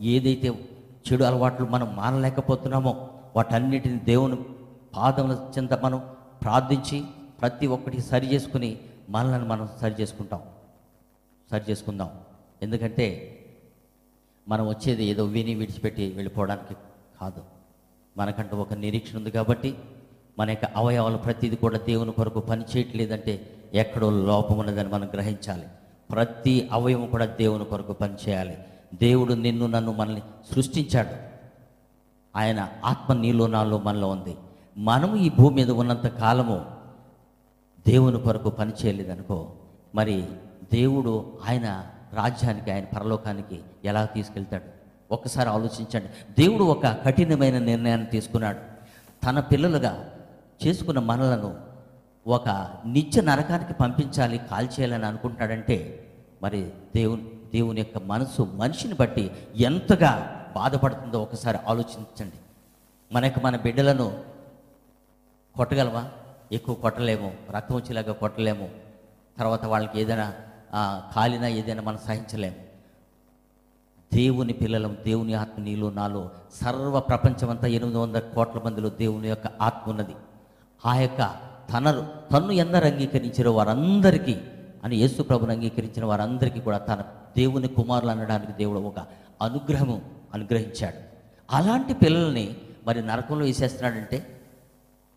ఏదైతే 0.00 0.68
చెడు 1.12 1.24
అలవాట్లు 1.24 1.66
మనం 1.66 1.96
మానలేకపోతున్నామో 1.96 3.08
వాటన్నిటిని 3.36 3.98
దేవుని 3.98 4.36
పాదముల 4.96 5.38
చెంత 5.58 5.74
మనం 5.74 6.02
ప్రార్థించి 6.42 7.04
ప్రతి 7.40 7.66
ఒక్కటి 7.66 8.00
సరి 8.00 8.34
చేసుకుని 8.34 8.78
మనల్ని 9.08 9.48
మనం 9.48 9.68
సరి 9.80 9.94
చేసుకుంటాం. 10.00 10.40
సరి 11.50 11.64
చేసుకుందాం. 11.70 12.10
ఎందుకంటే 12.62 13.34
మనం 14.48 14.68
వచ్చేది 14.68 15.04
ఏదో 15.04 15.24
విని 15.24 15.54
విడిచిపెట్టి 15.54 16.12
వెళ్ళిపోవడానికి 16.12 16.74
కాదు. 17.20 17.42
మనకంటూ 18.16 18.56
ఒక 18.56 18.74
నిరీక్షణ 18.74 19.18
ఉంది 19.18 19.30
కాబట్టి 19.30 19.74
మన 20.38 20.50
యొక్క 20.50 20.64
అవయవాలు 20.64 21.16
ప్రతిదీ 21.16 21.56
కూడా 21.56 21.78
దేవుని 21.78 22.12
కొరకు 22.12 22.40
పని 22.40 22.64
చేయట్లేదంటే 22.76 23.64
ఎక్కడో 23.74 24.10
లోపం 24.10 24.58
ఉన్నదని 24.58 24.88
మనం 24.88 25.10
గ్రహించాలి. 25.14 25.66
ప్రతి 26.10 26.68
అవయవం 26.72 27.06
కూడా 27.06 27.24
దేవుని 27.24 27.64
కొరకు 27.64 27.92
పనిచేయాలి 27.92 28.58
దేవుడు 28.94 29.34
నిన్ను 29.34 29.66
నన్ను 29.66 29.92
మనల్ని 29.92 30.22
సృష్టించాడు. 30.54 31.28
ఆయన 32.38 32.68
ఆత్మ 32.84 33.12
నీలో 33.12 33.46
నాలో 33.46 33.78
మనలో 33.78 34.08
ఉంది. 34.08 34.36
మనము 34.78 35.16
ఈ 35.16 35.28
భూమి 35.28 35.54
మీద 35.54 35.70
ఉన్నంత 35.70 36.06
కాలము 36.06 36.64
దేవుని 37.86 38.20
కొరకు 38.20 38.50
పని 38.50 38.72
చేయలేదనుకో 38.84 39.50
మరి 39.94 40.24
దేవుడు 40.72 41.38
ఆయన 41.48 41.86
రాజ్యానికి 42.14 42.70
ఆయన 42.70 42.84
పరలోకానికి 42.84 43.60
ఎలా 43.84 44.04
తీసుకెళ్తాడు? 44.04 44.78
ఒక్కసారి 45.12 45.48
ఆలోచించండి. 45.48 46.42
దేవుడు 46.42 46.64
ఒక 46.64 46.86
కఠినమైన 46.86 47.58
నిర్ణయాన్ని 47.58 48.06
తీసుకున్నాడు. 48.06 48.58
తన 49.26 49.40
పిల్లలుగా 49.40 50.10
చేసుకున్న 50.66 50.98
మనలను 50.98 51.56
ఒక 52.26 52.48
నిత్య 52.86 53.20
నరకానికి 53.22 53.72
పంపించాలి 53.72 54.38
కాల్చేయాలని 54.38 55.06
అనుకుంటాడంటే 55.06 56.04
మరి 56.42 56.72
దేవుని 56.96 57.30
దేవుని 57.54 57.80
యొక్క 57.80 57.98
మనసు 57.98 58.42
మనిషిని 58.42 58.94
బట్టి 58.94 59.30
ఎంతగా 59.56 60.34
బాధపడుతుందో 60.54 61.22
ఒకసారి 61.22 61.58
ఆలోచించండి. 61.66 62.36
మనకు 63.12 63.40
మన 63.40 63.56
బిడ్డలను 63.56 64.18
కొట్టగలమా? 65.56 66.10
ఎక్కువ 66.52 66.74
కొట్టలేము 66.74 67.32
రక్తం 67.50 67.74
వచ్చేలాగా 67.74 68.12
కొట్టలేము. 68.12 68.68
తర్వాత 69.38 69.64
వాళ్ళకి 69.64 70.00
ఏదైనా 70.00 70.34
కాలినా 71.14 71.48
ఏదైనా 71.48 71.82
మనం 71.82 71.98
సహించలేము 72.06 72.68
దేవుని 74.14 74.52
పిల్లలం 74.52 74.96
దేవుని 75.04 75.34
ఆత్మ 75.34 75.62
నీలో 75.62 75.90
నాలో 75.90 76.30
సర్వ 76.54 77.00
ప్రపంచమంతా 77.00 77.66
ఎనిమిది 77.66 77.98
వందల 77.98 78.18
కోట్ల 78.18 78.58
మందిలో 78.58 78.88
దేవుని 78.88 79.28
యొక్క 79.28 79.46
ఆత్మ 79.62 79.90
ఉన్నది. 79.90 80.14
ఆ 80.86 80.96
యొక్క 80.96 81.36
తనరు 81.72 82.06
తన్ను 82.32 82.52
ఎందరు 82.52 82.84
అంగీకరించారో 82.84 83.52
వారందరికీ 83.52 84.40
అని 84.84 84.96
యేసు 84.96 85.22
ప్రభుని 85.22 85.52
అంగీకరించిన 85.52 86.04
వారందరికీ 86.04 86.60
కూడా 86.60 86.78
తన 86.78 87.04
దేవుని 87.36 87.68
కుమారులు 87.68 88.10
అనడానికి 88.10 88.52
దేవుడు 88.52 88.78
ఒక 88.78 88.98
అనుగ్రహము 89.42 90.02
అనుగ్రహించాడు. 90.34 90.96
అలాంటి 91.50 91.94
పిల్లల్ని 91.94 92.56
మరి 92.86 93.06
నరకంలో 93.06 93.44
వేసేస్తున్నాడంటే 93.44 94.40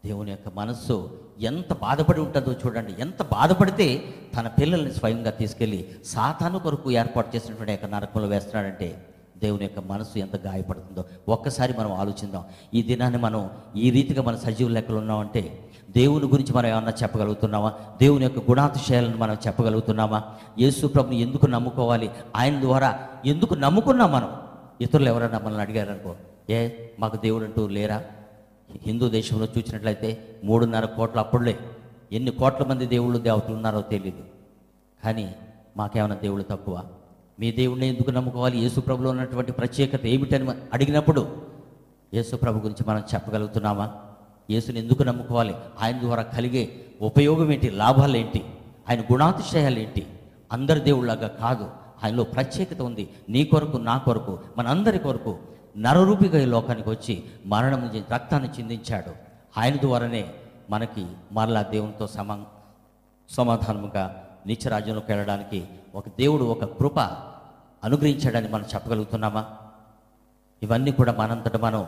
దేవుని 0.06 0.32
యొక్క 0.32 0.49
మనస్సు 0.56 1.20
ఎంత 1.42 1.74
బాధపడి 1.74 2.22
ఉంటుందో 2.22 2.52
చూడండి. 2.52 2.96
ఎంత 3.00 3.24
బాధపడితే 3.24 4.04
తన 4.38 4.48
పిల్లల్ని 4.48 4.94
స్వయంగా 4.94 5.32
తీసుకెళ్ళి 5.32 5.88
సాతాను 6.06 6.60
కొరకు 6.60 6.92
ఏర్పాటు 6.92 7.36
చేసినటువంటి 7.36 7.72
యొక్క 7.72 7.86
నరకంలో 7.86 8.28
వేస్తున్నాడంటే 8.28 9.06
దేవుని 9.38 9.64
యొక్క 9.64 9.80
మనసు 9.80 10.20
ఎంత 10.20 10.36
గాయపడుతుందో. 10.42 11.06
ఒక్కసారి 11.30 11.74
మనం 11.80 11.92
ఆలోచిద్దాం. 11.92 12.44
ఈ 12.74 12.82
దినాన్ని 12.82 13.20
మనం 13.20 13.50
ఈ 13.76 13.92
రీతిగా 13.92 14.24
మన 14.24 14.36
సజీవ 14.36 14.68
లెక్కలు 14.68 14.98
ఉన్నామంటే 14.98 15.60
దేవుని 15.89 16.26
గురించి 16.26 16.54
మనం 16.54 16.68
ఏమన్నా 16.68 16.94
చెప్పగలుగుతున్నామా? 17.04 17.74
దేవుని 18.02 18.24
యొక్క 18.24 18.39
గుణాతిశయాలను 18.52 19.18
మనం 19.18 19.38
చెప్పగలుగుతున్నామా? 19.48 20.24
యేసు 20.60 20.88
ప్రభుని 20.88 21.22
ఎందుకు 21.22 21.46
నమ్ముకోవాలి? 21.46 22.10
ఆయన 22.36 22.62
ద్వారా 22.62 23.00
ఎందుకు 23.26 23.54
నమ్ముకున్నాం 23.54 24.12
మనం? 24.12 24.32
ఇతరులు 24.82 25.08
ఎవరైనా 25.08 25.39
మనల్ని 25.39 25.62
అడిగారనుకో 25.62 26.16
ఏ 26.50 26.70
మాకు 27.00 27.18
దేవుడు 27.18 27.44
అంటూ 27.44 27.68
లేరా? 27.68 28.02
హిందూ 28.84 29.09
దేశంలో 29.09 29.45
చూసినట్లయితే 29.45 30.39
మూడున్నర 30.43 30.86
కోట్ల 30.86 31.19
అప్పుడులే. 31.19 31.59
ఎన్ని 32.11 32.32
కోట్ల 32.32 32.63
మంది 32.63 32.86
దేవుళ్ళు 32.86 33.17
దేవతలు 33.19 33.55
ఉన్నారో 33.55 33.82
తెలియదు 33.82 34.24
కానీ 35.03 35.36
మాకేమైనా 35.78 36.15
దేవుళ్ళు 36.15 36.45
తక్కువ? 36.51 36.84
మీ 37.39 37.51
దేవుడిని 37.51 37.88
ఎందుకు 37.88 38.11
నమ్ముకోవాలి? 38.11 38.57
యేసుప్రభులో 38.59 39.09
ఉన్నటువంటి 39.09 39.51
ప్రత్యేకత 39.51 40.05
ఏమిటని 40.05 40.49
అడిగినప్పుడు 40.74 41.41
యేసుప్రభు 42.13 42.57
గురించి 42.57 42.89
మనం 42.89 42.99
చెప్పగలుగుతున్నామా? 42.99 43.93
యేసుని 44.51 44.80
ఎందుకు 44.80 45.03
నమ్ముకోవాలి? 45.03 45.55
ఆయన 45.80 45.99
ద్వారా 45.99 46.24
కలిగే 46.24 46.69
ఉపయోగం 47.01 47.51
ఏంటి? 47.51 47.69
లాభాలు 47.69 48.17
ఏంటి? 48.17 48.45
ఆయన 48.89 49.01
గుణాతిశయాలు 49.01 49.80
ఏంటి? 49.80 50.07
అందరి 50.51 50.80
దేవుళ్ళగా 50.80 51.28
కాదు. 51.28 51.69
ఆయనలో 52.03 52.24
ప్రత్యేకత 52.24 52.82
ఉంది. 52.82 53.09
నీ 53.30 53.43
కొరకు 53.43 53.78
నా 53.78 53.97
కొరకు 53.97 54.39
మనందరి 54.57 54.99
కొరకు 54.99 55.38
నరరూపిగా 55.78 56.39
ఈ 56.39 56.45
లోకానికి 56.45 56.89
వచ్చి 56.89 57.24
మరణం 57.45 58.05
రక్తాన్ని 58.11 58.49
చిందించాడు. 58.49 59.11
ఆయన 59.57 59.76
ద్వారానే 59.76 60.34
మనకి 60.69 61.07
మరలా 61.32 61.61
దేవునితో 61.61 62.07
సమా 62.07 62.45
సమాధానముగా 63.30 64.28
నిత్యరాజ్యంలోకి 64.45 65.11
వెళ్ళడానికి 65.11 65.67
ఒక 65.95 66.07
దేవుడు 66.07 66.43
ఒక 66.43 66.63
కృప 66.63 66.99
అనుగ్రహించాడని 67.84 68.47
మనం 68.47 68.63
చెప్పగలుగుతున్నామా? 68.74 69.45
ఇవన్నీ 70.63 70.91
కూడా 70.91 71.15
మనంతట 71.19 71.57
మనం 71.57 71.88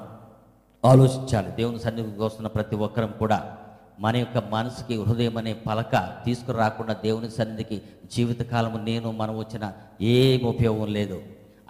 ఆలోచించాలి. 0.86 1.52
దేవుని 1.52 1.80
సన్నిధికి 1.80 2.20
వస్తున్న 2.20 2.48
ప్రతి 2.48 2.76
ఒక్కరం 2.76 3.14
కూడా 3.20 3.58
మన 4.00 4.18
యొక్క 4.18 4.38
మనసుకి 4.38 5.04
హృదయం 5.04 5.38
అనే 5.38 5.54
పలక 5.54 6.16
తీసుకురాకుండా 6.26 6.94
దేవుని 6.94 7.32
సన్నిధికి 7.32 7.82
జీవితకాలము 8.14 8.78
నేను 8.78 9.12
మనం 9.12 9.38
వచ్చిన 9.38 9.74
ఏం 10.02 10.48
ఉపయోగం 10.48 10.88
లేదు. 10.88 11.22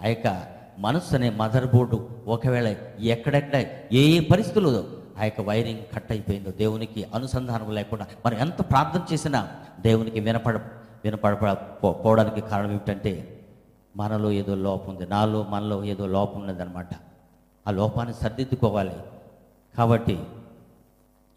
ఆ 0.04 0.06
యొక్క 0.06 0.53
మనస్సు 0.78 1.14
అనే 1.14 1.30
మదర్ 1.30 1.76
బోర్డు 1.76 2.08
ఒకవేళ 2.26 2.76
ఎక్కడెక్కడ 3.00 3.56
ఏ 3.92 3.98
ఏ 3.98 4.20
పరిస్థితులు 4.20 4.98
ఆ 5.18 5.24
యొక్క 5.24 5.40
వైరింగ్ 5.40 5.80
కట్ 5.94 6.12
అయిపోయిందో 6.12 6.50
దేవునికి 6.50 7.04
అనుసంధానం 7.14 7.74
లేకుండా 7.74 8.06
మనం 8.26 8.38
ఎంత 8.38 8.60
ప్రార్థన 8.60 9.02
చేసినా 9.12 9.48
దేవునికి 9.80 10.20
వినపడ 10.20 10.56
వినపడ 11.04 11.52
పోవడానికి 11.84 12.40
కారణం 12.40 12.70
ఏమిటంటే 12.70 13.30
మనలో 13.96 14.32
ఏదో 14.32 14.54
లోపం 14.54 14.96
ఉంది. 14.96 15.06
నాలో 15.06 15.42
మనలో 15.42 15.84
ఏదో 15.84 16.06
లోపం 16.06 16.40
ఉన్నదన్నమాట. 16.40 16.88
ఆ 17.68 17.70
లోపాన్ని 17.70 18.14
సర్దిద్దుకోవాలి. 18.14 18.96
కాబట్టి 19.78 20.20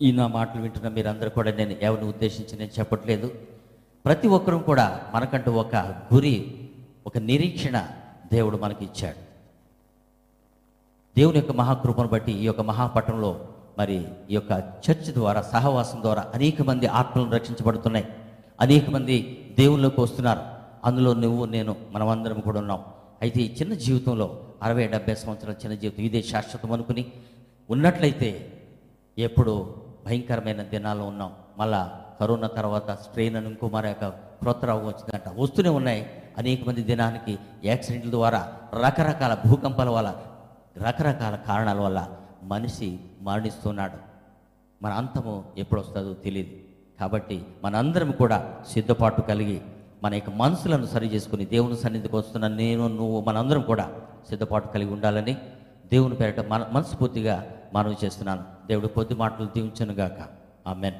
ఈ 0.01 0.11
నా 0.11 0.27
మాటలు 0.27 0.61
వింటున్న 0.61 0.87
మీరందరూ 0.87 1.29
కూడా 1.29 1.51
నేను 1.51 1.75
ఎవరిని 1.81 2.07
ఉద్దేశించి 2.07 2.59
నేను 2.59 2.79
చెప్పట్లేదు. 2.79 3.31
ప్రతి 4.05 4.27
ఒక్కరూ 4.27 4.59
కూడా 4.59 5.01
మనకంటూ 5.13 5.51
ఒక 5.51 5.75
గురి 6.13 6.69
ఒక 7.07 7.17
నిరీక్షణ 7.17 7.87
దేవుడు 8.33 8.57
మనకి 8.57 8.85
ఇచ్చాడు. 8.85 9.26
దేవుని 11.17 11.37
యొక్క 11.37 11.51
మహాకృపను 11.51 12.07
బట్టి 12.07 12.31
ఈ 12.31 12.43
యొక్క 12.43 12.61
మహాపట్టణంలో 12.61 13.39
మరి 13.77 14.05
ఈ 14.29 14.33
యొక్క 14.33 14.51
చర్చ్ 14.89 15.13
ద్వారా 15.13 15.41
సహవాసం 15.41 16.01
ద్వారా 16.01 16.25
అనేక 16.33 16.61
మంది 16.61 16.87
ఆత్మలను 16.87 17.31
రక్షించబడుతున్నాయి. 17.31 18.05
అనేక 18.61 18.89
మంది 18.89 19.15
దేవుళ్ళలోకి 19.59 20.01
వస్తున్నారు. 20.01 20.39
అందులో 20.85 21.13
నువ్వు 21.13 21.45
నేను 21.45 21.75
మనమందరం 21.91 22.39
కూడా 22.39 22.59
ఉన్నాం. 22.59 22.83
అయితే 23.21 23.41
ఈ 23.41 23.55
చిన్న 23.55 23.73
జీవితంలో 23.73 24.39
అరవై 24.63 24.87
డెబ్బై 24.87 25.15
సంవత్సరాల 25.15 25.53
చిన్న 25.53 25.75
జీవితం 25.75 26.03
ఇదే 26.03 26.21
శాశ్వతం 26.21 26.71
అనుకుని 26.71 27.05
ఉన్నట్లయితే 27.69 28.61
ఎప్పుడు 29.17 29.75
భయంకరమైన 30.05 30.63
దినాల్లో 30.63 31.05
ఉన్నాం. 31.05 31.31
మళ్ళా 31.57 31.91
కరోనా 32.19 32.47
తర్వాత 32.47 32.91
స్ట్రెయిన్ 32.91 33.35
అని 33.35 33.47
ఇంకో 33.47 33.69
మరో 33.69 33.87
యొక్క 33.87 34.07
క్రొత్త 34.07 34.65
రోగం 34.65 34.87
వచ్చిందంట 34.87 35.41
వస్తూనే 35.41 35.69
ఉన్నాయి. 35.69 36.09
అనేక 36.37 36.67
మంది 36.67 36.81
దినానికి 36.81 37.39
యాక్సిడెంట్ల 37.65 38.09
ద్వారా 38.09 38.47
రకరకాల 38.73 39.37
భూకంపాల 39.45 39.89
వల్ల 39.89 40.15
రకరకాల 40.81 41.35
కారణాల 41.35 41.79
వల్ల 41.79 42.07
మనిషి 42.43 42.99
మరణిస్తున్నాడు. 43.21 43.97
మన 44.81 44.91
అంతము 44.91 45.43
ఎప్పుడు 45.57 45.81
వస్తుందో 45.81 46.13
తెలియదు 46.13 46.49
కాబట్టి 46.99 47.45
మనందరం 47.63 48.11
కూడా 48.11 48.53
సిద్ధపాటు 48.67 49.21
కలిగి 49.21 49.61
మన 50.03 50.13
యొక్క 50.13 50.29
మనసులను 50.29 50.85
సరి 50.85 51.07
చేసుకుని 51.07 51.45
దేవుని 51.45 51.77
సన్నిధికి 51.77 52.15
వస్తున్న 52.15 52.47
నేను 52.47 52.87
నువ్వు 52.87 53.21
మనందరం 53.21 53.61
కూడా 53.61 53.89
సిద్ధపాటు 54.29 54.67
కలిగి 54.67 54.93
ఉండాలని 54.93 55.33
దేవుని 55.91 56.15
పేరట 56.15 56.47
మన 56.47 56.65
మనస్ఫూర్తిగా 56.71 57.45
మనవి 57.73 57.95
చేస్తున్నాను. 58.05 58.43
దేవుడు 58.67 58.87
కొద్ది 58.87 59.13
మాటలు 59.13 59.45
దీవించను 59.45 59.93
గాక 59.93 60.17
ఆమెన్. 60.67 60.95